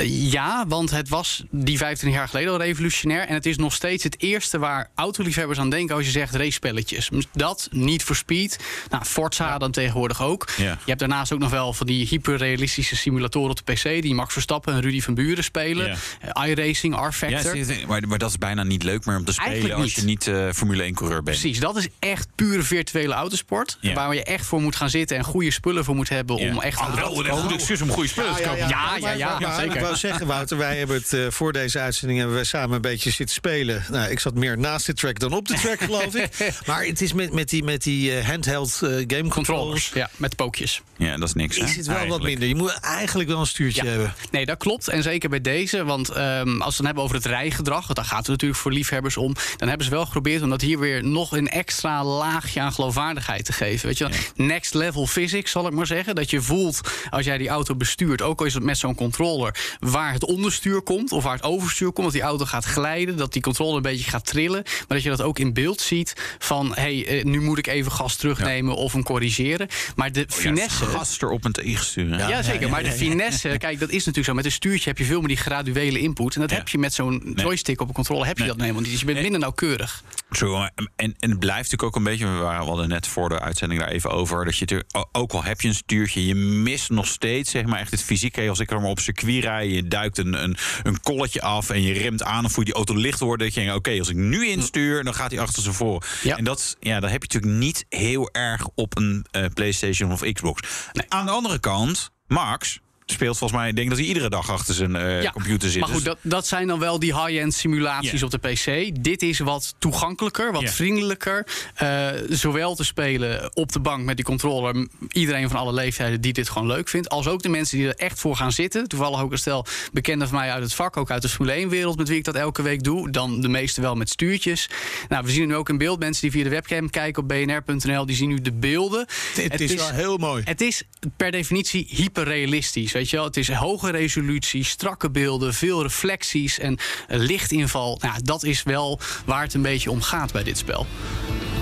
Ja, 0.06 0.67
want 0.67 0.91
het 0.91 1.10
was 1.10 1.43
die 1.50 1.78
25 1.78 2.19
jaar 2.19 2.28
geleden 2.28 2.52
al 2.52 2.58
revolutionair. 2.58 3.28
En 3.28 3.34
het 3.34 3.46
is 3.46 3.58
nog 3.58 3.74
steeds 3.74 4.04
het 4.04 4.22
eerste 4.22 4.60
waar 4.60 4.89
autoliefhebbers 4.96 5.60
aan 5.60 5.69
denken 5.69 5.96
als 5.96 6.06
je 6.06 6.12
zegt 6.12 6.36
racepelletjes. 6.36 7.10
Dat, 7.34 7.67
niet 7.72 8.04
voor 8.04 8.15
speed. 8.15 8.60
Nou, 8.89 9.04
Forza 9.06 9.48
ja. 9.48 9.58
dan 9.58 9.72
tegenwoordig 9.72 10.22
ook. 10.22 10.50
Ja. 10.58 10.63
Je 10.63 10.78
hebt 10.86 11.00
daarnaast 11.00 11.34
ook 11.34 11.39
nog 11.39 11.50
wel 11.50 11.74
van 11.74 11.88
die 11.88 12.08
hyperrealistische 12.08 12.96
simulatoren 12.96 13.50
op 13.50 13.65
de 13.65 13.74
PC... 13.74 14.02
die 14.02 14.13
Max 14.13 14.34
Verstappen 14.34 14.74
en 14.74 14.82
Rudy 14.82 15.02
van 15.02 15.13
Buren 15.13 15.43
spelen. 15.43 15.98
Ja. 16.22 16.46
iRacing, 16.46 17.08
R-Factor. 17.08 17.58
Ja, 17.58 17.88
maar, 17.88 18.08
maar, 18.08 18.17
dat 18.17 18.30
is 18.30 18.38
bijna 18.38 18.63
niet 18.63 18.84
leuk 18.84 19.06
meer 19.06 19.17
om 19.17 19.26
te 19.26 19.34
spelen 19.34 19.76
als 19.76 19.96
je 19.96 20.04
niet 20.04 20.28
uh, 20.28 20.52
Formule 20.52 20.89
1-coureur 20.89 21.24
bent. 21.24 21.39
Precies, 21.39 21.60
dat 21.60 21.78
is 21.78 21.88
echt 22.00 22.28
pure 22.36 22.63
virtuele 22.63 23.13
autosport. 23.13 23.78
Waar 23.93 24.13
je 24.13 24.24
echt 24.24 24.46
voor 24.46 24.62
moet 24.62 24.76
gaan 24.76 24.89
zitten 24.89 25.17
en 25.17 25.24
goede 25.24 25.52
spullen 25.52 25.72
voor 25.81 25.95
moet 25.95 26.09
hebben... 26.09 26.36
om 26.36 26.62
echt 26.62 26.79
oh, 26.79 26.93
wel 26.93 27.25
een 27.25 27.38
goed 27.38 27.51
excuus 27.51 27.81
om 27.81 27.89
goede 27.89 28.09
spullen 28.09 28.36
te 28.36 28.41
kopen. 28.41 28.57
Ja, 28.57 28.97
ja, 28.97 29.12
ja, 29.12 29.36
ja, 29.39 29.55
zeker. 29.55 29.75
Ik 29.75 29.81
wou 29.81 29.95
zeggen, 29.95 30.27
Wouter, 30.27 30.57
wij 30.57 30.77
hebben 30.77 30.95
het 30.95 31.13
uh, 31.13 31.29
voor 31.29 31.53
deze 31.53 31.79
uitzending 31.79 32.19
hebben 32.19 32.38
we 32.38 32.43
samen 32.43 32.75
een 32.75 32.81
beetje 32.81 33.12
zitten 33.12 33.36
spelen. 33.36 33.83
Nou, 33.89 34.12
ik 34.12 34.19
zat 34.19 34.33
meer 34.33 34.57
naast 34.57 34.86
de 34.86 34.93
track 34.93 35.19
dan 35.19 35.33
op 35.33 35.47
de 35.47 35.53
track, 35.53 35.81
geloof 35.81 36.15
ik. 36.15 36.31
Maar 36.65 36.86
het 36.86 37.01
is 37.01 37.13
met, 37.13 37.33
met 37.33 37.49
die, 37.49 37.63
met 37.63 37.83
die 37.83 38.17
uh, 38.17 38.27
handheld 38.27 38.79
uh, 38.83 39.03
game 39.07 39.29
controllers. 39.29 39.91
Ja, 39.93 40.09
met 40.17 40.36
pookjes. 40.36 40.81
Ja, 40.97 41.17
dat 41.17 41.27
is 41.27 41.33
niks. 41.33 41.57
Is 41.57 41.75
het 41.75 41.86
wel 41.86 41.95
eigenlijk. 41.95 42.09
wat 42.09 42.31
minder? 42.31 42.47
Je 42.47 42.55
moet 42.55 42.79
eigenlijk 42.81 43.29
wel 43.29 43.39
een 43.39 43.45
stuurtje 43.45 43.83
ja. 43.83 43.89
hebben. 43.89 44.13
Nee, 44.31 44.45
dat 44.45 44.57
klopt. 44.57 44.88
En 44.88 45.03
zeker 45.03 45.29
bij 45.29 45.41
deze. 45.41 45.83
Want 45.83 46.17
um, 46.17 46.17
als 46.17 46.57
we 46.57 46.65
het 46.65 46.75
dan 46.77 46.86
hebben 46.86 47.03
over 47.03 47.15
het 47.15 47.25
rijgedrag, 47.25 47.83
want 47.86 47.95
daar 47.95 48.05
gaat 48.05 48.17
het 48.17 48.27
natuurlijk 48.27 48.59
voor 48.59 48.71
liefhebbers 48.71 49.17
om. 49.17 49.33
Dan 49.57 49.67
hebben 49.67 49.86
ze 49.86 49.93
wel 49.93 50.05
geprobeerd 50.05 50.41
om 50.41 50.49
dat 50.49 50.62
hier 50.62 50.79
weer 50.79 51.03
nog 51.03 51.31
een 51.31 51.49
extra 51.49 52.03
laagje 52.03 52.62
aan 52.62 52.73
geloofwaardigheid 52.73 53.45
te 53.45 53.53
geven. 53.53 53.88
Weet 53.88 53.97
je, 53.97 54.07
ja. 54.09 54.43
next 54.43 54.73
level 54.73 55.07
physics, 55.07 55.51
zal 55.63 55.71
ik 55.71 55.78
maar 55.78 55.88
zeggen. 55.88 56.15
Dat 56.15 56.30
je 56.30 56.41
voelt 56.41 56.82
als 57.10 57.26
jij 57.26 57.38
die 57.38 57.47
auto 57.47 57.76
bestuurt, 57.76 58.21
ook 58.21 58.39
al 58.39 58.45
is 58.45 58.54
het 58.54 58.63
met 58.63 58.78
zo'n 58.78 58.95
controller, 58.95 59.76
waar 59.80 60.13
het 60.13 60.26
onderstuur 60.26 60.82
komt 60.82 61.12
of 61.12 61.23
waar 61.23 61.36
het 61.36 61.43
overstuur 61.43 61.91
komt, 61.91 62.06
dat 62.06 62.15
die 62.15 62.21
auto 62.21 62.45
gaat 62.45 62.65
glijden, 62.65 63.17
dat 63.17 63.34
die 63.34 63.41
controller 63.41 63.76
een 63.76 63.82
beetje 63.82 64.10
gaat 64.10 64.26
trillen, 64.26 64.62
maar 64.63 64.86
dat 64.88 65.04
je 65.04 65.10
dat 65.10 65.21
ook 65.21 65.39
in 65.39 65.54
beeld 65.54 65.82
ziet 65.82 66.36
van 66.39 66.71
hé, 66.76 66.99
hey, 66.99 67.23
nu 67.23 67.41
moet 67.41 67.58
ik 67.58 67.67
even 67.67 67.91
gas 67.91 68.15
terugnemen 68.15 68.76
ja. 68.76 68.82
of 68.82 68.93
hem 68.93 69.04
corrigeren. 69.04 69.67
Maar 69.95 70.12
de 70.12 70.26
oh, 70.30 70.38
finesse. 70.38 70.84
Ja, 70.84 70.89
gas 70.89 71.21
erop 71.21 71.45
en 71.45 71.52
tegensturen. 71.52 72.17
Ja, 72.17 72.30
ja, 72.30 72.41
zeker. 72.41 72.69
Maar 72.69 72.84
de 72.84 72.91
finesse, 72.91 73.58
kijk, 73.58 73.80
dat 73.80 73.89
is 73.89 73.97
natuurlijk 73.97 74.26
zo. 74.26 74.34
Met 74.34 74.45
een 74.45 74.52
stuurtje 74.52 74.89
heb 74.89 74.97
je 74.97 75.06
veel 75.06 75.19
meer 75.19 75.28
die 75.28 75.38
graduele 75.38 75.99
input. 75.99 76.36
En 76.36 76.41
dat 76.41 76.52
heb 76.52 76.67
je 76.67 76.78
met 76.78 76.93
zo'n 76.93 77.21
nee. 77.23 77.36
joystick 77.36 77.82
op 77.82 77.88
een 77.88 77.93
controle 77.93 78.26
heb 78.26 78.38
je 78.38 78.43
nee. 78.43 78.52
dat 78.52 78.62
helemaal 78.62 78.82
niet. 78.82 78.91
Dus 78.91 78.99
je 78.99 79.06
bent 79.06 79.17
nee. 79.17 79.30
minder 79.30 79.41
nauwkeurig. 79.41 80.04
Zo, 80.32 80.67
en, 80.76 80.89
en 80.95 81.30
het 81.30 81.39
blijft 81.39 81.71
natuurlijk 81.71 81.84
ook 81.84 81.95
een 81.95 82.04
beetje, 82.04 82.26
we 82.26 82.43
hadden 82.43 82.89
net 82.89 83.08
voor 83.08 83.30
de 83.30 83.39
uitzending 83.39 83.82
daar 83.82 83.89
even 83.89 84.12
over, 84.12 84.45
dat 84.45 84.58
je 84.58 84.65
het 84.65 84.86
ook 85.12 85.32
al 85.32 85.43
hebt 85.43 85.52
heb 85.53 85.61
je 85.61 85.67
een 85.67 85.75
stuurtje. 85.75 86.25
Je 86.25 86.35
mist 86.35 86.89
nog 86.89 87.07
steeds 87.07 87.51
zeg 87.51 87.65
maar, 87.65 87.79
echt 87.79 87.91
het 87.91 88.03
fysieke. 88.03 88.49
Als 88.49 88.59
ik 88.59 88.71
er 88.71 88.81
maar 88.81 88.89
op 88.89 88.99
circuit 88.99 89.43
rij, 89.43 89.67
je 89.67 89.87
duikt 89.87 90.17
een, 90.17 90.43
een, 90.43 90.57
een 90.83 91.01
kolletje 91.01 91.41
af 91.41 91.69
en 91.69 91.81
je 91.81 91.93
remt 91.93 92.23
aan... 92.23 92.49
voel 92.49 92.59
je 92.59 92.65
die 92.65 92.73
auto 92.73 92.95
licht 92.95 93.19
worden. 93.19 93.45
Dat 93.45 93.55
je 93.55 93.61
denkt, 93.61 93.75
oké, 93.75 93.99
als 93.99 94.09
ik 94.09 94.15
nu 94.15 94.47
instuur, 94.47 95.03
dan 95.03 95.13
gaat 95.13 95.31
hij 95.31 95.39
achter 95.39 95.63
ze 95.63 95.73
voor. 95.73 96.05
En 96.23 96.43
dat, 96.43 96.75
ja, 96.79 96.99
dat 96.99 97.09
heb 97.09 97.23
je 97.23 97.27
natuurlijk 97.33 97.63
niet 97.63 97.85
heel 97.89 98.29
erg 98.31 98.67
op 98.75 98.97
een 98.97 99.25
uh, 99.31 99.45
PlayStation 99.53 100.11
of 100.11 100.31
Xbox. 100.31 100.61
Aan 101.07 101.25
de 101.25 101.31
andere 101.31 101.59
kant, 101.59 102.09
Max 102.27 102.79
speelt 103.05 103.37
volgens 103.37 103.59
mij, 103.59 103.69
ik 103.69 103.75
denk 103.75 103.89
dat 103.89 103.97
hij 103.97 104.07
iedere 104.07 104.29
dag 104.29 104.51
achter 104.51 104.73
zijn 104.73 104.95
uh, 104.95 105.31
computer 105.31 105.69
zit. 105.69 105.79
Maar 105.79 105.89
goed, 105.89 106.03
dus- 106.03 106.13
dat, 106.13 106.17
dat 106.21 106.47
zijn 106.47 106.67
dan 106.67 106.79
wel 106.79 106.99
die 106.99 107.15
high-end 107.15 107.53
simulaties 107.53 108.23
op 108.23 108.31
de 108.31 108.37
PC. 108.37 108.95
Dit 109.03 109.21
is 109.21 109.39
wat 109.39 109.75
toegankelijker, 109.77 110.51
wat 110.51 110.69
vriendelijker. 110.69 111.47
Uh, 111.81 112.07
zowel 112.29 112.75
te 112.75 112.83
spelen 112.83 113.55
op 113.55 113.71
de 113.71 113.79
bank 113.79 114.03
met 114.03 114.15
die 114.15 114.25
controller. 114.25 114.87
Iedereen 115.11 115.49
van 115.49 115.59
alle 115.59 115.73
leeftijden 115.73 116.21
die 116.21 116.33
dit 116.33 116.49
gewoon 116.49 116.67
leuk 116.67 116.89
vindt. 116.89 117.09
Als 117.09 117.27
ook 117.27 117.41
de 117.41 117.49
mensen 117.49 117.77
die 117.77 117.87
er 117.87 117.95
echt 117.95 118.19
voor 118.19 118.35
gaan 118.35 118.51
zitten. 118.51 118.87
Toevallig 118.87 119.21
ook 119.21 119.31
een 119.31 119.37
stel 119.37 119.65
bekenden 119.91 120.27
van 120.27 120.37
mij 120.37 120.51
uit 120.51 120.63
het 120.63 120.73
vak, 120.73 120.97
ook 120.97 121.11
uit 121.11 121.21
de 121.21 121.29
Formule 121.29 121.65
1-wereld, 121.65 121.97
met 121.97 122.07
wie 122.07 122.17
ik 122.17 122.23
dat 122.23 122.35
elke 122.35 122.61
week 122.61 122.83
doe. 122.83 123.09
Dan 123.09 123.41
de 123.41 123.49
meeste 123.49 123.81
wel 123.81 123.95
met 123.95 124.09
stuurtjes. 124.09 124.69
Nou, 125.09 125.23
we 125.23 125.31
zien 125.31 125.47
nu 125.47 125.55
ook 125.55 125.69
in 125.69 125.77
beeld 125.77 125.99
mensen 125.99 126.21
die 126.21 126.31
via 126.31 126.43
de 126.43 126.49
webcam 126.49 126.89
kijken 126.89 127.21
op 127.21 127.27
bnr.nl. 127.27 128.05
Die 128.05 128.15
zien 128.15 128.29
nu 128.29 128.41
de 128.41 128.51
beelden. 128.51 128.99
Het, 128.99 129.51
het 129.51 129.61
is, 129.61 129.71
is 129.71 129.77
wel 129.77 129.89
heel 129.89 130.17
mooi. 130.17 130.41
Het 130.45 130.61
is 130.61 130.83
per 131.17 131.31
definitie 131.31 131.87
hyperrealistisch. 131.89 132.92
Weet 132.93 133.10
je 133.10 133.15
wel, 133.15 133.25
het 133.25 133.38
is 133.38 133.51
hoge 133.51 133.91
resolutie, 133.91 134.63
strakke 134.63 135.10
beelden, 135.10 135.53
veel 135.53 135.82
reflecties 135.82 136.60
en 136.60 136.77
lichtinval. 137.08 137.97
Nou, 138.01 138.15
dat 138.23 138.43
is 138.43 138.63
wel 138.63 138.99
waar 139.25 139.41
het 139.41 139.53
een 139.53 139.62
beetje 139.62 139.91
om 139.91 140.01
gaat 140.01 140.32
bij 140.32 140.43
dit 140.43 140.58
spel. 140.58 140.88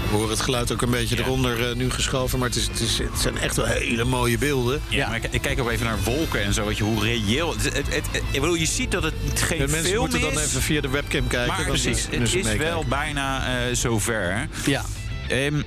We 0.10 0.18
horen 0.18 0.30
het 0.30 0.42
geluid 0.42 0.72
ook 0.72 0.82
een 0.82 0.90
beetje 0.90 1.18
eronder 1.18 1.70
uh, 1.70 1.76
nu 1.76 1.90
geschoven. 1.90 2.40
Maar 2.40 2.48
het, 2.48 2.58
is, 2.58 2.68
het, 2.68 2.80
is, 2.80 2.98
het, 2.98 3.20
zijn 3.20 3.38
echt 3.38 3.56
wel 3.56 3.66
hele 3.66 4.04
mooie 4.04 4.38
beelden. 4.38 4.82
Ja, 4.88 5.08
maar 5.08 5.18
ik, 5.18 5.24
ik, 5.32 5.42
kijk 5.42 5.60
ook 5.60 5.70
even 5.70 5.86
naar 5.86 6.04
wolken 6.04 6.44
en 6.44 6.54
zo. 6.54 6.66
Weet 6.66 6.78
je, 6.78 6.84
hoe 6.84 7.04
reëel. 7.04 7.56
Het, 7.58 7.74
het, 7.74 8.06
ik 8.32 8.42
bedoel, 8.42 8.56
je 8.56 8.66
ziet 8.66 8.92
dat 8.92 9.04
het 9.04 9.14
geen 9.36 9.58
de 9.58 9.68
mensen 9.68 9.90
film 9.90 10.00
moeten 10.00 10.20
is. 10.20 10.34
dan 10.34 10.44
even 10.44 10.62
via 10.62 10.82
de 10.82 10.90
webcam 10.90 11.28
kijken. 11.28 11.56
Maar 11.56 11.66
precies, 11.66 12.08
het 12.10 12.36
is 12.36 12.56
wel 12.56 12.86
bijna 12.86 13.48
uh, 13.68 13.76
zover. 13.76 14.48
Ja. 14.66 14.86
Um, 15.32 15.64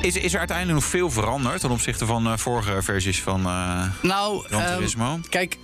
is, 0.00 0.16
is 0.16 0.32
er 0.32 0.38
uiteindelijk 0.38 0.78
nog 0.78 0.88
veel 0.88 1.10
veranderd 1.10 1.60
ten 1.60 1.70
opzichte 1.70 2.06
van 2.06 2.26
uh, 2.26 2.36
vorige 2.36 2.82
versies 2.82 3.22
van 3.22 3.40
uh, 3.40 3.82
nou, 4.02 4.44
Gran 4.46 4.66
Turismo? 4.66 5.12
Um, 5.12 5.28
kijk, 5.28 5.58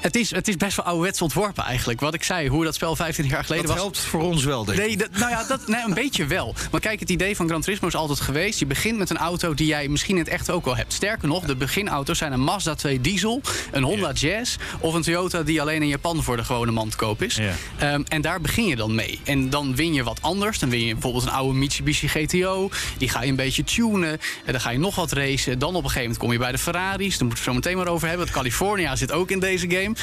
het, 0.00 0.16
is, 0.16 0.30
het 0.30 0.48
is 0.48 0.56
best 0.56 0.76
wel 0.76 0.86
ouderwets 0.86 1.22
ontworpen 1.22 1.64
eigenlijk. 1.64 2.00
Wat 2.00 2.14
ik 2.14 2.22
zei, 2.22 2.48
hoe 2.48 2.64
dat 2.64 2.74
spel 2.74 2.96
25 2.96 3.34
jaar 3.34 3.44
geleden 3.44 3.66
dat 3.66 3.74
was. 3.74 3.82
helpt 3.82 3.98
voor 3.98 4.22
ons 4.22 4.44
wel, 4.44 4.64
denk 4.64 4.78
ik. 4.78 4.86
Nee, 4.86 4.96
dat, 4.96 5.10
nou 5.10 5.30
ja, 5.30 5.44
dat, 5.44 5.68
nee, 5.68 5.84
een 5.84 5.94
beetje 5.94 6.26
wel. 6.26 6.54
Maar 6.70 6.80
kijk, 6.80 7.00
het 7.00 7.10
idee 7.10 7.36
van 7.36 7.48
Gran 7.48 7.60
Turismo 7.60 7.88
is 7.88 7.94
altijd 7.94 8.20
geweest... 8.20 8.58
je 8.58 8.66
begint 8.66 8.98
met 8.98 9.10
een 9.10 9.16
auto 9.16 9.54
die 9.54 9.66
jij 9.66 9.88
misschien 9.88 10.16
in 10.16 10.22
het 10.22 10.32
echt 10.32 10.50
ook 10.50 10.64
wel 10.64 10.76
hebt. 10.76 10.92
Sterker 10.92 11.28
nog, 11.28 11.44
de 11.44 11.56
beginauto's 11.56 12.18
zijn 12.18 12.32
een 12.32 12.40
Mazda 12.40 12.74
2 12.74 13.00
diesel... 13.00 13.40
een 13.72 13.82
Honda 13.82 14.12
Jazz 14.12 14.56
of 14.80 14.94
een 14.94 15.02
Toyota 15.02 15.42
die 15.42 15.60
alleen 15.60 15.82
in 15.82 15.88
Japan 15.88 16.22
voor 16.22 16.36
de 16.36 16.44
gewone 16.44 16.70
man 16.70 16.88
te 16.88 16.96
koop 16.96 17.22
is. 17.22 17.36
Ja. 17.36 17.94
Um, 17.94 18.04
en 18.08 18.20
daar 18.22 18.40
begin 18.40 18.66
je 18.66 18.76
dan 18.76 18.94
mee. 18.94 19.20
En 19.24 19.50
dan 19.50 19.76
win 19.76 19.92
je 19.92 20.02
wat 20.02 20.18
anders. 20.22 20.58
Dan 20.58 20.70
win 20.70 20.84
je 20.84 20.92
bijvoorbeeld 20.92 21.24
een 21.24 21.30
oude 21.30 21.58
Mitsubishi 21.58 22.08
GTO. 22.08 22.70
Die 22.98 23.08
ga 23.08 23.22
je 23.22 23.28
een 23.28 23.36
beetje 23.36 23.64
tunen. 23.64 24.20
En 24.44 24.52
dan 24.52 24.60
ga 24.60 24.70
je 24.70 24.78
nog 24.78 24.94
wat 24.94 25.12
racen. 25.12 25.58
Dan 25.58 25.68
op 25.68 25.74
een 25.74 25.90
gegeven 25.90 26.02
moment 26.02 26.18
kom 26.18 26.32
je 26.32 26.38
bij 26.38 26.52
de 26.52 26.58
Ferraris. 26.58 27.18
Daar 27.18 27.26
moeten 27.26 27.44
we 27.44 27.50
zo 27.50 27.54
meteen 27.54 27.76
maar 27.76 27.88
over 27.88 28.08
hebben. 28.08 28.26
Want 28.26 28.38
California 28.38 28.96
zit 28.96 29.12
ook 29.12 29.30
in 29.32 29.40
deze 29.40 29.70
game. 29.70 29.94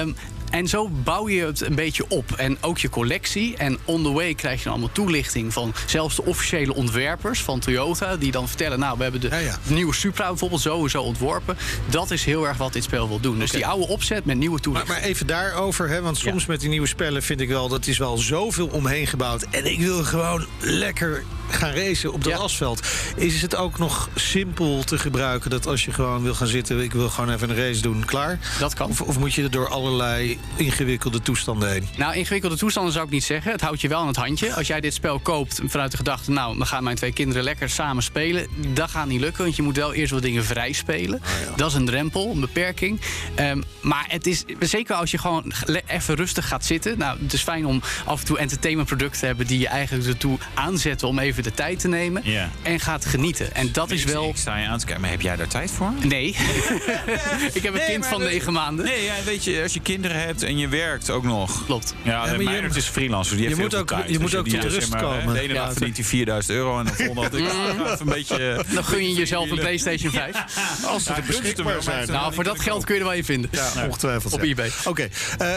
Um, 0.00 0.16
en 0.54 0.68
zo 0.68 0.88
bouw 0.88 1.28
je 1.28 1.44
het 1.44 1.60
een 1.60 1.74
beetje 1.74 2.04
op. 2.08 2.32
En 2.32 2.56
ook 2.60 2.78
je 2.78 2.88
collectie. 2.88 3.56
En 3.56 3.78
on 3.84 4.02
the 4.02 4.12
way 4.12 4.34
krijg 4.34 4.58
je 4.58 4.64
dan 4.64 4.72
allemaal 4.72 4.92
toelichting 4.92 5.52
van 5.52 5.74
zelfs 5.86 6.16
de 6.16 6.24
officiële 6.24 6.74
ontwerpers 6.74 7.40
van 7.40 7.60
Toyota. 7.60 8.16
Die 8.16 8.30
dan 8.30 8.48
vertellen, 8.48 8.78
nou, 8.78 8.96
we 8.96 9.02
hebben 9.02 9.20
de, 9.20 9.28
ja, 9.28 9.38
ja. 9.38 9.58
de 9.66 9.74
nieuwe 9.74 9.94
Supra 9.94 10.28
bijvoorbeeld 10.28 10.60
zo 10.60 10.82
en 10.82 10.90
zo 10.90 11.02
ontworpen. 11.02 11.56
Dat 11.86 12.10
is 12.10 12.24
heel 12.24 12.46
erg 12.46 12.56
wat 12.56 12.72
dit 12.72 12.84
spel 12.84 13.08
wil 13.08 13.20
doen. 13.20 13.38
Dus 13.38 13.50
die 13.50 13.66
oude 13.66 13.86
opzet 13.86 14.24
met 14.24 14.36
nieuwe 14.36 14.60
toelichting. 14.60 14.92
Maar, 14.92 15.00
maar 15.00 15.10
even 15.10 15.26
daarover, 15.26 15.88
hè, 15.88 16.00
want 16.00 16.18
soms 16.18 16.46
met 16.46 16.60
die 16.60 16.68
nieuwe 16.68 16.86
spellen 16.86 17.22
vind 17.22 17.40
ik 17.40 17.48
wel... 17.48 17.68
dat 17.68 17.86
is 17.86 17.98
wel 17.98 18.16
zoveel 18.16 18.66
omheen 18.66 19.06
gebouwd. 19.06 19.46
En 19.50 19.70
ik 19.70 19.78
wil 19.78 20.04
gewoon 20.04 20.46
lekker 20.60 21.24
gaan 21.48 21.70
racen 21.70 22.12
op 22.12 22.24
dat 22.24 22.32
Ja. 22.32 22.38
asfalt. 22.38 22.86
Is 23.16 23.42
het 23.42 23.56
ook 23.56 23.78
nog 23.78 24.08
simpel 24.14 24.82
te 24.84 24.98
gebruiken 24.98 25.50
dat 25.50 25.66
als 25.66 25.84
je 25.84 25.92
gewoon 25.92 26.22
wil 26.22 26.34
gaan 26.34 26.46
zitten... 26.46 26.80
ik 26.82 26.92
wil 26.92 27.08
gewoon 27.08 27.34
even 27.34 27.50
een 27.50 27.56
race 27.56 27.82
doen, 27.82 28.04
klaar? 28.04 28.38
Dat 28.58 28.74
kan. 28.74 28.90
Of, 28.90 29.00
of 29.00 29.18
moet 29.18 29.34
je 29.34 29.42
er 29.42 29.50
door 29.50 29.68
allerlei 29.68 30.38
ingewikkelde 30.56 31.22
toestanden 31.22 31.70
heen? 31.70 31.88
Nou, 31.96 32.14
ingewikkelde 32.14 32.56
toestanden 32.56 32.92
zou 32.92 33.04
ik 33.04 33.10
niet 33.10 33.24
zeggen. 33.24 33.52
Het 33.52 33.60
houdt 33.60 33.80
je 33.80 33.88
wel 33.88 34.00
aan 34.00 34.06
het 34.06 34.16
handje. 34.16 34.54
Als 34.54 34.66
jij 34.66 34.80
dit 34.80 34.94
spel 34.94 35.18
koopt 35.18 35.60
vanuit 35.66 35.90
de 35.90 35.96
gedachte... 35.96 36.30
nou, 36.30 36.58
dan 36.58 36.66
gaan 36.66 36.84
mijn 36.84 36.96
twee 36.96 37.12
kinderen 37.12 37.42
lekker 37.42 37.70
samen 37.70 38.02
spelen. 38.02 38.46
Dat 38.74 38.90
gaat 38.90 39.06
niet 39.06 39.20
lukken, 39.20 39.44
want 39.44 39.56
je 39.56 39.62
moet 39.62 39.76
wel 39.76 39.94
eerst 39.94 40.12
wat 40.12 40.22
dingen 40.22 40.44
vrij 40.44 40.72
spelen. 40.72 41.22
Dat 41.56 41.68
is 41.70 41.74
een 41.74 41.86
drempel, 41.86 42.30
een 42.30 42.40
beperking. 42.40 43.00
Ehm, 43.34 43.62
maar 43.80 44.04
het 44.08 44.26
is 44.26 44.44
zeker 44.60 44.94
als 44.94 45.10
je 45.10 45.18
gewoon 45.18 45.52
even 45.86 46.14
rustig 46.14 46.48
gaat 46.48 46.64
zitten... 46.64 46.98
nou, 46.98 47.18
het 47.22 47.32
is 47.32 47.42
fijn 47.42 47.66
om 47.66 47.82
af 48.04 48.20
en 48.20 48.26
toe 48.26 48.38
entertainmentproducten 48.38 49.20
te 49.20 49.26
hebben... 49.26 49.46
die 49.46 49.58
je 49.58 49.68
eigenlijk 49.68 50.08
ertoe 50.08 50.38
aanzetten 50.54 51.08
om 51.08 51.18
even 51.18 51.33
de 51.42 51.54
tijd 51.54 51.78
te 51.80 51.88
nemen. 51.88 52.22
Ja. 52.24 52.50
En 52.62 52.80
gaat 52.80 53.04
genieten. 53.06 53.54
En 53.54 53.72
dat 53.72 53.90
is 53.90 54.04
wel... 54.04 54.28
Ik 54.28 54.36
sta 54.36 54.56
je 54.58 54.66
aan 54.66 54.78
te 54.78 54.84
kijken, 54.84 55.02
maar 55.02 55.10
heb 55.10 55.20
jij 55.20 55.36
daar 55.36 55.48
tijd 55.48 55.70
voor? 55.70 55.92
Nee. 56.02 56.28
ik 57.52 57.62
heb 57.62 57.64
een 57.64 57.72
Nee, 57.72 57.86
kind 57.86 58.00
maar 58.00 58.08
van 58.08 58.22
negen 58.22 58.52
maanden. 58.52 58.84
Nee, 58.84 59.02
ja, 59.04 59.12
weet 59.24 59.44
je, 59.44 59.62
als 59.62 59.72
je 59.74 59.80
kinderen 59.80 60.20
hebt 60.20 60.42
en 60.42 60.58
je 60.58 60.68
werkt 60.68 61.10
ook 61.10 61.22
nog. 61.24 61.64
Klopt. 61.64 61.94
Ja, 62.02 62.18
maar 62.18 62.26
ja 62.26 62.32
je- 62.38 62.44
Meijert 62.44 62.76
is 62.76 62.86
freelancer. 62.86 63.36
Die 63.36 63.42
je 63.42 63.48
heeft 63.48 63.60
moet 63.60 63.74
ook- 63.74 63.86
tijd. 63.86 64.08
je 64.10 64.18
moet 64.18 64.30
Dus 64.30 64.38
ook 64.40 64.48
tot 64.48 64.62
rust 64.62 64.74
zeg 64.74 64.88
maar, 64.88 65.00
komen. 65.00 65.34
De 65.34 65.40
ene 65.40 65.54
dag 65.54 65.66
Ja, 65.66 65.72
verdient 65.72 65.96
hij 65.96 66.06
4000 66.06 66.56
euro 66.56 66.78
en 66.78 66.84
de 66.84 66.92
volgende 66.94 67.20
had 67.20 67.34
ik 67.94 68.00
een 68.00 68.06
beetje... 68.06 68.64
Dan 68.74 68.84
gun 68.84 69.08
je 69.08 69.14
jezelf 69.14 69.50
een 69.50 69.58
PlayStation 69.58 70.12
5. 70.12 70.36
Als 70.86 71.04
ze 71.04 71.12
er 71.12 71.22
beschikbaar 71.26 71.64
maar 71.74 71.82
zijn. 71.82 71.98
het- 72.00 72.10
Nou, 72.10 72.34
voor 72.34 72.44
dat 72.44 72.60
geld 72.60 72.84
kun 72.84 72.94
je 72.94 73.00
er 73.00 73.06
wel 73.06 73.16
in 73.16 73.24
vinden. 73.24 73.50
Ja, 73.52 73.70
ongetwijfeld. 73.86 74.32
Op 74.32 74.42
eBay. 74.42 74.70
Oké, 74.84 75.08
eh, 75.38 75.48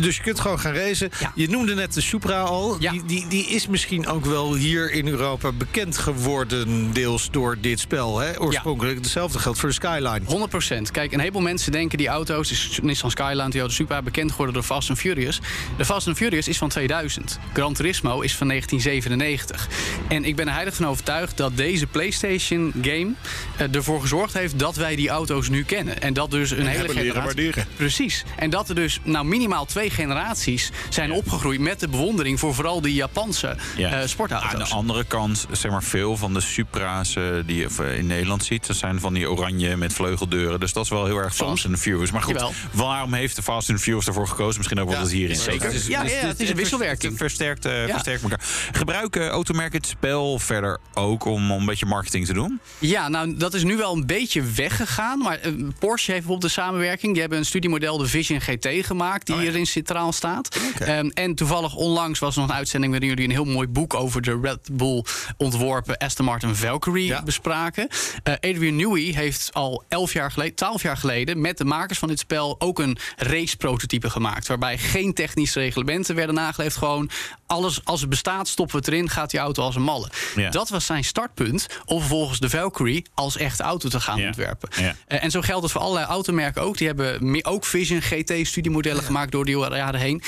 dus 0.00 0.16
je 0.16 0.22
kunt 0.22 0.40
gewoon 0.40 0.60
gaan 0.60 0.74
racen. 0.74 1.10
Je 1.34 1.48
noemde 1.48 1.74
net 1.74 1.94
de 1.94 2.00
Supra 2.00 2.40
al. 2.40 2.76
Ja. 2.80 2.90
Die, 2.92 3.04
die, 3.06 3.26
die 3.28 3.46
is 3.48 3.66
misschien 3.66 4.06
ook 4.06 4.24
wel 4.24 4.54
hier 4.54 4.90
in 5.00 5.08
Europa 5.08 5.52
bekend 5.52 5.98
geworden, 5.98 6.92
deels 6.92 7.28
door 7.30 7.56
dit 7.60 7.80
spel. 7.80 8.18
Hè? 8.18 8.40
Oorspronkelijk 8.40 8.96
hetzelfde 8.98 9.38
geldt 9.38 9.58
voor 9.58 9.68
de 9.68 9.74
Skyline. 9.74 10.20
100%. 10.20 10.90
Kijk, 10.92 11.12
een 11.12 11.18
heleboel 11.18 11.42
mensen 11.42 11.72
denken 11.72 11.98
die 11.98 12.08
auto's, 12.08 12.48
dus 12.48 12.78
Nissan 12.82 13.10
Skyline, 13.10 13.48
Toyota 13.48 13.72
Supra, 13.72 14.02
bekend 14.02 14.30
geworden 14.30 14.54
door 14.54 14.62
Fast 14.64 14.88
and 14.90 14.98
Furious. 14.98 15.40
De 15.76 15.84
Fast 15.84 16.06
and 16.06 16.16
Furious 16.16 16.48
is 16.48 16.58
van 16.58 16.68
2000. 16.68 17.38
Gran 17.52 17.74
Turismo 17.74 18.20
is 18.20 18.34
van 18.36 18.48
1997. 18.48 19.68
En 20.08 20.24
ik 20.24 20.36
ben 20.36 20.46
er 20.48 20.54
heilig 20.54 20.74
van 20.74 20.86
overtuigd 20.86 21.36
dat 21.36 21.56
deze 21.56 21.86
PlayStation 21.86 22.72
game 22.82 23.12
eh, 23.56 23.74
ervoor 23.74 24.00
gezorgd 24.00 24.32
heeft 24.34 24.58
dat 24.58 24.76
wij 24.76 24.96
die 24.96 25.08
auto's 25.08 25.48
nu 25.48 25.64
kennen. 25.64 26.02
En 26.02 26.12
dat 26.12 26.30
dus 26.30 26.50
een 26.50 26.66
hele 26.66 26.88
generatie. 26.88 27.12
waarderen. 27.22 27.66
Precies. 27.76 28.24
En 28.36 28.50
dat 28.50 28.68
er 28.68 28.74
dus 28.74 29.00
nou 29.02 29.24
minimaal 29.24 29.64
twee 29.64 29.90
generaties 29.90 30.70
zijn 30.88 31.12
opgegroeid 31.12 31.60
met 31.60 31.80
de 31.80 31.88
bewondering 31.88 32.38
voor 32.40 32.54
vooral 32.54 32.80
die 32.80 32.94
Japanse 32.94 33.56
Ja. 33.76 34.00
eh, 34.00 34.06
sportauto's. 34.08 34.72
Aan 34.72 34.86
de 34.86 34.89
andere 34.90 35.08
kant, 35.08 35.46
zeg 35.50 35.70
maar, 35.70 35.82
veel 35.82 36.16
van 36.16 36.34
de 36.34 36.40
Supra's 36.40 37.16
eh, 37.16 37.24
die 37.46 37.56
je 37.56 37.68
eh, 37.80 37.98
in 37.98 38.06
Nederland 38.06 38.44
ziet, 38.44 38.66
dat 38.66 38.76
zijn 38.76 39.00
van 39.00 39.14
die 39.14 39.30
oranje 39.30 39.76
met 39.76 39.92
vleugeldeuren. 39.92 40.60
Dus 40.60 40.72
dat 40.72 40.84
is 40.84 40.90
wel 40.90 41.04
heel 41.06 41.16
erg 41.16 41.34
Soms. 41.34 41.50
Fast 41.50 41.66
and 41.66 41.78
Furious. 41.78 42.10
Maar 42.10 42.22
goed, 42.22 42.34
Jawel. 42.34 42.52
waarom 42.72 43.12
heeft 43.12 43.36
de 43.36 43.42
Fast 43.42 43.70
and 43.70 43.80
Furious 43.80 44.06
ervoor 44.06 44.28
gekozen? 44.28 44.56
Misschien 44.56 44.80
ook 44.80 44.86
wel 44.88 44.96
Ja, 44.96 45.02
dat 45.02 45.10
hierin 45.12 45.36
zeker. 45.36 45.72
zit. 45.72 45.86
Ja, 45.86 46.02
ja, 46.02 46.10
het 46.10 46.40
is 46.40 46.50
een 46.50 46.56
wisselwerking. 46.56 47.12
Het 47.12 47.20
versterkt, 47.20 47.64
eh, 47.64 47.86
Ja. 47.86 47.92
versterkt 47.92 48.22
elkaar. 48.22 48.40
Gebruiken 48.72 49.28
automerken 49.28 49.78
het 49.78 49.86
spel 49.88 50.38
verder 50.38 50.78
ook 50.94 51.24
om, 51.24 51.50
om 51.52 51.60
een 51.60 51.66
beetje 51.66 51.86
marketing 51.86 52.26
te 52.26 52.32
doen? 52.32 52.60
Ja, 52.78 53.08
nou, 53.08 53.36
dat 53.36 53.54
is 53.54 53.62
nu 53.62 53.76
wel 53.76 53.92
een 53.94 54.06
beetje 54.06 54.42
weggegaan. 54.42 55.18
Maar 55.18 55.38
eh, 55.38 55.52
Porsche 55.78 56.10
heeft 56.12 56.24
bijvoorbeeld 56.26 56.54
de 56.54 56.60
samenwerking. 56.60 57.12
Die 57.12 57.20
hebben 57.20 57.38
een 57.38 57.44
studiemodel, 57.44 57.98
de 57.98 58.06
Vision 58.06 58.40
GT, 58.40 58.68
gemaakt. 58.86 59.26
Die 59.26 59.34
Oh 59.34 59.40
hierin 59.40 59.66
centraal 59.66 60.12
staat. 60.12 60.56
Ehm, 60.78 61.08
en 61.14 61.34
toevallig 61.34 61.74
onlangs 61.74 62.18
was 62.18 62.34
er 62.34 62.40
nog 62.40 62.50
een 62.50 62.56
uitzending... 62.56 62.92
waarin 62.92 63.08
jullie 63.08 63.24
een 63.24 63.30
heel 63.30 63.44
mooi 63.44 63.68
boek 63.68 63.94
over 63.94 64.22
de 64.22 64.38
Red 64.42 64.68
Bull 64.80 65.04
ontworpen 65.36 65.96
Aston 65.96 66.24
Martin 66.24 66.54
Valkyrie 66.56 67.06
Ja. 67.06 67.22
bespraken. 67.22 67.88
Eh, 68.22 68.34
Adrian 68.34 68.76
Newey 68.76 69.02
heeft 69.02 69.50
al 69.52 69.84
11 69.88 70.12
jaar 70.12 70.30
geleden, 70.32 70.54
12 70.54 70.82
jaar 70.82 70.96
geleden... 70.96 71.40
met 71.40 71.58
de 71.58 71.64
makers 71.64 71.98
van 71.98 72.08
dit 72.08 72.18
spel 72.18 72.56
ook 72.58 72.78
een 72.78 72.98
race-prototype 73.16 74.10
gemaakt. 74.10 74.46
Waarbij 74.46 74.78
geen 74.78 75.14
technische 75.14 75.60
reglementen 75.60 76.14
werden 76.14 76.34
nageleefd. 76.34 76.76
Gewoon 76.76 77.10
alles, 77.46 77.80
als 77.84 78.00
het 78.00 78.10
bestaat, 78.10 78.48
stoppen 78.48 78.74
we 78.76 78.84
het 78.84 78.94
erin, 78.94 79.08
gaat 79.08 79.30
die 79.30 79.40
auto 79.40 79.62
als 79.62 79.74
een 79.74 79.82
malle. 79.82 80.08
Ja. 80.36 80.50
Dat 80.50 80.68
was 80.68 80.86
zijn 80.86 81.04
startpunt 81.04 81.66
om 81.84 81.98
vervolgens 81.98 82.38
de 82.38 82.50
Valkyrie 82.50 83.06
als 83.14 83.36
echte 83.36 83.62
auto 83.62 83.88
te 83.88 84.00
gaan 84.00 84.18
Ja. 84.18 84.26
ontwerpen. 84.26 84.68
Eh, 85.06 85.24
en 85.24 85.30
zo 85.30 85.40
geldt 85.40 85.62
het 85.62 85.72
voor 85.72 85.80
allerlei 85.80 86.06
automerken 86.06 86.62
ook. 86.62 86.76
Die 86.78 86.86
hebben 86.86 87.44
ook 87.44 87.64
Vision 87.64 88.00
GT-studiemodellen 88.02 89.02
gemaakt 89.02 89.32
door 89.32 89.44
de 89.44 89.50
jaren 89.50 90.00
heen. 90.00 90.22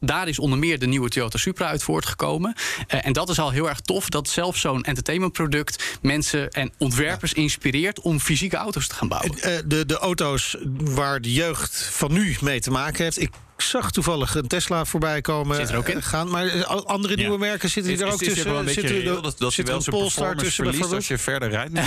Daar 0.00 0.28
is 0.28 0.38
onder 0.38 0.58
meer 0.58 0.78
de 0.78 0.86
nieuwe 0.86 1.08
Toyota 1.08 1.38
Supra 1.38 1.66
uit 1.66 1.82
voortgekomen. 1.82 2.54
Eh, 2.86 3.06
en 3.06 3.12
dat 3.12 3.28
is 3.28 3.38
al 3.38 3.50
heel 3.50 3.68
erg 3.68 3.80
tof 3.80 4.08
dat 4.08 4.28
zelfs 4.28 4.60
zo'n 4.60 4.82
entertainmentproduct 4.82 5.98
mensen 6.02 6.50
en 6.50 6.72
ontwerpers 6.78 7.32
inspireert 7.32 8.00
om 8.00 8.20
fysieke 8.20 8.56
auto's 8.56 8.86
te 8.88 8.94
gaan 8.94 9.08
bouwen. 9.08 9.38
Eh, 9.38 9.58
de, 9.66 9.86
de 9.86 9.98
auto's 9.98 10.56
waar 10.78 11.20
de 11.20 11.32
jeugd 11.32 11.88
van 11.92 12.12
nu 12.12 12.36
mee 12.40 12.60
te 12.60 12.70
maken 12.70 13.04
heeft. 13.04 13.20
Ik 13.20 13.30
zag 13.62 13.90
toevallig 13.90 14.34
een 14.34 14.46
Tesla 14.46 14.84
voorbij 14.84 15.20
komen. 15.20 15.56
Zit 15.56 15.68
er 15.68 15.76
ook 15.76 15.88
in? 15.88 15.96
eh, 15.96 16.02
Gaan, 16.02 16.30
maar 16.30 16.46
eh, 16.46 16.62
andere 16.84 17.16
nieuwe 17.16 17.38
merken 17.38 17.70
zitten 17.70 17.92
die 17.96 18.04
er 18.04 18.12
ook 18.12 18.18
tussen? 18.18 18.44
wel 18.44 18.58
een 18.58 18.64
beetje 18.64 18.80
Zit 18.88 19.06
er- 19.06 19.22
dat, 19.22 19.34
dat 19.38 19.52
zit 19.52 19.68
er 19.68 19.74
wel 19.74 19.82
Polestar 19.98 20.36
tussen 20.36 20.64
verliest 20.64 20.92
als 20.92 21.08
je 21.08 21.18
verder 21.18 21.50
rijdt. 21.50 21.72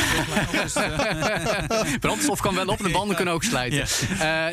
Brandstof 2.00 2.40
kan 2.40 2.56
wel 2.56 2.66
op, 2.66 2.78
de 2.80 2.90
banden 2.90 3.16
kunnen 3.16 3.34
ook 3.34 3.44
slijten. 3.44 3.82
Eh, 3.82 3.88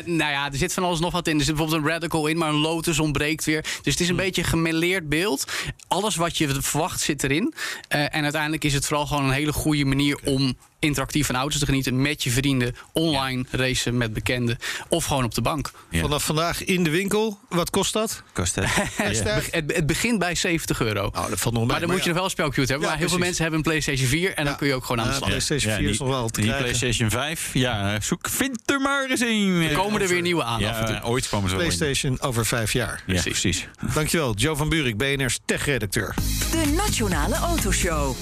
nou 0.05 0.31
ja, 0.31 0.45
er 0.51 0.57
zit 0.57 0.73
van 0.73 0.83
alles 0.83 0.99
nog 0.99 1.11
wat 1.11 1.27
in. 1.27 1.39
Er 1.39 1.45
zit 1.45 1.55
bijvoorbeeld 1.55 1.83
een 1.83 1.89
Radical 1.91 2.27
in, 2.27 2.37
maar 2.37 2.49
een 2.49 2.55
Lotus 2.55 2.99
ontbreekt 2.99 3.45
weer. 3.45 3.61
Dus 3.61 3.93
het 3.93 3.99
is 3.99 4.09
een 4.09 4.15
beetje 4.15 4.43
een 4.43 4.49
gemêleerd 4.73 5.07
beeld. 5.09 5.45
Alles 5.87 6.15
wat 6.15 6.37
je 6.37 6.61
verwacht 6.61 6.99
zit 7.01 7.23
erin. 7.23 7.53
Eh, 7.87 8.15
en 8.15 8.23
uiteindelijk 8.23 8.63
is 8.63 8.73
het 8.73 8.85
vooral 8.85 9.05
gewoon 9.07 9.25
een 9.25 9.31
hele 9.31 9.53
goede 9.53 9.85
manier 9.85 10.19
om 10.25 10.57
interactief 10.81 11.25
van 11.25 11.35
auto's 11.35 11.59
te 11.59 11.65
genieten 11.65 12.01
met 12.01 12.23
je 12.23 12.29
vrienden, 12.31 12.75
online 12.93 13.45
racen 13.51 13.97
met 13.97 14.13
bekenden 14.13 14.57
of 14.89 15.05
gewoon 15.05 15.23
op 15.23 15.33
de 15.35 15.41
bank. 15.41 15.71
Vanaf 15.91 16.23
vandaag 16.23 16.63
in 16.63 16.83
de 16.83 16.89
winkel. 16.89 17.39
Wat 17.49 17.69
kost 17.69 17.93
dat? 17.93 18.23
Kost 18.33 18.55
het? 18.61 18.65
Het, 18.69 19.23
be- 19.23 19.47
het, 19.51 19.75
het 19.75 19.85
begint 19.85 20.19
bij 20.19 20.35
70 20.35 20.81
euro. 20.81 21.05
Oh, 21.05 21.29
dat 21.29 21.39
valt 21.39 21.53
nog 21.53 21.63
mee. 21.63 21.65
maar 21.71 21.79
dan 21.79 21.89
moet 21.89 21.99
je 21.99 22.05
nog 22.05 22.15
wel 22.15 22.23
een 22.23 22.29
spelcube 22.31 22.67
hebben. 22.67 22.79
Ja, 22.81 22.87
maar 22.87 22.97
heel 22.97 23.07
veel 23.09 23.17
precies. 23.17 23.37
mensen 23.39 23.41
hebben 23.41 23.59
een 23.59 23.81
PlayStation 23.81 24.07
4 24.07 24.33
en 24.33 24.45
dan 24.45 24.55
kun 24.55 24.67
je 24.67 24.73
ook 24.73 24.85
gewoon 24.85 24.97
aan 24.99 25.05
de 25.07 25.11
Ja, 25.11 25.17
slag. 25.17 25.29
PlayStation 25.29 25.73
4 25.73 25.89
is 25.89 25.99
nog 25.99 26.07
wel 26.07 26.29
te 26.29 26.41
die 26.41 26.49
krijgen. 26.49 26.77
PlayStation 26.77 27.09
5, 27.09 27.49
ja, 27.53 27.99
zoek, 28.01 28.29
vind 28.29 28.59
er 28.71 28.79
maar 28.81 29.09
eens 29.09 29.19
een. 29.21 29.61
Er 29.69 29.75
komen 29.75 30.01
er 30.01 30.07
weer 30.07 30.21
nieuwe 30.21 30.43
aan 30.43 30.63
af 30.65 30.79
en 30.79 30.85
toe. 30.85 30.95
Ja, 30.95 31.01
ooit 31.01 31.29
komen 31.29 31.49
ze 31.49 31.55
in. 31.55 31.61
PlayStation 31.61 32.21
over 32.21 32.45
vijf 32.45 32.73
jaar. 32.73 33.03
Ja, 33.05 33.21
precies. 33.21 33.67
Dankjewel, 33.93 34.33
Joe 34.35 34.55
van 34.55 34.69
Buurik, 34.69 34.97
BNR's 34.97 35.39
tech-redacteur. 35.45 36.13
De 36.51 36.73
Nationale 36.75 37.35
Autoshow. 37.35 38.15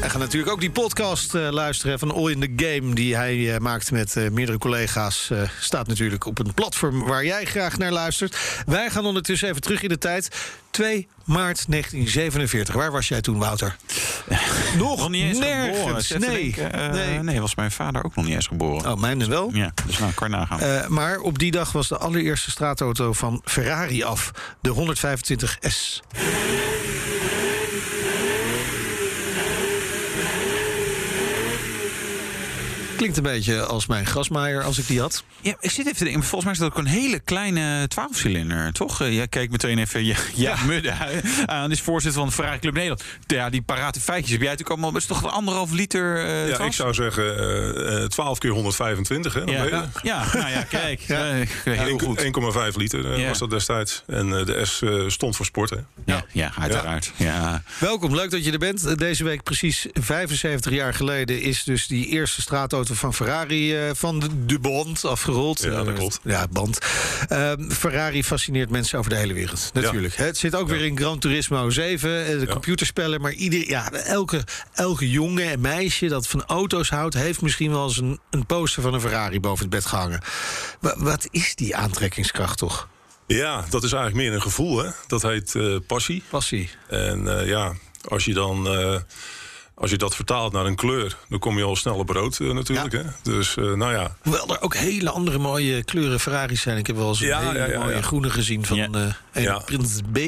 Hij 0.00 0.10
gaat 0.10 0.18
natuurlijk 0.18 0.52
ook 0.52 0.60
die 0.60 0.70
podcast 0.70 1.34
eh, 1.34 1.48
luisteren 1.50 1.98
van 1.98 2.14
All 2.14 2.30
in 2.30 2.40
the 2.40 2.64
Game... 2.64 2.94
die 2.94 3.16
hij 3.16 3.54
eh, 3.54 3.60
maakt 3.60 3.90
met 3.90 4.16
eh, 4.16 4.30
meerdere 4.30 4.58
collega's. 4.58 5.30
staat 5.60 5.86
natuurlijk 5.86 6.24
op 6.24 6.38
een 6.38 6.54
platform 6.54 7.04
waar 7.04 7.24
jij 7.24 7.44
graag 7.44 7.78
naar 7.78 7.92
luistert. 7.92 8.62
Wij 8.66 8.90
gaan 8.90 9.06
ondertussen 9.06 9.48
even 9.48 9.60
terug 9.60 9.82
in 9.82 9.88
de 9.88 9.98
tijd. 9.98 10.28
2 10.70 11.08
maart 11.24 11.64
1947. 11.68 12.74
Waar 12.74 12.92
was 12.92 13.08
jij 13.08 13.20
toen, 13.20 13.38
Wouter? 13.38 13.76
Nog, 14.78 14.98
Nog 14.98 15.08
niet 15.08 15.24
eens 15.24 15.38
nergens. 15.38 16.06
geboren. 16.06 16.30
Nee. 16.30 16.52
denken, 16.52 16.90
nee. 16.90 17.22
nee, 17.22 17.40
was 17.40 17.54
mijn 17.54 17.70
vader 17.70 18.04
ook 18.04 18.14
nog 18.14 18.24
niet 18.24 18.34
eens 18.34 18.46
geboren. 18.46 18.92
Oh, 18.92 19.00
mijn 19.00 19.28
wel. 19.28 19.50
Ja, 19.52 19.72
dus 19.86 19.98
nou, 19.98 20.12
kan 20.12 20.30
nagaan. 20.30 20.92
Maar 20.92 21.18
op 21.18 21.38
die 21.38 21.50
dag 21.50 21.72
was 21.72 21.88
de 21.88 21.98
allereerste 21.98 22.50
straatauto 22.50 23.12
van 23.12 23.42
Ferrari 23.44 24.02
af. 24.02 24.30
De 24.60 24.94
125S. 24.96 26.00
Klinkt 32.98 33.16
een 33.16 33.22
beetje 33.22 33.62
als 33.64 33.86
mijn 33.86 34.06
grasmaaier 34.06 34.62
als 34.62 34.78
ik 34.78 34.86
die 34.86 35.00
had. 35.00 35.24
Ja, 35.40 35.54
ik 35.60 35.70
zit 35.70 35.84
even 35.86 35.98
te 35.98 36.04
denken. 36.04 36.22
Volgens 36.22 36.44
mij 36.44 36.52
is 36.52 36.58
dat 36.58 36.70
ook 36.70 36.78
een 36.78 36.86
hele 36.90 37.18
kleine 37.18 37.88
12-cilinder, 37.94 38.72
toch? 38.72 39.00
Eh, 39.02 39.14
Jij 39.14 39.28
kijkt 39.28 39.52
meteen 39.52 39.78
even 39.78 40.04
ja, 40.04 40.16
ja, 40.34 40.56
Mudde 40.66 40.92
aan. 41.46 41.70
is 41.70 41.80
voorzitter 41.80 42.20
van 42.20 42.28
de 42.28 42.34
Ferrari 42.34 42.58
Club 42.58 42.74
Nederland. 42.74 43.04
Ja, 43.26 43.50
die 43.50 43.62
parate 43.62 44.00
feitjes 44.00 44.30
heb 44.30 44.40
jij 44.40 44.50
natuurlijk 44.50 44.70
allemaal. 44.80 44.92
Het 44.92 45.02
is 45.02 45.08
toch 45.08 45.22
een 45.22 45.30
anderhalf 45.30 45.70
liter 45.72 46.24
eh 46.24 46.48
Ja, 46.48 46.58
ik 46.58 46.72
zou 46.72 46.94
zeggen 46.94 47.38
eh, 47.38 48.02
eh, 48.02 48.08
12 48.08 48.38
keer 48.38 48.50
125, 48.50 49.34
hè? 49.34 49.44
dan 49.44 49.54
Ja, 49.54 49.64
je 49.64 49.70
ja, 49.70 49.90
ja, 50.02 50.26
nou 50.32 50.50
ja, 50.50 50.62
kijk. 50.62 51.00
heel 51.64 51.98
goed. 51.98 52.22
1,5 52.70 52.76
liter 52.76 53.18
Ja. 53.18 53.28
was 53.28 53.38
dat 53.38 53.50
destijds. 53.50 54.02
En 54.06 54.28
de 54.30 54.60
S 54.64 54.82
stond 55.12 55.36
voor 55.36 55.46
sport, 55.46 55.70
hè? 55.70 55.76
Ja, 56.06 56.24
ja 56.32 56.52
uiteraard. 56.58 57.12
Ja. 57.16 57.62
Welkom, 57.80 58.14
leuk 58.14 58.30
dat 58.30 58.44
je 58.44 58.52
er 58.52 58.58
bent. 58.58 58.98
Deze 58.98 59.24
week 59.24 59.42
precies 59.42 59.86
75 59.92 60.72
jaar 60.72 60.94
geleden 60.94 61.40
is 61.42 61.64
dus 61.64 61.86
die 61.86 62.06
eerste 62.06 62.40
straatauto 62.40 62.87
van 62.94 63.14
Ferrari 63.14 63.76
eh, 63.76 63.90
van 63.94 64.30
de, 64.46 64.58
band 64.58 65.04
afgerold. 65.04 65.62
Ja, 65.62 65.70
dat 65.70 65.86
Eh, 65.86 65.94
klopt. 65.94 66.20
Ja, 66.24 66.46
band. 66.50 66.78
Ehm, 67.28 67.70
Ferrari 67.70 68.24
fascineert 68.24 68.70
mensen 68.70 68.98
over 68.98 69.10
de 69.10 69.16
hele 69.16 69.32
wereld, 69.32 69.70
natuurlijk. 69.74 70.16
Het 70.16 70.38
zit 70.38 70.54
ook 70.54 70.68
weer 70.68 70.84
in 70.84 70.98
Gran 70.98 71.18
Turismo 71.18 71.70
7, 71.70 72.26
eh, 72.26 72.38
de 72.38 72.46
computerspellen. 72.46 73.20
Maar 73.20 73.32
ieder, 73.32 73.68
ja, 73.68 73.90
elke, 73.92 74.44
elke 74.72 75.10
jongen 75.10 75.50
en 75.50 75.60
meisje 75.60 76.06
dat 76.08 76.26
van 76.26 76.44
auto's 76.44 76.88
houdt... 76.90 77.14
heeft 77.14 77.40
misschien 77.42 77.70
wel 77.70 77.84
eens 77.84 77.96
een, 77.96 78.20
een 78.30 78.46
poster 78.46 78.82
van 78.82 78.94
een 78.94 79.00
Ferrari 79.00 79.40
boven 79.40 79.60
het 79.64 79.70
bed 79.74 79.86
gehangen. 79.86 80.20
Wa- 80.80 80.94
wat 80.98 81.28
is 81.30 81.54
die 81.54 81.76
aantrekkingskracht 81.76 82.58
toch? 82.58 82.88
Ja, 83.26 83.64
dat 83.70 83.82
is 83.84 83.92
eigenlijk 83.92 84.24
meer 84.24 84.34
een 84.34 84.42
gevoel, 84.42 84.78
hè? 84.78 84.90
Dat 85.06 85.22
heet 85.22 85.56
passie. 85.86 86.22
Passie. 86.28 86.70
En 86.88 87.46
ja, 87.46 87.72
als 88.08 88.24
je 88.24 88.34
dan... 88.34 88.68
als 89.78 89.90
je 89.90 89.96
dat 89.96 90.14
vertaalt 90.14 90.52
naar 90.52 90.66
een 90.66 90.74
kleur, 90.74 91.16
dan 91.28 91.38
kom 91.38 91.58
je 91.58 91.64
al 91.64 91.76
snel 91.76 91.94
op 91.94 92.08
rood 92.08 92.38
eh, 92.40 92.50
natuurlijk. 92.50 92.92
Hè? 92.92 93.02
Dus 93.22 93.56
eh, 93.56 93.72
nou 93.72 93.92
ja, 93.92 94.16
Hoewel 94.22 94.48
er 94.48 94.62
ook 94.62 94.76
hele 94.76 95.10
andere 95.10 95.38
mooie 95.38 95.84
kleuren 95.84 96.20
Ferraris 96.20 96.60
zijn. 96.60 96.78
Ik 96.78 96.86
heb 96.86 96.96
wel 96.96 97.08
eens 97.08 97.20
een 97.20 97.26
Ja, 97.26 97.40
hele 97.40 97.58
ja, 97.58 97.66
ja, 97.66 97.78
mooie 97.78 97.94
ja. 97.94 98.02
groene 98.02 98.30
gezien 98.30 98.64
van 98.64 98.94
eh 98.94 99.42
Ja. 99.42 99.58
Prins 99.58 100.00
B. 100.12 100.18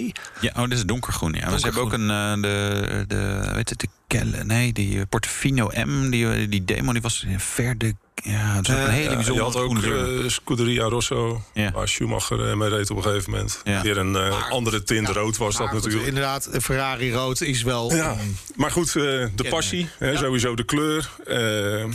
Ja, 0.41 0.53
oh, 0.57 0.63
dit 0.63 0.73
is 0.73 0.85
donkergroen. 0.85 1.33
Ja. 1.33 1.49
Maar 1.49 1.59
Ze 1.59 1.65
hebben 1.65 1.83
ook 1.83 1.93
een, 1.93 2.07
de, 2.43 3.05
de, 3.09 3.51
weet 3.55 3.69
het, 3.69 3.81
de 3.81 3.89
Kelle, 4.07 4.45
nee, 4.45 4.73
die 4.73 5.07
Portofino 5.07 5.71
M, 5.87 6.11
die, 6.11 6.49
die 6.49 6.65
demo, 6.65 6.93
die 6.93 7.03
was 7.03 7.27
ver 7.37 7.79
de, 7.79 7.95
ja, 8.23 8.55
het 8.57 8.69
is 8.69 8.75
ook 8.75 8.81
een 8.81 8.91
hele 8.91 9.11
Ja, 9.11 9.15
bijzondere 9.17 9.35
je 9.35 9.43
had 9.43 9.57
ook 9.57 10.23
eh, 10.23 10.29
Scuderia 10.31 10.85
Rosso, 10.85 11.43
waar 11.73 11.89
Schumacher 11.89 12.49
eh, 12.51 12.57
mee 12.57 12.69
reed 12.69 12.91
op 12.91 12.97
een 12.97 13.03
gegeven 13.03 13.31
moment. 13.31 13.61
Ja. 13.65 13.83
Weer 13.83 13.99
een 13.99 14.17
eh, 14.17 14.51
andere 14.51 14.83
tint 14.83 15.09
rood 15.09 15.37
was 15.37 15.57
dat 15.57 15.69
goed, 15.69 15.77
natuurlijk. 15.77 16.07
Inderdaad, 16.07 16.49
Ferrari 16.63 17.13
rood 17.13 17.41
is 17.41 17.63
wel... 17.63 17.95
Ja, 17.95 18.17
maar 18.57 18.71
goed, 18.71 18.89
eh, 18.89 19.03
de 19.35 19.47
passie, 19.49 19.89
hè, 19.99 20.17
sowieso 20.17 20.55
de 20.55 20.65
kleur. 20.65 21.11
eh, 21.27 21.83
eh, 21.83 21.89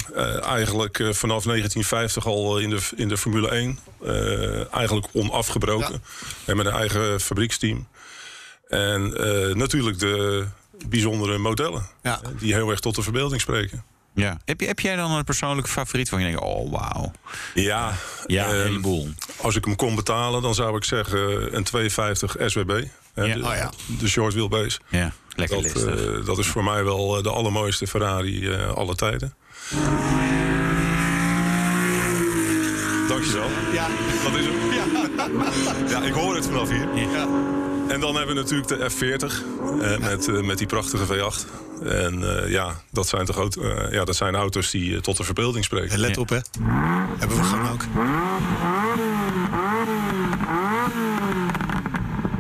eigenlijk 0.44 1.00
eh, 1.00 1.06
vanaf 1.12 1.44
1950 1.44 2.26
al 2.26 2.58
in 2.58 2.70
de, 2.70 2.80
in 2.96 3.08
de 3.08 3.18
Formule 3.18 3.50
1. 3.50 3.80
eh, 4.06 4.74
eigenlijk 4.74 5.08
onafgebroken. 5.14 6.04
En 6.46 6.58
met 6.58 6.66
een 6.66 6.74
eigen 6.74 7.20
fabrieksteam. 7.22 7.88
En 8.68 9.18
eh, 9.18 9.56
natuurlijk 9.56 10.00
de 10.00 10.46
bijzondere 10.88 11.38
modellen. 11.38 11.86
Ja. 12.04 12.22
Die 12.40 12.54
heel 12.54 12.70
erg 12.70 12.80
tot 12.80 12.96
de 12.96 13.02
verbeelding 13.02 13.42
spreken. 13.42 13.84
Ja. 14.16 14.38
Heb, 14.46 14.60
je, 14.62 14.68
heb 14.68 14.80
jij 14.80 14.96
dan 14.96 15.12
een 15.12 15.24
persoonlijke 15.24 15.70
favoriet 15.70 16.10
van 16.10 16.20
je 16.20 16.26
denkt, 16.26 16.42
oh 16.42 16.72
wauw. 16.72 17.12
Ja, 17.54 17.94
Ja, 18.26 18.46
een 18.50 18.56
ehm, 18.56 18.66
heleboel. 18.66 19.10
Als 19.42 19.56
ik 19.56 19.66
hem 19.66 19.76
kon 19.76 19.96
betalen, 19.96 20.42
dan 20.42 20.54
zou 20.56 20.78
ik 20.78 20.84
zeggen 20.84 21.56
een 21.56 21.64
250 21.64 22.36
SWB. 22.46 22.84
hè, 23.14 23.24
Ja. 23.24 23.36
de, 23.36 23.44
Oh 23.46 23.56
ja. 23.56 23.72
de 24.00 24.08
short 24.08 24.34
wheelbase. 24.34 24.80
Ja, 24.90 25.12
lekker 25.36 25.62
dat, 25.62 25.84
eh, 25.84 26.26
dat 26.26 26.38
is 26.38 26.48
voor 26.48 26.64
mij 26.64 26.84
wel 26.84 27.18
eh, 27.18 27.24
de 27.24 27.30
allermooiste 27.30 27.88
Ferrari 27.88 28.50
eh 28.50 28.72
alle 28.72 28.96
tijden. 28.96 29.34
Dankjewel. 33.08 33.50
Ja. 33.74 33.88
Dat 34.24 34.40
is 34.40 34.46
hem. 34.46 34.54
Ja. 35.90 36.02
ik 36.04 36.14
hoor 36.14 36.36
het 36.36 36.46
vanaf 36.46 36.70
hier. 36.70 36.88
Ja. 36.96 37.28
En 37.90 38.00
dan 38.00 38.16
hebben 38.16 38.36
we 38.36 38.42
natuurlijk 38.42 38.68
de 38.68 38.90
F40 38.92 39.44
eh, 39.82 39.98
met, 39.98 40.28
eh, 40.28 40.42
met 40.42 40.58
die 40.58 40.68
prachtige 40.68 41.06
V8. 41.06 41.64
En 41.84 42.44
eh, 42.44 42.52
ja, 42.52 42.82
dat 42.92 43.08
zijn, 43.08 43.26
toch 43.26 43.38
auto, 43.38 43.62
eh, 43.62 43.92
ja, 43.92 44.04
dat 44.06 44.16
zijn 44.16 44.36
auto's 44.36 44.72
die 44.72 44.96
eh, 44.96 45.02
tot 45.02 45.18
de 45.18 45.24
verbeelding 45.24 45.64
spreken. 45.66 45.90
En 45.90 46.00
let 46.00 46.18
op, 46.18 46.30
hè. 46.30 46.40
Hebben 47.18 47.38
we 47.38 47.44
gewoon 47.44 47.70
ook. 47.72 47.84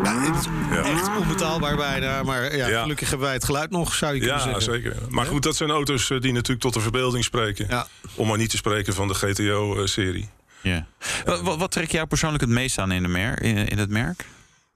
Ja, 0.04 0.20
het 0.22 0.36
is 0.40 0.48
echt 0.92 1.18
onbetaalbaar 1.18 1.76
bijna. 1.76 2.24
Maar 2.24 2.56
ja, 2.58 2.68
Ja. 2.68 2.82
gelukkig 2.82 3.10
hebben 3.10 3.26
wij 3.26 3.36
het 3.36 3.46
geluid 3.46 3.72
nog, 3.72 3.94
zou 3.94 4.14
je 4.14 4.20
kunnen 4.20 4.38
Ja, 4.38 4.44
zeggen. 4.44 4.62
zeker. 4.64 4.96
Maar 5.10 5.26
goed, 5.26 5.44
dat 5.44 5.56
zijn 5.56 5.70
auto's 5.70 6.08
die 6.08 6.32
natuurlijk 6.32 6.62
tot 6.62 6.74
de 6.74 6.80
verbeelding 6.80 7.24
spreken. 7.24 7.86
Om 8.16 8.28
maar 8.28 8.38
niet 8.38 8.50
te 8.50 8.58
spreken 8.58 8.94
van 8.94 9.08
de 9.08 9.14
GTO-serie. 9.14 10.30
Ja. 10.62 10.86
Wat, 11.26 11.58
wat, 11.58 11.80
jou 11.88 12.06
persoonlijk 12.08 12.42
het 12.42 12.52
meest 12.52 12.78
aan 12.78 12.92
in, 12.92 13.02
de 13.04 13.08
mer 13.10 13.42
in, 13.42 13.68
in 13.68 13.78
het 13.78 13.90
merk? 13.90 14.26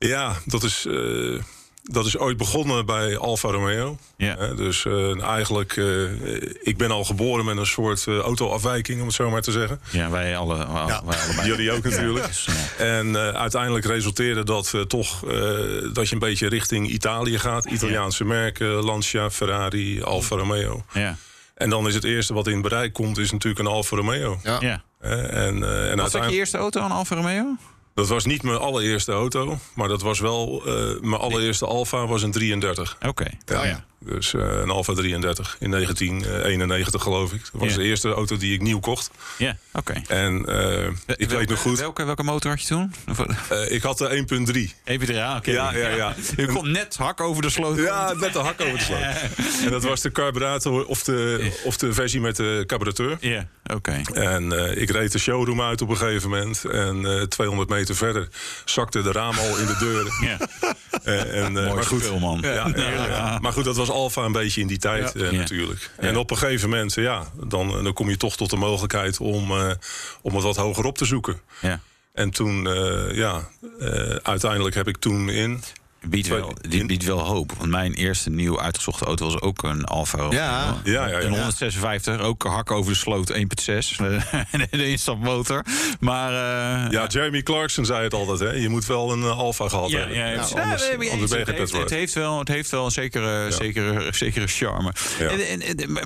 Ja, 0.08 0.34
dat 0.46 0.64
is, 0.64 0.86
eh, 0.86 1.40
dat 1.84 2.06
is 2.06 2.18
ooit 2.18 2.38
begonnen 2.38 2.86
bij 2.86 3.18
Alfa 3.18 3.50
Romeo. 3.50 3.98
Hè, 4.18 4.56
dus 4.56 4.86
eh, 4.86 5.24
eigenlijk, 5.24 5.78
eh, 5.78 6.04
ik 6.62 6.78
ben 6.78 6.92
al 6.92 7.04
geboren 7.04 7.46
met 7.46 7.58
een 7.58 7.66
soort 7.66 8.08
eh, 8.08 8.18
autoafwijking, 8.18 9.00
om 9.00 9.06
het 9.06 9.16
zo 9.16 9.30
maar 9.30 9.42
te 9.42 9.52
zeggen. 9.52 9.80
Ja, 9.92 10.10
wij, 10.10 10.38
alle, 10.38 10.58
wij 10.58 10.66
allebei. 10.68 11.18
Jullie 11.50 11.72
ook 11.72 11.84
natuurlijk. 11.84 12.26
Dus, 12.28 12.48
ja. 12.78 12.84
En 12.86 13.16
eh, 13.16 13.30
uiteindelijk 13.30 13.86
resulteerde 13.86 14.44
dat 14.44 14.74
toch 14.88 15.26
eh, 15.26 15.32
dat 15.94 16.08
je 16.08 16.14
een 16.14 16.20
beetje 16.20 16.48
richting 16.48 16.90
Italië 16.90 17.40
gaat. 17.40 17.66
Italiaanse 17.66 18.24
merken, 18.26 18.68
Lancia, 18.68 19.30
Ferrari, 19.32 20.04
Alfa 20.04 20.36
Romeo. 20.36 20.84
Ja. 20.94 21.16
En 21.56 21.70
dan 21.70 21.88
is 21.88 21.94
het 21.94 22.04
eerste 22.04 22.34
wat 22.34 22.48
in 22.48 22.62
bereik 22.62 22.94
komt, 22.94 23.18
is 23.18 23.32
natuurlijk 23.32 23.60
een 23.68 23.74
Alfa 23.74 23.96
Romeo. 23.96 24.40
Ja. 24.44 24.58
Ja. 24.60 24.82
Eh, 25.00 25.12
en, 25.12 25.24
eh, 25.34 25.46
en 25.46 25.48
Was 25.54 25.62
dat 25.64 25.64
je 25.64 26.02
uiteindelijk- 26.02 26.32
eerste 26.40 26.58
auto 26.58 26.82
aan 26.82 26.92
Alfa 26.92 27.16
Romeo? 27.16 27.56
Dat 28.00 28.08
was 28.08 28.26
niet 28.26 28.44
mijn 28.44 28.58
allereerste 28.58 29.12
auto, 29.12 29.58
maar 29.74 29.88
dat 29.88 30.02
was 30.02 30.20
wel 30.20 30.62
eh, 30.66 31.00
mijn 31.02 31.22
allereerste 31.22 31.66
Alfa 31.66 32.08
was 32.08 32.24
een 32.24 32.32
33. 32.32 32.98
Oké. 33.08 33.28
Ja. 33.46 33.60
Oh 33.60 33.66
ja. 33.66 33.86
Dus 34.00 34.34
uh, 34.34 34.42
een 34.42 34.70
Alfa 34.70 34.94
33 34.94 35.56
in 35.60 35.72
1991 35.72 37.04
geloof 37.04 37.34
ik. 37.34 37.42
Dat 37.52 37.62
was 37.62 37.74
de 37.74 37.84
eerste 37.84 38.10
auto 38.10 38.38
die 38.38 38.54
ik 38.54 38.62
nieuw 38.62 38.80
kocht. 38.80 39.12
Ja, 39.38 39.58
oké. 39.74 40.02
En 40.08 40.46
eh, 40.46 41.16
ik 41.16 41.30
weet 41.30 41.50
nog 41.50 41.60
goed. 41.60 41.80
Welke, 41.80 42.04
welke 42.04 42.24
motor 42.24 42.52
had 42.52 42.62
je 42.62 42.68
toen? 42.68 42.94
Eh, 43.50 43.72
ik 43.72 43.82
had 43.82 43.98
de 43.98 44.26
1.3. 44.74 44.82
Even 44.84 45.14
ja, 45.14 45.38
oké. 45.38 45.52
Ja, 45.52 45.74
ja, 45.74 45.90
ja. 45.90 46.16
Je 46.36 46.46
kon 46.46 46.72
net 46.72 46.98
hak 46.98 47.22
over 47.22 47.42
de 47.42 47.50
sloot. 47.50 47.78
Ja, 47.78 48.14
net 48.14 48.34
de 48.34 48.40
hak 48.40 48.62
over 48.62 48.78
de 48.78 48.84
sloot. 48.84 49.00
En 49.66 49.72
dat 49.72 49.84
was 49.84 50.02
de 50.02 50.12
carburator 50.12 50.86
of 50.86 51.04
de, 51.04 51.52
of 51.64 51.78
de 51.78 51.94
versie 51.94 52.22
met 52.22 52.36
de 52.36 52.64
carburateur. 52.68 53.18
Ja, 53.20 53.48
oké. 53.74 54.02
En 54.14 54.52
eh, 54.52 54.82
ik 54.82 54.90
reed 54.90 55.12
de 55.12 55.20
showroom 55.20 55.62
uit 55.62 55.82
op 55.82 55.90
een 55.90 55.98
gegeven 55.98 56.30
moment. 56.30 56.66
En 56.66 57.06
eh 57.06 57.22
200 57.22 57.70
meter 57.70 57.96
verder 57.96 58.28
zakte 58.66 59.02
de 59.02 59.12
raam 59.12 59.38
al 59.38 59.58
in 59.58 59.66
de 59.66 59.76
deuren. 59.80 60.14
Ja. 60.22 60.38
Eh, 61.04 61.44
en, 61.44 61.46
eh, 61.46 61.64
Mooi 61.64 61.74
maar 61.74 61.84
goed, 61.84 62.04
spul, 62.04 62.20
man. 62.20 62.40
Ja, 62.42 62.72
ja. 62.76 63.40
Maar 63.42 63.54
goed, 63.54 63.64
dat 63.64 63.76
was 63.76 63.89
Alfa 63.90 64.26
een 64.26 64.32
beetje 64.32 64.62
in 64.62 64.68
die 64.68 64.78
tijd 64.78 65.16
eh, 65.16 65.32
Ja. 65.32 65.38
natuurlijk. 65.38 65.90
En 65.98 66.18
op 66.18 66.32
een 66.32 66.38
gegeven 66.38 66.70
moment, 66.70 66.94
ja, 66.94 67.28
dan, 67.48 67.84
dan 67.84 67.94
kom 67.94 68.10
je 68.10 68.18
toch 68.18 68.36
tot 68.38 68.50
de 68.50 68.56
mogelijkheid 68.56 69.20
om, 69.20 69.52
eh, 69.52 69.72
om 70.22 70.34
het 70.34 70.44
wat 70.44 70.56
hoger 70.58 70.86
op 70.86 70.98
te 70.98 71.06
zoeken. 71.06 71.40
Ja. 71.62 71.80
En 72.14 72.30
toen, 72.30 72.68
eh, 72.68 73.16
ja, 73.16 73.50
eh, 73.80 74.16
uiteindelijk 74.24 74.76
heb 74.76 74.88
ik 74.88 74.98
toen 74.98 75.30
in. 75.30 75.64
Biedt 76.08 76.28
wel, 76.28 76.54
biedt 76.86 77.04
wel 77.04 77.20
hoop. 77.20 77.52
Want 77.58 77.70
mijn 77.70 77.94
eerste 77.94 78.30
nieuw 78.30 78.60
uitgezochte 78.62 79.06
auto 79.06 79.26
was 79.26 79.42
ook 79.42 79.64
een 79.64 79.86
Alfa 79.86 80.18
Romeo. 80.18 80.38
Ja. 80.38 80.78
Ja, 80.84 81.08
ja, 81.08 81.08
ja. 81.08 81.22
Een 81.22 81.32
156, 81.34 82.20
ook 82.20 82.44
hak 82.44 82.72
over 82.72 82.92
de 82.92 82.98
sloot 82.98 83.34
1.6. 83.34 83.38
de 84.70 84.90
instapmotor. 84.90 85.64
Maar... 86.00 86.30
eh, 86.86 86.92
Ja, 86.92 87.08
Jeremy 87.08 87.42
Clarkson 87.44 87.86
zei 87.86 88.04
het 88.04 88.14
altijd, 88.14 88.40
hè? 88.40 88.52
Je 88.52 88.70
moet 88.70 88.86
wel 88.86 89.12
een 89.12 89.22
eh, 89.24 89.38
Alfa 89.38 89.70
gehad 89.70 89.92
hebben. 89.92 90.16
ja, 90.18 90.30
anders, 90.32 90.54
anders, 90.54 90.82
je 90.86 90.90
het, 90.92 91.02
heeft, 91.32 91.32
het, 91.48 91.56
petrolhead. 91.56 91.90
heeft 91.90 92.14
wel, 92.14 92.40
het 92.40 92.48
heeft 92.48 92.70
wel 92.72 92.86
een 92.86 92.92
zekere, 92.92 93.52
zekere, 93.52 94.14
zekere 94.14 94.48
charme. 94.48 94.94
En, 95.20 95.62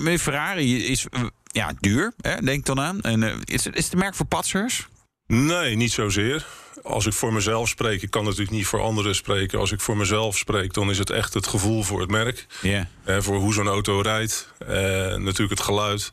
en, 0.06 0.18
Ferrari 0.18 0.86
is 0.86 1.06
eh, 1.10 1.20
ja, 1.44 1.72
duur, 1.80 2.12
hè, 2.20 2.36
denk 2.40 2.64
dan 2.66 2.80
aan. 2.80 3.00
En, 3.00 3.22
is, 3.44 3.64
het- 3.64 3.76
is 3.76 3.84
het 3.84 3.92
een 3.92 3.98
merk 3.98 4.14
voor 4.14 4.26
patsers? 4.26 4.86
Nee, 5.26 5.76
niet 5.76 5.92
zozeer. 5.92 6.46
Als 6.84 7.06
ik 7.06 7.12
voor 7.12 7.32
mezelf 7.32 7.68
spreek, 7.68 8.02
ik 8.02 8.10
kan 8.10 8.24
natuurlijk 8.24 8.50
niet 8.50 8.66
voor 8.66 8.80
anderen 8.80 9.14
spreken. 9.14 9.58
Als 9.58 9.72
ik 9.72 9.80
voor 9.80 9.96
mezelf 9.96 10.36
spreek, 10.36 10.72
dan 10.72 10.90
is 10.90 10.98
het 10.98 11.10
echt 11.10 11.34
het 11.34 11.46
gevoel 11.46 11.82
voor 11.82 12.00
het 12.00 12.10
merk. 12.10 12.46
Ja. 12.62 12.88
Eh, 13.04 13.16
voor 13.20 13.36
hoe 13.36 13.52
zo'n 13.52 13.66
auto 13.68 14.00
rijdt. 14.00 14.48
Eh, 14.58 14.68
natuurlijk 15.16 15.50
het 15.50 15.60
geluid. 15.60 16.12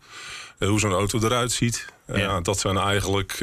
eh, 0.57 0.67
hoe 0.67 0.79
zo'n 0.79 0.91
auto 0.91 1.19
eruit 1.19 1.51
ziet. 1.51 1.85
Ja, 2.13 2.41
dat 2.41 2.59
zijn 2.59 2.77
eigenlijk 2.77 3.37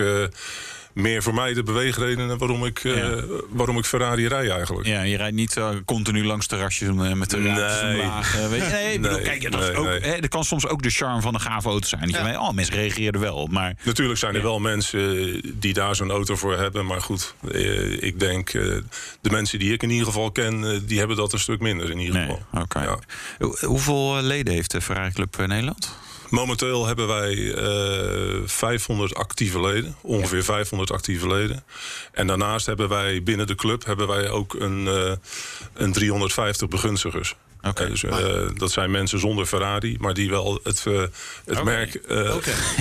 meer 0.99 1.23
voor 1.23 1.35
mij 1.35 1.55
de 1.55 1.63
beweegredenen 1.63 2.39
waarom 2.39 2.65
ik, 2.65 2.85
eh, 2.85 3.19
waarom 3.49 3.79
ik 3.79 3.85
Ferrari 3.85 4.29
rij 4.29 4.51
eigenlijk. 4.51 4.87
Ja, 4.87 5.03
je 5.03 5.17
rijdt 5.17 5.35
niet 5.37 5.57
eh, 5.57 5.69
continu 5.85 6.25
langs 6.25 6.47
terrasjes 6.47 6.89
eh, 6.89 7.13
met 7.13 7.31
de 7.31 7.37
Nee. 7.37 7.49
omlaag. 7.51 8.49
weet 8.49 8.65
je? 8.65 8.71
Nee, 8.71 8.93
ik 8.93 9.01
bedoel, 9.03 9.17
Nee, 9.17 9.27
kijk, 9.27 9.51
dat, 9.53 9.61
is 9.63 9.67
nee, 9.69 9.77
ook, 9.77 9.85
nee. 9.87 10.01
hè, 10.01 10.21
dat 10.21 10.31
kan 10.31 10.45
soms 10.45 10.67
ook 10.67 10.83
de 10.83 10.91
charme 10.91 11.21
van 11.21 11.35
een 11.35 11.41
gave 11.41 11.69
auto 11.69 11.87
zijn. 11.87 12.01
Dat 12.01 12.11
je 12.11 12.23
denkt, 12.23 12.39
oh, 12.39 12.51
mensen 12.53 12.75
reageren 12.75 13.13
er 13.13 13.21
wel. 13.21 13.47
Maar 13.51 13.75
Natuurlijk 13.85 14.19
zijn 14.19 14.35
er 14.35 14.43
wel 14.43 14.59
mensen 14.59 15.41
die 15.55 15.73
daar 15.73 15.97
zo'n 15.97 16.11
auto 16.11 16.37
voor 16.37 16.57
hebben. 16.59 16.87
Maar 16.87 17.01
goed, 17.01 17.35
eh, 17.53 18.03
ik 18.03 18.21
denk 18.21 18.49
eh, 18.55 18.63
de 19.21 19.31
mensen 19.31 19.59
die 19.59 19.73
ik 19.73 19.83
in 19.83 19.91
ieder 19.91 20.07
geval 20.07 20.31
ken, 20.31 20.87
die 20.87 20.99
hebben 20.99 21.17
dat 21.17 21.33
een 21.33 21.39
stuk 21.39 21.61
minder 21.61 21.91
in 21.91 21.99
ieder 21.99 22.21
geval. 22.21 22.43
Oké. 22.63 22.97
Hoe- 23.39 23.59
Hoeveel 23.65 24.23
leden 24.23 24.55
heeft 24.55 24.71
de 24.71 24.81
Ferrari 24.81 25.13
Club 25.13 25.37
Nederland? 25.47 25.97
Momenteel 26.31 26.87
hebben 26.87 27.07
wij 27.07 27.55
eh 27.55 28.41
500 28.45 29.15
actieve 29.15 29.61
leden, 29.61 29.97
ongeveer 30.03 30.45
500 30.45 30.91
actieve 30.91 31.29
leden. 31.29 31.65
En 32.13 32.27
daarnaast 32.27 32.67
hebben 32.67 32.89
wij 32.89 33.23
binnen 33.23 33.47
de 33.47 33.55
club 33.55 33.85
hebben 33.85 34.07
wij 34.07 34.31
ook 34.31 34.55
een, 34.55 34.87
eh, 34.89 35.13
een 35.75 35.93
350 35.93 36.69
begunstigers. 36.69 37.35
Eh, 37.61 37.73
dus, 37.75 38.05
eh, 38.05 38.49
dat 38.57 38.71
zijn 38.71 38.91
mensen 38.91 39.21
zonder 39.21 39.47
Ferrari, 39.47 39.97
maar 40.01 40.15
die 40.15 40.31
wel 40.31 40.61
het, 40.63 40.85
eh, 40.87 41.03
het 41.45 41.65
merk 41.65 41.95
eh, 41.95 42.17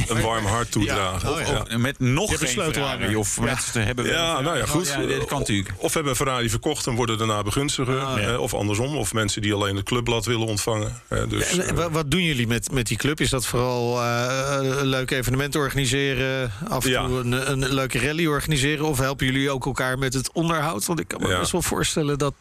een 0.07 0.21
warm 0.21 0.45
hart 0.45 0.71
toedragen. 0.71 1.29
Of, 1.31 1.49
of 1.69 1.77
met 1.77 1.99
nog 1.99 2.23
Je 2.23 2.29
hebt 2.29 2.31
een 2.31 2.37
geen 2.47 2.47
sleutelhanger. 2.55 2.97
Ferrari. 2.97 3.15
Of 3.15 3.39
met 3.39 3.71
te 3.71 3.79
hebben 3.79 4.05
Ja, 4.05 4.41
nou 4.41 4.57
ja, 4.57 4.65
goed. 4.65 4.87
Ja, 4.87 4.97
dit 5.05 5.25
kan 5.25 5.39
natuurlijk. 5.39 5.69
Of 5.77 5.93
hebben 5.93 6.11
een 6.11 6.17
Ferrari 6.17 6.49
verkocht 6.49 6.87
en 6.87 6.95
worden 6.95 7.17
daarna 7.17 7.43
begunstiger. 7.43 7.99
Ah, 7.99 8.21
ja. 8.21 8.27
eh, 8.27 8.39
Of 8.39 8.53
andersom. 8.53 8.95
Of 8.97 9.13
mensen 9.13 9.41
die 9.41 9.53
alleen 9.53 9.75
het 9.75 9.85
clubblad 9.85 10.25
willen 10.25 10.47
ontvangen. 10.47 11.01
Dus, 11.29 11.57
En, 11.57 11.91
wat 11.91 12.11
doen 12.11 12.23
jullie 12.23 12.47
met, 12.47 12.71
met 12.71 12.87
die 12.87 12.97
club? 12.97 13.19
Is 13.21 13.29
dat 13.29 13.45
vooral 13.45 14.01
eh, 14.01 14.55
een 14.59 14.85
leuk 14.85 15.11
evenement 15.11 15.55
organiseren? 15.55 16.51
Af 16.67 16.83
en 16.85 16.89
Ja. 16.91 17.05
toe 17.05 17.19
een, 17.19 17.51
een 17.51 17.73
leuke 17.73 17.99
rally 17.99 18.25
organiseren? 18.25 18.85
Of 18.85 18.97
helpen 18.99 19.25
jullie 19.25 19.49
ook 19.51 19.65
elkaar 19.65 19.97
met 19.97 20.13
het 20.13 20.31
onderhoud? 20.31 20.85
Want 20.85 20.99
ik 20.99 21.07
kan 21.07 21.21
me 21.21 21.27
Ja. 21.27 21.39
best 21.39 21.51
wel 21.51 21.61
voorstellen 21.61 22.17
dat... 22.17 22.33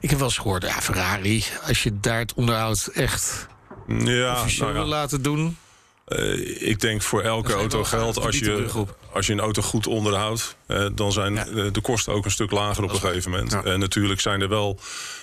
Ik 0.00 0.10
heb 0.10 0.18
wel 0.18 0.28
eens 0.28 0.38
gehoord, 0.38 0.62
ja, 0.62 0.80
Ferrari, 0.80 1.44
als 1.66 1.77
je 1.82 2.00
daar 2.00 2.18
het 2.18 2.34
onderhoud 2.34 2.86
echt 2.94 3.46
ja, 3.86 4.32
officieel 4.32 4.66
nou 4.66 4.78
ja. 4.78 4.84
wil 4.84 4.90
laten 4.90 5.22
doen... 5.22 5.56
Eh, 6.04 6.68
ik 6.68 6.80
denk 6.80 7.02
voor 7.02 7.22
elke 7.22 7.52
auto 7.52 7.84
geldt 7.84 8.18
als 8.18 8.38
je, 8.38 8.66
als 9.12 9.26
je 9.26 9.32
een 9.32 9.40
auto 9.40 9.62
goed 9.62 9.86
onderhoudt, 9.86 10.56
eh, 10.66 10.86
dan 10.94 11.12
zijn 11.12 11.34
de 11.72 11.80
kosten 11.80 12.12
ook 12.12 12.24
een 12.24 12.30
stuk 12.30 12.50
lager 12.50 12.84
op 12.84 12.90
een 12.90 13.00
gegeven 13.00 13.30
moment. 13.30 13.64
En 13.64 13.80
natuurlijk 13.80 14.20
zijn 14.20 14.40
er 14.40 14.48
wel 14.48 14.78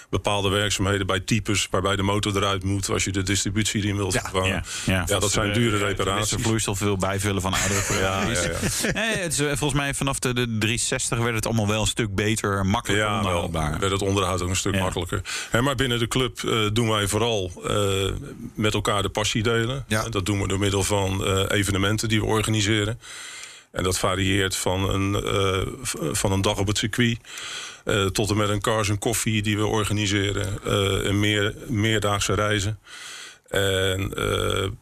bepaalde 0.09 0.49
werkzaamheden 0.49 1.07
bij 1.07 1.19
types 1.19 1.67
waarbij 1.71 1.95
de 1.95 2.01
motor 2.03 2.35
eruit 2.37 2.63
moet 2.63 2.89
als 2.89 3.03
je 3.03 3.11
de 3.11 3.23
distributie 3.23 3.81
erin 3.83 3.95
wilt 3.95 4.13
vervangen. 4.17 4.63
Ja, 4.85 5.03
dat 5.05 5.31
zijn 5.31 5.53
dure 5.53 5.77
reparaties. 5.77 6.29
De 6.29 6.39
vloeistof 6.39 6.79
wil 6.79 6.97
bijvullen 6.97 7.41
van 7.41 7.53
oudere 7.53 7.79
Ferraris. 7.91 8.43
Ja, 8.43 8.51
ja, 8.83 8.91
Nee, 8.93 9.15
het 9.17 9.31
is, 9.33 9.39
eh, 9.39 9.47
volgens 9.47 9.73
mij 9.73 9.93
vanaf 9.93 10.19
de, 10.19 10.33
de 10.33 10.41
360 10.57 11.17
werd 11.19 11.35
het 11.35 11.45
allemaal 11.45 11.67
wel 11.67 11.81
een 11.81 11.87
stuk 11.87 12.15
beter 12.15 12.65
makkelijker 12.65 13.05
Ja, 13.07 13.11
wel. 13.11 13.19
onderhoudbaar. 13.19 13.79
werd 13.79 13.91
het 13.91 14.01
onderhoud 14.01 14.41
ook 14.41 14.49
een 14.49 14.55
stuk 14.55 14.79
makkelijker. 14.79 15.21
Hè, 15.49 15.61
maar 15.61 15.75
binnen 15.75 15.99
de 15.99 16.07
club 16.07 16.39
eh, 16.43 16.59
doen 16.73 16.89
wij 16.89 17.07
vooral 17.07 17.51
eh, 17.67 18.11
met 18.53 18.73
elkaar 18.73 19.01
de 19.01 19.09
passie 19.09 19.43
delen. 19.43 19.85
En 19.87 20.11
Dat 20.11 20.25
doen 20.25 20.41
we 20.41 20.47
door 20.47 20.59
middel 20.59 20.83
van 20.83 21.25
eh, 21.25 21.43
evenementen 21.47 22.09
die 22.09 22.19
we 22.19 22.25
organiseren. 22.25 22.99
En 23.75 23.83
dat 23.83 23.99
varieert 23.99 24.55
van 24.55 24.89
een, 24.89 25.15
eh, 25.23 25.61
van 26.11 26.31
een 26.31 26.41
dag 26.41 26.57
op 26.57 26.67
het 26.67 26.77
circuit... 26.77 27.17
eh, 27.85 28.05
tot 28.05 28.29
en 28.29 28.37
met 28.37 28.49
een 28.49 28.61
cars 28.61 28.89
en 28.89 28.99
koffie 28.99 29.41
die 29.41 29.57
we 29.57 29.65
organiseren. 29.65 30.59
eh, 30.63 31.07
en 31.07 31.19
meer, 31.19 31.53
meerdaagse 31.67 32.33
reizen. 32.33 32.79
En 33.49 34.13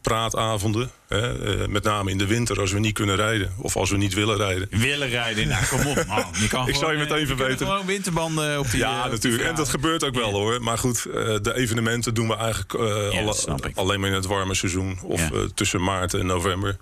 praatavonden. 0.02 0.92
Hè, 1.08 1.68
met 1.68 1.84
name 1.84 2.12
in 2.12 2.18
de 2.18 2.26
winter 2.26 2.60
als 2.60 2.72
we 2.72 2.80
niet 2.80 2.94
kunnen 2.94 3.16
rijden. 3.16 3.54
Of 3.58 3.76
als 3.76 3.90
we 3.90 3.98
niet 3.98 4.14
willen 4.14 4.38
rijden. 4.38 4.68
Willen 4.72 5.10
rijden, 5.10 5.48
nou 5.48 5.66
kom 5.66 5.88
op 5.88 6.06
man. 6.08 6.26
Je 6.40 6.48
kan 6.48 6.68
Ik 6.70 6.76
zou 6.76 6.92
je 6.92 6.98
gewoon, 6.98 6.98
meteen 6.98 7.28
verbeteren. 7.28 7.68
gewoon 7.68 7.86
winterbanden 7.86 8.60
op 8.60 8.72
die 8.72 8.80
Ja, 8.80 9.02
die 9.04 9.12
natuurlijk. 9.12 9.44
En 9.44 9.56
dat 9.56 9.70
gebeurt 9.70 10.04
ook 10.04 10.16
wel 10.16 10.32
hoor. 10.32 10.62
Maar 10.62 10.78
goed, 10.78 11.04
de 11.42 11.52
evenementen 11.56 12.14
doen 12.14 12.28
we 12.28 12.36
eigenlijk 12.36 12.74
alle- 12.74 13.72
alleen 13.74 14.00
maar 14.00 14.10
in 14.10 14.16
het 14.16 14.26
warme 14.26 14.54
seizoen. 14.56 15.00
Of 15.04 15.30
tussen 15.56 15.84
maart 15.84 16.14
en 16.14 16.26
november. 16.26 16.78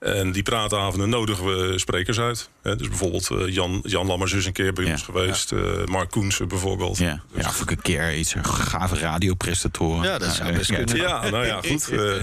En 0.00 0.32
die 0.32 0.42
praatavonden 0.42 1.08
nodigen 1.08 1.44
we 1.44 1.78
sprekers 1.78 2.18
uit. 2.20 2.50
Hè, 2.62 2.76
dus 2.76 2.88
bijvoorbeeld 2.88 3.30
eh, 3.30 3.48
Jan, 3.54 3.80
Jan 3.86 4.06
Lammers 4.06 4.32
is 4.32 4.46
een 4.46 4.52
keer 4.52 4.72
bij 4.72 4.90
ons 4.92 5.02
geweest. 5.02 5.52
eh, 5.52 5.84
Mark 5.84 6.10
Koensen 6.10 6.48
bijvoorbeeld. 6.48 6.98
Ja, 6.98 7.20
ja, 7.34 7.48
of 7.48 7.60
ik 7.60 7.70
een 7.70 7.82
keer 7.82 8.16
iets 8.16 8.34
een 8.34 8.44
gave 8.44 8.98
radiopresentatoren. 8.98 10.02
Ja, 10.04 10.18
dat 10.18 10.30
zou 10.34 10.42
Nou, 10.44 10.56
best 10.58 10.74
kunnen. 10.74 10.96
Ja, 10.96 11.30
nou 11.30 11.46
ja, 11.46 11.60
goed. 11.66 11.88
eh, 11.88 11.98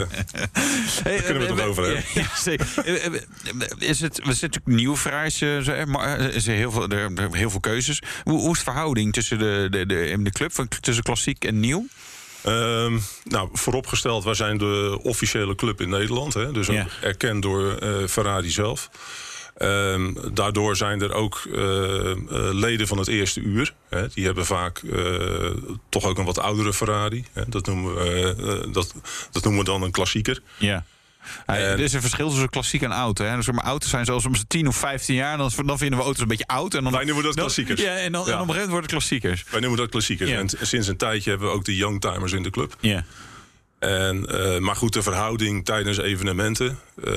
daar 1.03 1.21
kunnen 1.23 1.41
we 1.41 1.45
het 1.47 1.55
nog 1.55 1.65
over 1.65 1.84
hebben. 1.84 2.03
Ja, 2.13 2.28
zeker. 2.38 2.67
Is 3.78 3.99
het, 4.01 4.15
we 4.23 4.34
zitten 4.34 4.61
natuurlijk 4.61 4.65
eh, 5.67 5.86
maar 5.86 6.19
er 6.19 6.34
is 6.36 6.45
heel 6.45 6.71
veel, 6.71 6.88
er, 6.89 7.11
er- 7.15 7.36
heel 7.36 7.49
veel 7.49 7.59
keuzes. 7.59 8.01
Hoe, 8.23 8.39
hoe 8.39 8.51
is 8.51 8.57
de 8.57 8.63
verhouding 8.63 9.13
tussen 9.13 9.39
de, 9.39 9.67
de, 9.71 9.86
de, 9.86 10.07
in 10.09 10.23
de 10.23 10.32
club, 10.32 10.53
van, 10.53 10.67
tussen 10.82 11.03
klassiek 11.03 11.45
en 11.45 11.59
nieuw? 11.59 11.88
Ehm, 12.45 12.97
nou, 13.23 13.49
vooropgesteld, 13.53 14.23
wij 14.23 14.33
zijn 14.33 14.57
de 14.57 14.99
officiële 15.01 15.55
club 15.55 15.81
in 15.81 15.89
Nederland. 15.89 16.33
Hè, 16.33 16.51
dus 16.51 16.69
ook 16.69 16.75
Ja. 16.75 16.87
erkend 17.01 17.41
door 17.41 17.75
eh, 17.77 18.07
Ferrari 18.07 18.49
zelf. 18.49 18.89
Ehm, 19.57 20.13
daardoor 20.33 20.75
zijn 20.75 21.01
er 21.01 21.13
ook 21.13 21.41
eh, 21.53 22.11
eh, 22.11 22.17
leden 22.51 22.87
van 22.87 22.97
het 22.97 23.07
eerste 23.07 23.39
uur. 23.39 23.73
Hè, 23.89 24.07
die 24.07 24.25
hebben 24.25 24.45
vaak 24.45 24.81
toch 25.89 26.05
ook 26.05 26.17
een 26.17 26.25
wat 26.25 26.39
oudere 26.39 26.73
Ferrari. 26.73 27.25
Hè, 27.33 27.43
dat, 27.47 27.65
noemen 27.65 27.95
we, 27.95 28.67
dat, 28.71 28.93
dat 29.31 29.43
noemen 29.43 29.63
we 29.63 29.69
dan 29.71 29.81
een 29.81 29.91
klassieker. 29.91 30.41
Ja. 30.57 30.85
Er 31.45 31.80
is 31.80 31.93
een 31.93 32.01
verschil 32.01 32.30
tussen 32.30 32.49
klassiek 32.49 32.82
en 32.82 32.91
oud. 32.91 33.17
Hè. 33.17 33.36
Dus, 33.36 33.51
maar 33.51 33.63
auto's 33.65 33.89
zijn 33.89 34.05
zoals 34.05 34.26
om 34.26 34.36
ze 34.36 34.47
10 34.47 34.67
of 34.67 34.76
15 34.76 35.15
jaar. 35.15 35.38
Dan, 35.38 35.51
dan 35.65 35.78
vinden 35.78 35.97
we 35.99 36.03
auto's 36.05 36.21
een 36.21 36.28
beetje 36.28 36.47
oud. 36.47 36.73
En 36.73 36.84
dan, 36.84 36.91
Wij 36.91 37.03
noemen 37.05 37.23
dat 37.23 37.34
dan- 37.34 37.43
klassiekers. 37.43 37.82
Ja, 37.82 37.95
en, 37.97 38.11
dan, 38.11 38.21
en 38.21 38.28
op 38.28 38.28
een 38.28 38.32
gegeven 38.34 38.51
moment 38.53 38.69
worden 38.69 38.89
klassiekers. 38.89 39.43
Wij 39.49 39.59
noemen 39.59 39.80
dat 39.80 39.89
klassiekers. 39.89 40.30
Ja. 40.30 40.38
En 40.38 40.49
sinds 40.61 40.88
een 40.88 40.97
tijdje 40.97 41.30
hebben 41.30 41.47
we 41.49 41.53
ook 41.53 41.65
de 41.65 41.76
youngtimers 41.76 42.32
in 42.32 42.43
de 42.43 42.49
club. 42.49 42.76
Ja. 42.80 43.05
En, 43.80 44.26
eh, 44.26 44.57
maar 44.59 44.76
goed, 44.76 44.93
de 44.93 45.01
verhouding 45.03 45.65
tijdens 45.65 45.97
evenementen 45.97 46.80
eh, 47.03 47.13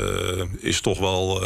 is 0.58 0.80
toch 0.80 0.98
wel 0.98 1.42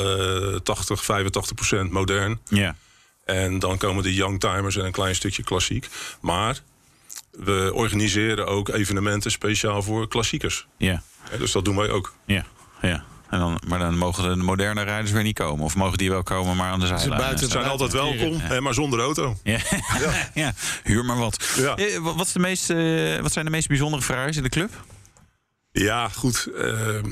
eh 0.53 0.57
80, 0.61 1.05
85 1.05 1.55
procent 1.55 1.91
modern. 1.91 2.41
Ja. 2.49 2.77
En 3.25 3.59
dan 3.59 3.79
komen 3.79 4.03
de 4.03 4.15
youngtimers 4.15 4.77
en 4.77 4.85
een 4.85 4.93
klein 4.93 5.15
stukje 5.15 5.43
klassiek. 5.43 5.89
Maar 6.21 6.61
we 7.31 7.71
organiseren 7.75 8.47
ook 8.47 8.69
evenementen 8.69 9.31
speciaal 9.31 9.83
voor 9.83 10.09
klassiekers. 10.09 10.67
Ja. 10.77 11.03
Dus 11.39 11.53
dat 11.53 11.65
doen 11.65 11.77
wij 11.77 11.91
ook. 11.91 12.13
Ja, 12.25 12.45
ja. 12.81 13.05
En 13.31 13.39
dan, 13.39 13.61
maar 13.67 13.79
dan 13.79 13.99
mogen 13.99 14.39
de 14.39 14.45
moderne 14.45 14.83
rijders 14.83 15.11
weer 15.11 15.23
niet 15.23 15.39
komen. 15.39 15.65
Of 15.65 15.77
mogen 15.77 15.99
die 15.99 16.11
wel 16.11 16.23
komen, 16.23 16.57
maar 16.57 16.71
aan 16.71 16.81
de 16.81 16.87
zijlijn. 16.87 17.39
Ze 17.39 17.49
zijn 17.49 17.65
altijd 17.65 17.93
welkom, 17.93 18.35
hè, 18.39 18.61
maar 18.61 18.75
zonder 18.75 19.01
auto. 19.01 19.37
Ja. 19.43 19.59
ja. 20.35 20.53
huur 20.85 21.05
maar 21.05 21.17
wat. 21.17 21.55
Ja. 21.57 21.77
Eh, 21.77 21.99
wat, 21.99 22.27
is 22.27 22.33
de 22.33 22.39
meest, 22.39 22.71
eh, 22.71 23.21
wat 23.21 23.33
zijn 23.33 23.45
de 23.45 23.51
meest 23.51 23.69
bijzondere 23.69 24.03
Ferraris 24.03 24.37
in 24.37 24.43
de 24.43 24.49
club? 24.49 24.71
Ja, 25.73 26.09
goed. 26.09 26.49
eh, 26.57 26.97
eh, 26.99 27.03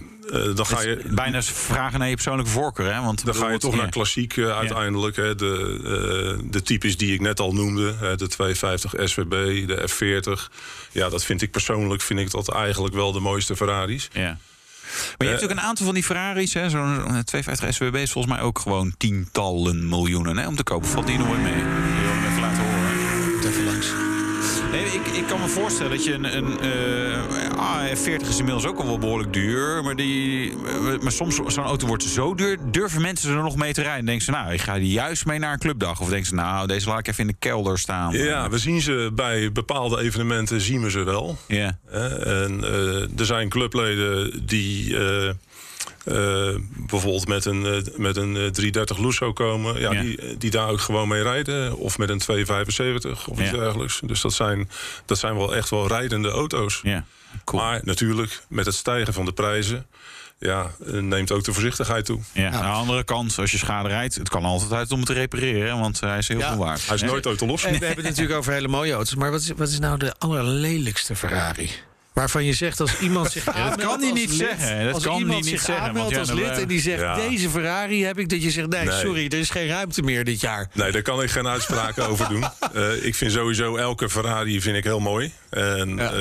dan 0.55 0.67
ga 0.67 0.81
je... 0.81 1.03
Bijna 1.11 1.43
vragen 1.43 1.99
naar 1.99 2.09
je 2.09 2.15
persoonlijke 2.15 2.51
voorkeur, 2.51 2.95
hè? 2.95 3.01
Want 3.01 3.25
Dan 3.25 3.35
ga 3.35 3.51
je 3.51 3.59
toch 3.59 3.77
naar 3.77 3.89
klassiek 3.89 4.37
eh, 4.37 4.57
uiteindelijk. 4.59 5.17
Hè, 5.17 5.35
de, 5.35 5.81
eh, 6.39 6.51
de 6.51 6.63
types 6.63 6.97
die 6.97 7.15
ik 7.15 7.21
net 7.21 7.41
al 7.41 7.53
noemde. 7.55 7.95
Hè, 7.99 8.17
de 8.17 8.29
250 8.29 8.95
SWB, 9.09 9.31
de 9.67 9.89
F40. 9.91 10.53
Ja, 10.93 11.09
dat 11.09 11.25
vind 11.25 11.43
ik 11.43 11.51
persoonlijk 11.51 12.03
vind 12.03 12.21
ik 12.21 12.31
dat 12.31 12.49
eigenlijk 12.53 12.95
wel 12.95 13.13
de 13.13 13.21
mooiste 13.21 13.57
Ferraris. 13.57 14.09
Ja. 14.13 14.39
Maar 15.19 15.27
je 15.27 15.33
hebt 15.33 15.45
ook 15.45 15.51
een 15.51 15.61
aantal 15.61 15.85
van 15.85 15.95
die 15.95 16.05
Ferraris. 16.05 16.55
hè, 16.55 16.71
Zo'n 16.71 17.23
250 17.25 17.75
SWB 17.75 17.95
is 17.97 18.11
volgens 18.13 18.35
mij 18.35 18.43
ook 18.43 18.59
gewoon 18.59 18.95
tientallen 18.99 19.89
miljoenen 19.89 20.37
hè, 20.37 20.47
om 20.47 20.57
te 20.57 20.63
kopen. 20.63 20.89
Valt 20.89 21.07
die 21.07 21.19
nog 21.19 21.29
ooit 21.29 21.43
mee? 21.43 21.55
Die 21.55 22.41
laten 22.41 22.63
horen. 22.65 22.80
Kan 25.31 25.41
me 25.41 25.49
voorstellen 25.49 25.91
dat 25.91 26.05
je 26.05 26.13
een, 26.13 26.37
een 26.37 26.61
eh, 26.61 27.59
ah, 27.59 27.97
40 27.97 28.29
is 28.29 28.39
inmiddels 28.39 28.67
ook 28.67 28.79
al 28.79 28.87
wel 28.87 28.99
behoorlijk 28.99 29.33
duur. 29.33 29.83
Maar, 29.85 29.97
die, 29.97 30.53
eh, 30.67 31.01
maar 31.01 31.13
soms 31.13 31.41
zo'n 31.47 31.65
auto 31.65 31.87
wordt 31.87 32.03
zo 32.03 32.35
duur. 32.35 32.59
Durven 32.71 33.01
mensen 33.01 33.37
er 33.37 33.43
nog 33.43 33.57
mee 33.57 33.73
te 33.73 33.83
rijden? 33.83 34.05
Denken 34.05 34.25
ze, 34.25 34.31
nou, 34.31 34.53
ik 34.53 34.61
ga 34.61 34.75
die 34.75 34.93
juist 34.93 35.27
mee 35.27 35.39
naar 35.39 35.53
een 35.53 35.59
clubdag. 35.59 36.01
Of 36.01 36.09
denken 36.09 36.27
ze, 36.27 36.35
nou, 36.35 36.67
deze 36.67 36.89
laat 36.89 36.99
ik 36.99 37.09
even 37.09 37.21
in 37.21 37.27
de 37.27 37.37
kelder 37.39 37.79
staan. 37.79 38.13
Ja, 38.13 38.49
we 38.49 38.59
zien 38.59 38.81
ze 38.81 39.11
bij 39.15 39.53
bepaalde 39.53 40.01
evenementen 40.01 40.61
zien 40.61 40.83
we 40.83 40.91
ze 40.91 41.03
wel. 41.03 41.39
Ja. 41.47 41.79
En 41.91 42.65
eh, 42.65 43.19
er 43.19 43.27
zijn 43.27 43.49
clubleden 43.49 44.47
die 44.47 44.97
eh, 46.05 46.55
bijvoorbeeld 46.77 47.29
met 47.29 47.45
een, 47.45 47.67
eh, 47.67 47.97
met 47.97 48.17
een 48.17 48.37
eh, 48.37 48.47
330 48.47 48.99
Lusso 48.99 49.33
komen. 49.33 49.81
Ja, 49.81 49.93
Ja. 49.93 50.01
Die, 50.03 50.37
die 50.39 50.51
daar 50.51 50.69
ook 50.69 50.81
gewoon 50.81 51.09
mee 51.09 51.23
rijden. 51.23 51.77
Of 51.77 51.99
met 51.99 52.09
een 52.09 52.19
275 52.19 53.29
of 53.29 53.41
iets 53.41 53.51
Ja. 53.51 53.57
dergelijks. 53.57 54.01
Dus 54.05 54.21
dat 54.21 54.33
zijn, 54.33 54.71
dat 55.07 55.19
zijn 55.19 55.37
wel 55.37 55.55
echt 55.57 55.71
wel 55.71 55.87
rijdende 55.89 56.29
auto's. 56.31 56.81
Ja, 56.83 57.05
Maar 57.53 57.81
natuurlijk, 57.85 58.43
met 58.49 58.67
het 58.67 58.75
stijgen 58.75 59.13
van 59.13 59.25
de 59.25 59.33
prijzen... 59.33 59.87
Ja, 60.39 60.71
eh, 60.87 60.93
neemt 60.93 61.33
ook 61.33 61.45
de 61.45 61.53
voorzichtigheid 61.53 62.05
toe. 62.05 62.21
Ja, 62.33 62.51
aan 62.51 62.63
de 62.63 62.69
andere 62.69 63.05
kant, 63.05 63.39
als 63.39 63.51
je 63.51 63.59
schade 63.59 63.89
rijdt, 63.89 64.15
het 64.15 64.29
kan 64.29 64.45
altijd 64.45 64.73
uit 64.73 64.93
om 64.93 64.99
het 64.99 65.07
te 65.07 65.13
repareren, 65.13 65.79
want 65.79 66.01
hij 66.01 66.19
is 66.19 66.29
heel 66.29 66.39
Ja. 66.39 66.49
veel 66.49 66.59
waard. 66.59 66.87
Hij 66.87 66.95
is 66.95 67.03
nooit 67.03 67.27
uit 67.27 67.39
te. 67.39 67.45
En 67.45 67.51
we 67.59 67.69
hebben 67.69 67.89
het 67.89 68.03
natuurlijk 68.05 68.39
over 68.39 68.53
hele 68.53 68.69
mooie 68.69 68.93
auto's. 68.93 69.15
Maar 69.15 69.31
wat 69.31 69.41
is, 69.41 69.51
wat 69.57 69.69
is 69.69 69.79
nou 69.79 69.99
de 69.99 70.15
allerlelijkste 70.19 71.17
Ferrari? 71.17 71.71
Waarvan 72.21 72.45
je 72.45 72.53
zegt 72.53 72.81
als 72.81 72.99
iemand 72.99 73.31
zich 73.33 73.45
dat 73.45 73.55
aanmeldt 73.55 73.83
kan 73.83 74.01
hij 74.01 74.13
niet 74.13 74.29
lid, 74.29 74.39
zeggen. 74.39 74.85
Dat 74.85 74.95
als 74.95 75.03
kan 75.03 75.19
iemand 75.19 75.45
niet 75.45 75.61
zeggen, 75.61 75.81
aanmeldt 75.81 76.17
als 76.17 76.31
lid 76.31 76.49
eh, 76.49 76.59
en 76.59 76.69
die 76.69 76.81
zegt 76.81 77.01
ja. 77.01 77.15
deze 77.15 77.51
Ferrari 77.51 78.05
heb 78.05 78.19
ik, 78.19 78.29
dat 78.29 78.43
je 78.43 78.51
zegt 78.51 78.69
nee, 78.69 78.85
Nee. 78.85 79.01
sorry, 79.01 79.27
er 79.27 79.39
is 79.39 79.51
geen 79.51 79.67
ruimte 79.67 80.03
meer 80.03 80.25
dit 80.25 80.41
jaar. 80.41 80.69
Nee, 80.73 80.93
daar 80.93 81.03
kan 81.03 81.23
ik 81.23 81.31
geen 81.31 81.47
uitspraken 81.47 82.07
over 82.11 82.29
doen. 82.29 82.45
Eh, 82.73 83.05
ik 83.05 83.15
vind 83.15 83.33
sowieso 83.33 83.77
elke 83.77 84.09
Ferrari 84.11 84.61
vind 84.61 84.77
ik 84.77 84.85
heel 84.85 85.01
mooi. 85.01 85.33
En 85.51 85.97
ja, 85.97 86.13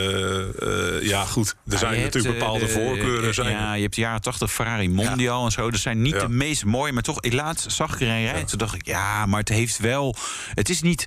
ja 1.01 1.25
goed, 1.25 1.55
er 1.69 1.77
zijn 1.77 2.01
natuurlijk 2.01 2.33
eh, 2.33 2.39
bepaalde 2.39 2.65
de- 2.65 2.71
voorkeuren. 2.71 3.33
Zijn 3.33 3.49
Ja, 3.49 3.73
je 3.73 3.81
hebt 3.81 3.95
de 3.95 4.01
jaren 4.01 4.21
80 4.21 4.51
Ferrari 4.51 4.89
Mondial 4.89 5.45
en 5.45 5.51
zo. 5.51 5.71
Dat 5.71 5.79
zijn 5.79 6.01
niet 6.01 6.19
de 6.19 6.29
meest 6.29 6.65
mooie, 6.65 6.91
maar 6.91 7.03
toch, 7.03 7.21
ik 7.21 7.33
laatst 7.33 7.71
zag 7.71 7.93
ik 7.93 8.01
er 8.01 8.07
een 8.07 8.23
rijden. 8.23 8.45
Toen 8.45 8.57
dacht 8.57 8.75
ik, 8.75 8.85
ja, 8.85 9.25
maar 9.25 9.39
het 9.39 9.49
heeft 9.49 9.77
wel... 9.77 10.15
Het 10.53 10.69
is 10.69 10.81
niet 10.81 11.05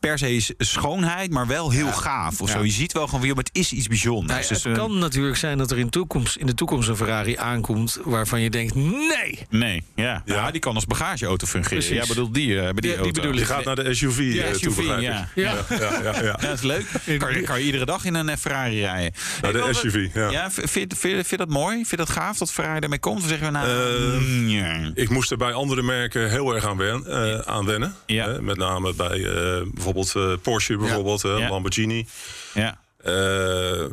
per 0.00 0.18
se 0.18 0.54
schoonheid, 0.58 1.30
maar 1.30 1.46
wel 1.46 1.70
heel 1.70 1.92
gaaf 1.92 2.40
of 2.40 2.50
zo. 2.50 2.64
Je 2.64 2.70
ziet 2.70 2.92
wel 2.92 3.06
gewoon, 3.06 3.20
weer, 3.20 3.34
maar 3.34 3.44
het 3.44 3.56
is 3.56 3.72
iets 3.72 3.86
bijzonders. 3.86 4.31
Nou, 4.32 4.46
Dus, 4.48 4.62
het 4.62 4.66
eh, 4.72 4.78
kan 4.78 4.98
natuurlijk 4.98 5.36
zijn 5.36 5.58
dat 5.58 5.70
er 5.70 5.78
in, 5.78 5.90
toekomst, 5.90 6.36
in 6.36 6.46
de 6.46 6.54
toekomst 6.54 6.88
een 6.88 6.96
Ferrari 6.96 7.36
aankomt 7.36 7.98
waarvan 8.04 8.40
je 8.40 8.50
denkt, 8.50 8.74
nee. 8.74 9.46
Nee, 9.50 9.84
ja. 9.94 10.22
ja. 10.24 10.50
die 10.50 10.60
kan 10.60 10.74
als 10.74 10.86
bagageauto 10.86 11.46
fungeren. 11.46 11.76
Precies. 11.78 11.96
Ja, 11.96 12.06
bedoelt 12.06 12.34
die, 12.34 12.60
eh, 12.60 12.64
die, 12.72 12.80
die 12.80 12.96
auto. 12.96 13.10
bedoel 13.12 13.32
ik. 13.32 13.38
Je 13.38 13.44
gaat 13.44 13.64
naar 13.64 13.74
de 13.76 13.94
SUV, 13.94 14.18
Ja, 14.34 14.42
eh, 14.44 14.50
toe, 14.50 14.72
SUV, 14.72 14.84
ja. 14.86 14.98
Ja. 15.00 15.28
Ja, 15.34 15.54
ja, 15.68 15.76
ja, 15.78 16.00
ja. 16.02 16.20
Ja, 16.32 16.32
dat 16.36 16.52
is 16.52 16.60
leuk. 16.62 16.86
Kan, 17.18 17.34
je- 17.34 17.40
kan 17.42 17.58
je 17.58 17.64
iedere 17.64 17.84
dag 17.84 18.04
in 18.04 18.14
een 18.14 18.28
eh, 18.28 18.36
Ferrari 18.36 18.80
rijden. 18.80 19.12
Nou, 19.42 19.52
de 19.52 19.68
SUV, 19.74 20.08
ja. 20.14 20.30
Ja, 20.30 20.50
vind, 20.50 20.70
vind, 20.70 20.98
vind, 20.98 21.14
vind 21.14 21.28
je 21.30 21.36
dat 21.36 21.48
mooi? 21.48 21.74
Vind 21.76 21.90
je 21.90 21.96
dat 21.96 22.10
gaaf 22.10 22.38
dat 22.38 22.52
Ferrari 22.52 22.80
daarmee 22.80 22.98
komt? 22.98 23.22
Of 23.22 23.28
zeggen 23.28 23.46
we 23.46 23.52
nou... 23.52 23.66
Eh, 23.68 24.50
ja. 24.50 24.90
Ik 24.94 25.08
moest 25.08 25.30
er 25.30 25.36
bij 25.36 25.52
andere 25.52 25.82
merken 25.82 26.30
heel 26.30 26.54
erg 26.54 26.66
aan, 26.66 26.76
wen, 26.76 27.06
eh, 27.06 27.38
aan 27.38 27.66
wennen. 27.66 27.94
Met 28.40 28.56
name 28.56 28.94
bij 28.94 29.24
eh, 29.24 29.62
bijvoorbeeld 29.74 30.12
eh, 30.16 30.32
Porsche, 30.42 30.76
bijvoorbeeld, 30.76 31.24
eh, 31.24 31.38
Ja. 31.38 31.48
Lamborghini. 31.48 32.06
ja. 32.54 32.80
Eh, 33.02 33.84
eh, 33.84 33.90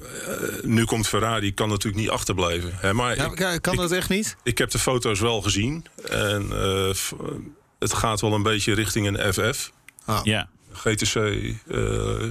nu 0.62 0.86
komt 0.86 1.07
Ferrari, 1.07 1.53
kan 1.53 1.70
natuurlijk 1.70 2.01
niet 2.01 2.10
achterblijven. 2.12 2.72
Hè, 2.76 2.93
maar 2.93 3.16
Ja, 3.16 3.51
ik, 3.53 3.62
kan- 3.62 3.76
dat 3.76 3.91
echt 3.91 4.10
niet? 4.10 4.36
ik 4.43 4.57
heb 4.57 4.70
de 4.72 4.80
foto's 4.80 5.20
wel 5.20 5.41
gezien. 5.41 5.86
En 6.10 6.49
eh, 6.51 6.93
f- 6.93 7.14
het 7.80 7.93
gaat 7.93 8.22
wel 8.22 8.34
een 8.34 8.43
beetje 8.43 8.74
richting 8.74 9.07
een 9.18 9.34
FF. 9.34 9.72
ja. 10.24 10.49
GTC 10.74 11.16
eh 11.16 11.82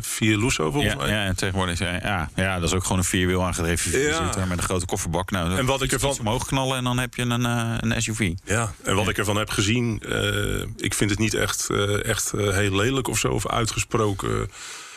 4 0.00 0.38
Lusso 0.38 0.70
volgens 0.70 0.92
Ja, 0.92 0.98
mij. 0.98 1.08
ja, 1.10 1.24
en 1.24 1.36
tegenwoordig 1.36 1.78
ja, 1.78 1.92
ja, 2.02 2.30
ja, 2.34 2.54
dat 2.58 2.68
is 2.68 2.74
ook 2.74 2.82
gewoon 2.82 2.98
een 2.98 3.04
vierwiel 3.04 3.44
aangedreven 3.44 4.00
Ja. 4.00 4.44
met 4.48 4.58
een 4.58 4.62
grote 4.64 4.86
kofferbak. 4.86 5.30
Nou, 5.30 5.56
En 5.58 5.66
wat 5.66 5.82
ik 5.82 5.92
ervan- 5.92 6.16
omhoog 6.18 6.46
knallen 6.46 6.76
en 6.76 6.84
dan 6.84 6.98
heb 6.98 7.14
je 7.14 7.22
een, 7.22 7.44
een 7.90 8.02
SUV. 8.02 8.32
Ja, 8.44 8.72
en 8.82 8.94
wat 8.94 9.08
ik 9.08 9.18
ervan 9.18 9.36
heb 9.36 9.50
gezien, 9.50 10.02
eh, 10.08 10.62
ik 10.76 10.94
vind 10.94 11.10
het 11.10 11.18
niet 11.18 11.34
echt, 11.34 11.68
echt 12.02 12.30
heel 12.30 12.74
lelijk 12.76 13.08
of 13.08 13.18
zo, 13.18 13.28
of 13.28 13.46
uitgesproken. 13.48 14.50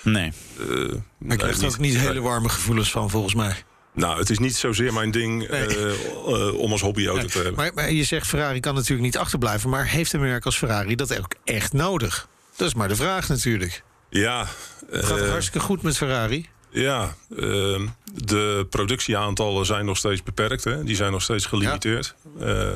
Nee. 0.04 0.32
eh, 0.60 0.66
ik 1.32 1.38
krijg 1.38 1.58
er 1.62 1.68
ook 1.68 1.78
niet 1.78 1.98
hele 1.98 2.22
warme 2.22 2.50
gevoelens 2.50 2.92
van, 2.92 3.10
volgens 3.10 3.34
mij. 3.36 3.56
Nou, 3.94 4.20
het 4.20 4.30
is 4.30 4.40
niet 4.40 4.56
zozeer 4.56 4.94
mijn 4.94 5.12
ding 5.12 5.44
eh, 5.44 5.92
eh, 5.92 6.54
om 6.58 6.72
als 6.72 6.82
hobbyauto 6.82 7.26
te 7.28 7.38
hebben. 7.38 7.56
Maar, 7.56 7.74
maar 7.74 7.92
je 7.92 8.04
zegt 8.04 8.28
Ferrari 8.28 8.60
kan 8.60 8.74
natuurlijk 8.76 9.02
niet 9.02 9.18
achterblijven, 9.18 9.70
maar 9.70 9.88
heeft 9.88 10.14
een 10.14 10.20
merk 10.20 10.46
als 10.46 10.58
Ferrari 10.58 10.96
dat 10.96 11.18
ook 11.20 11.36
echt 11.44 11.74
nodig? 11.74 12.28
Dat 12.56 12.68
is 12.68 12.74
maar 12.74 12.88
de 12.88 12.96
vraag 12.96 13.28
natuurlijk. 13.30 13.84
Ja, 14.10 14.48
Het 14.92 15.06
gaat 15.06 15.28
hartstikke 15.28 15.60
goed 15.60 15.82
met 15.82 15.98
Ferrari. 15.98 16.50
ja 16.70 17.16
eh, 17.38 17.80
de 18.14 18.68
productieaantallen 18.70 19.66
zijn 19.66 19.86
nog 19.86 19.98
steeds 19.98 20.24
beperkt. 20.24 20.64
Hè? 20.64 20.84
Die 20.84 20.96
zijn 20.96 21.12
nog 21.12 21.22
steeds 21.22 21.46
gelimiteerd. 21.46 22.16
Eh, 22.40 22.70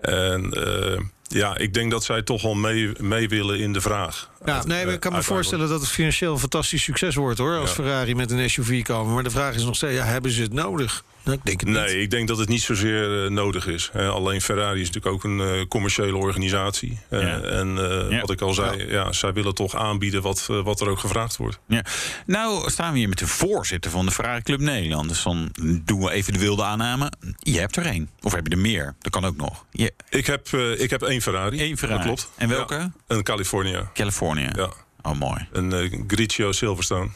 en 0.00 0.50
eh, 0.52 1.00
ja, 1.22 1.56
ik 1.56 1.74
denk 1.74 1.90
dat 1.90 2.04
zij 2.04 2.22
toch 2.22 2.42
wel 2.42 2.54
mee, 2.54 2.92
mee 2.98 3.28
willen 3.28 3.58
in 3.58 3.72
de 3.72 3.80
vraag. 3.80 4.30
Ja, 4.44 4.64
nee, 4.66 4.86
ik 4.86 5.00
kan 5.00 5.12
me 5.12 5.22
voorstellen 5.22 5.68
dat 5.68 5.80
het 5.80 5.90
financieel 5.90 6.32
een 6.32 6.38
fantastisch 6.38 6.82
succes 6.82 7.14
wordt 7.14 7.38
hoor. 7.38 7.56
Als 7.58 7.68
Ja. 7.68 7.74
Ferrari 7.74 8.14
met 8.14 8.30
een 8.30 8.50
SUV 8.50 8.82
komen. 8.82 9.14
Maar 9.14 9.22
de 9.22 9.30
vraag 9.30 9.54
is 9.54 9.64
nog 9.64 9.76
steeds: 9.76 9.94
ja, 9.94 10.04
hebben 10.04 10.30
ze 10.30 10.42
het 10.42 10.52
nodig? 10.52 11.04
Nou, 11.30 11.42
ik 11.42 11.46
denk 11.46 11.60
het 11.60 11.68
niet. 11.68 11.78
Nee, 11.78 12.02
ik 12.02 12.10
denk 12.10 12.28
dat 12.28 12.38
het 12.38 12.48
niet 12.48 12.62
zozeer 12.62 13.24
eh, 13.24 13.30
nodig 13.30 13.66
is. 13.66 13.90
Alleen 13.92 14.40
Ferrari 14.40 14.80
is 14.80 14.86
natuurlijk 14.90 15.14
ook 15.14 15.24
een 15.24 15.40
eh, 15.40 15.66
commerciële 15.68 16.16
organisatie. 16.16 16.98
Eh, 17.08 17.20
Ja. 17.20 17.40
En 17.40 17.68
Ja. 18.10 18.20
wat 18.20 18.30
ik 18.30 18.40
al 18.40 18.52
zei, 18.54 18.90
ja. 18.90 19.12
zij 19.12 19.32
willen 19.32 19.54
toch 19.54 19.74
aanbieden 19.76 20.22
wat, 20.22 20.46
wat 20.46 20.80
er 20.80 20.88
ook 20.88 20.98
gevraagd 20.98 21.36
wordt. 21.36 21.58
Ja. 21.66 21.84
Nou 22.26 22.70
staan 22.70 22.92
we 22.92 22.98
hier 22.98 23.08
met 23.08 23.18
de 23.18 23.26
voorzitter 23.26 23.90
van 23.90 24.06
de 24.06 24.12
Ferrari 24.12 24.42
Club 24.42 24.60
Nederland. 24.60 25.08
Dus 25.08 25.22
dan 25.22 25.50
doen 25.84 26.00
we 26.00 26.10
even 26.10 26.32
de 26.32 26.38
wilde 26.38 26.64
aanname. 26.64 27.12
Je 27.38 27.58
hebt 27.58 27.76
er 27.76 27.86
één. 27.86 28.10
Of 28.20 28.32
heb 28.32 28.46
je 28.46 28.52
er 28.52 28.58
meer? 28.60 28.94
Dat 28.98 29.12
kan 29.12 29.24
ook 29.24 29.36
nog. 29.36 29.64
Je, 29.70 29.92
Ik 30.08 30.26
heb, 30.26 30.48
ik 30.78 30.90
heb 30.90 31.02
één 31.02 31.22
Ferrari. 31.22 31.62
Eén 31.62 31.78
Ferrari. 31.78 31.98
Dat 31.98 32.06
klopt. 32.06 32.30
En 32.36 32.48
welke? 32.48 32.90
Een 33.06 33.22
California. 33.22 33.90
California. 33.94 34.50
Ja. 34.56 34.70
Oh, 35.02 35.18
mooi. 35.18 35.48
Een 35.52 35.72
eh, 35.72 36.00
Grigio 36.06 36.52
Silverstone. 36.52 37.08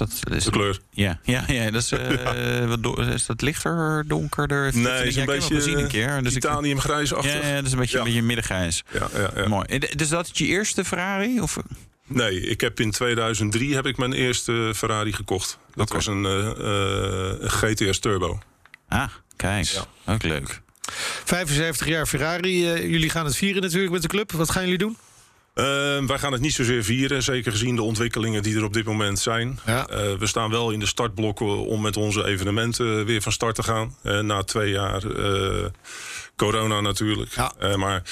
Is 0.00 0.20
dat, 0.20 0.34
is 0.36 0.44
De 0.44 0.50
kleur. 0.50 0.78
Ja, 0.90 1.20
ja, 1.22 1.44
ja, 1.46 1.70
dat 1.70 1.82
is, 1.82 1.92
eh, 1.92 2.64
wat 2.68 2.82
do- 2.82 2.94
is 2.94 3.26
dat 3.26 3.40
lichter, 3.42 4.04
donkerder? 4.06 4.76
Nee, 4.76 5.06
is 5.06 5.16
een 5.16 5.26
beetje 5.26 5.54
gezien 5.54 5.78
een 5.78 5.88
keer. 5.88 6.22
Dus 6.22 6.34
ik- 6.34 6.40
titaniumgrijsachtig. 6.40 7.32
ja, 7.42 7.48
ja, 7.48 7.54
dat 7.54 7.66
is 7.66 7.72
een 7.72 7.78
beetje, 7.78 7.92
Ja. 7.96 7.98
een 7.98 8.08
beetje 8.08 8.22
middengrijs. 8.22 8.82
Ja, 8.92 9.08
ja, 9.14 9.30
ja. 9.42 9.48
Mooi. 9.48 9.78
Dus 9.96 10.08
dat 10.08 10.30
is 10.32 10.38
je 10.38 10.46
eerste 10.46 10.84
Ferrari? 10.84 11.40
Of? 11.40 11.56
Nee, 12.06 12.40
ik 12.40 12.60
heb 12.60 12.80
in 12.80 12.90
2003 12.90 13.74
heb 13.74 13.86
ik 13.86 13.96
mijn 13.96 14.12
eerste 14.12 14.72
Ferrari 14.76 15.12
gekocht. 15.12 15.58
Dat 15.74 15.90
was 15.90 16.06
een, 16.06 16.24
eh, 16.24 16.46
eh, 16.50 17.34
een 17.40 17.50
GTS 17.50 17.98
Turbo. 17.98 18.38
Ah, 18.88 19.08
kijk. 19.36 19.80
Ook 20.06 20.22
leuk. 20.22 20.60
75 21.24 21.86
jaar 21.86 22.06
Ferrari. 22.06 22.64
jullie 22.90 23.10
gaan 23.10 23.24
het 23.24 23.36
vieren 23.36 23.62
natuurlijk 23.62 23.92
met 23.92 24.02
de 24.02 24.08
club. 24.08 24.32
Wat 24.32 24.50
gaan 24.50 24.62
jullie 24.62 24.78
doen? 24.78 24.96
Eh, 25.56 25.64
wij 26.06 26.18
gaan 26.18 26.32
het 26.32 26.40
niet 26.40 26.52
zozeer 26.52 26.84
vieren, 26.84 27.22
zeker 27.22 27.52
gezien 27.52 27.76
de 27.76 27.82
ontwikkelingen 27.82 28.42
die 28.42 28.56
er 28.56 28.64
op 28.64 28.72
dit 28.72 28.84
moment 28.84 29.18
zijn. 29.18 29.58
Ja. 29.66 29.86
Eh, 29.86 30.14
we 30.18 30.26
staan 30.26 30.50
wel 30.50 30.70
in 30.70 30.80
de 30.80 30.86
startblokken 30.86 31.66
om 31.66 31.80
met 31.80 31.96
onze 31.96 32.24
evenementen 32.24 33.04
weer 33.04 33.22
van 33.22 33.32
start 33.32 33.54
te 33.54 33.62
gaan. 33.62 33.96
Na 34.02 34.42
twee 34.42 34.70
jaar 34.70 35.02
eh, 35.04 35.64
corona 36.36 36.80
natuurlijk. 36.80 37.34
Ja. 37.34 37.52
Eh, 37.58 37.74
maar 37.74 38.02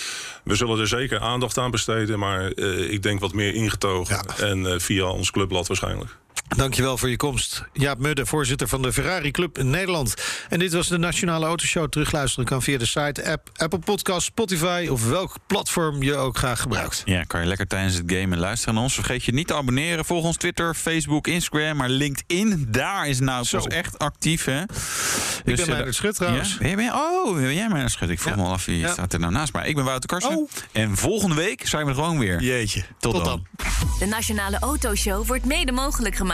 we 0.44 0.54
zullen 0.54 0.78
er 0.78 0.88
zeker 0.88 1.20
aandacht 1.20 1.58
aan 1.58 1.70
besteden. 1.70 2.18
Maar 2.18 2.56
ik 2.90 3.02
denk 3.02 3.20
wat 3.20 3.32
meer 3.32 3.54
ingetogen. 3.54 4.22
Ja. 4.26 4.44
En 4.44 4.80
via 4.80 5.04
ons 5.04 5.30
clubblad 5.30 5.66
waarschijnlijk. 5.66 6.16
Dankjewel 6.48 6.98
voor 6.98 7.08
je 7.08 7.16
komst. 7.16 7.62
Jaap 7.72 7.98
Mudde, 7.98 8.26
voorzitter 8.26 8.68
van 8.68 8.82
de 8.82 8.92
Ferrari 8.92 9.30
Club 9.30 9.58
in 9.58 9.70
Nederland. 9.70 10.14
En 10.48 10.58
dit 10.58 10.72
was 10.72 10.88
de 10.88 10.98
Nationale 10.98 11.46
Autoshow. 11.46 11.88
Terugluisteren 11.88 12.44
kan 12.44 12.62
via 12.62 12.78
de 12.78 12.86
site, 12.86 13.30
app, 13.30 13.50
Apple 13.56 13.78
Podcast, 13.78 14.26
Spotify... 14.26 14.86
of 14.90 15.08
welk 15.08 15.36
platform 15.46 16.02
je 16.02 16.14
ook 16.16 16.36
graag 16.38 16.60
gebruikt. 16.60 17.02
Ja, 17.04 17.22
kan 17.22 17.40
je 17.40 17.46
lekker 17.46 17.66
tijdens 17.66 17.94
het 17.94 18.02
gamen 18.06 18.38
luisteren 18.38 18.74
naar 18.74 18.82
ons. 18.82 18.94
Vergeet 18.94 19.24
je 19.24 19.32
niet 19.32 19.46
te 19.46 19.54
abonneren. 19.54 20.04
Volg 20.04 20.24
ons 20.24 20.36
Twitter, 20.36 20.74
Facebook, 20.74 21.26
Instagram. 21.26 21.76
Maar 21.76 21.88
LinkedIn, 21.88 22.66
daar 22.68 23.08
is 23.08 23.20
nou 23.20 23.46
pas 23.50 23.66
echt 23.66 23.98
actief, 23.98 24.44
hè? 24.44 24.60
Ik 24.62 24.68
Dus, 25.44 25.54
ben 25.56 25.58
eh, 25.58 25.66
Meijnerd 25.66 25.94
Schut 25.94 26.14
trouwens. 26.14 26.56
Ja? 26.60 26.74
Ben 26.74 26.92
oh, 26.94 27.34
ben 27.34 27.54
jij 27.54 27.68
mijn 27.68 27.90
schut? 27.90 28.08
Ik 28.08 28.20
vroeg 28.20 28.36
me 28.36 28.42
al 28.42 28.52
af, 28.52 28.64
wie 28.64 28.78
Ja. 28.78 28.92
staat 28.92 29.12
er 29.12 29.20
nou 29.20 29.32
naast 29.32 29.52
mij? 29.52 29.68
Ik 29.68 29.74
ben 29.74 29.84
Wouter 29.84 30.08
Karsen. 30.08 30.36
Oh. 30.36 30.50
En 30.72 30.96
volgende 30.96 31.34
week 31.34 31.66
zijn 31.66 31.84
we 31.84 31.88
er 31.90 31.94
gewoon 31.96 32.18
weer. 32.18 32.40
Jeetje. 32.42 32.84
Tot, 32.98 33.14
Tot 33.14 33.24
dan. 33.24 33.46
De 33.98 34.06
Nationale 34.06 34.58
Autoshow 34.58 35.26
wordt 35.26 35.44
mede 35.44 35.72
mogelijk 35.72 36.16
gemaakt 36.16 36.33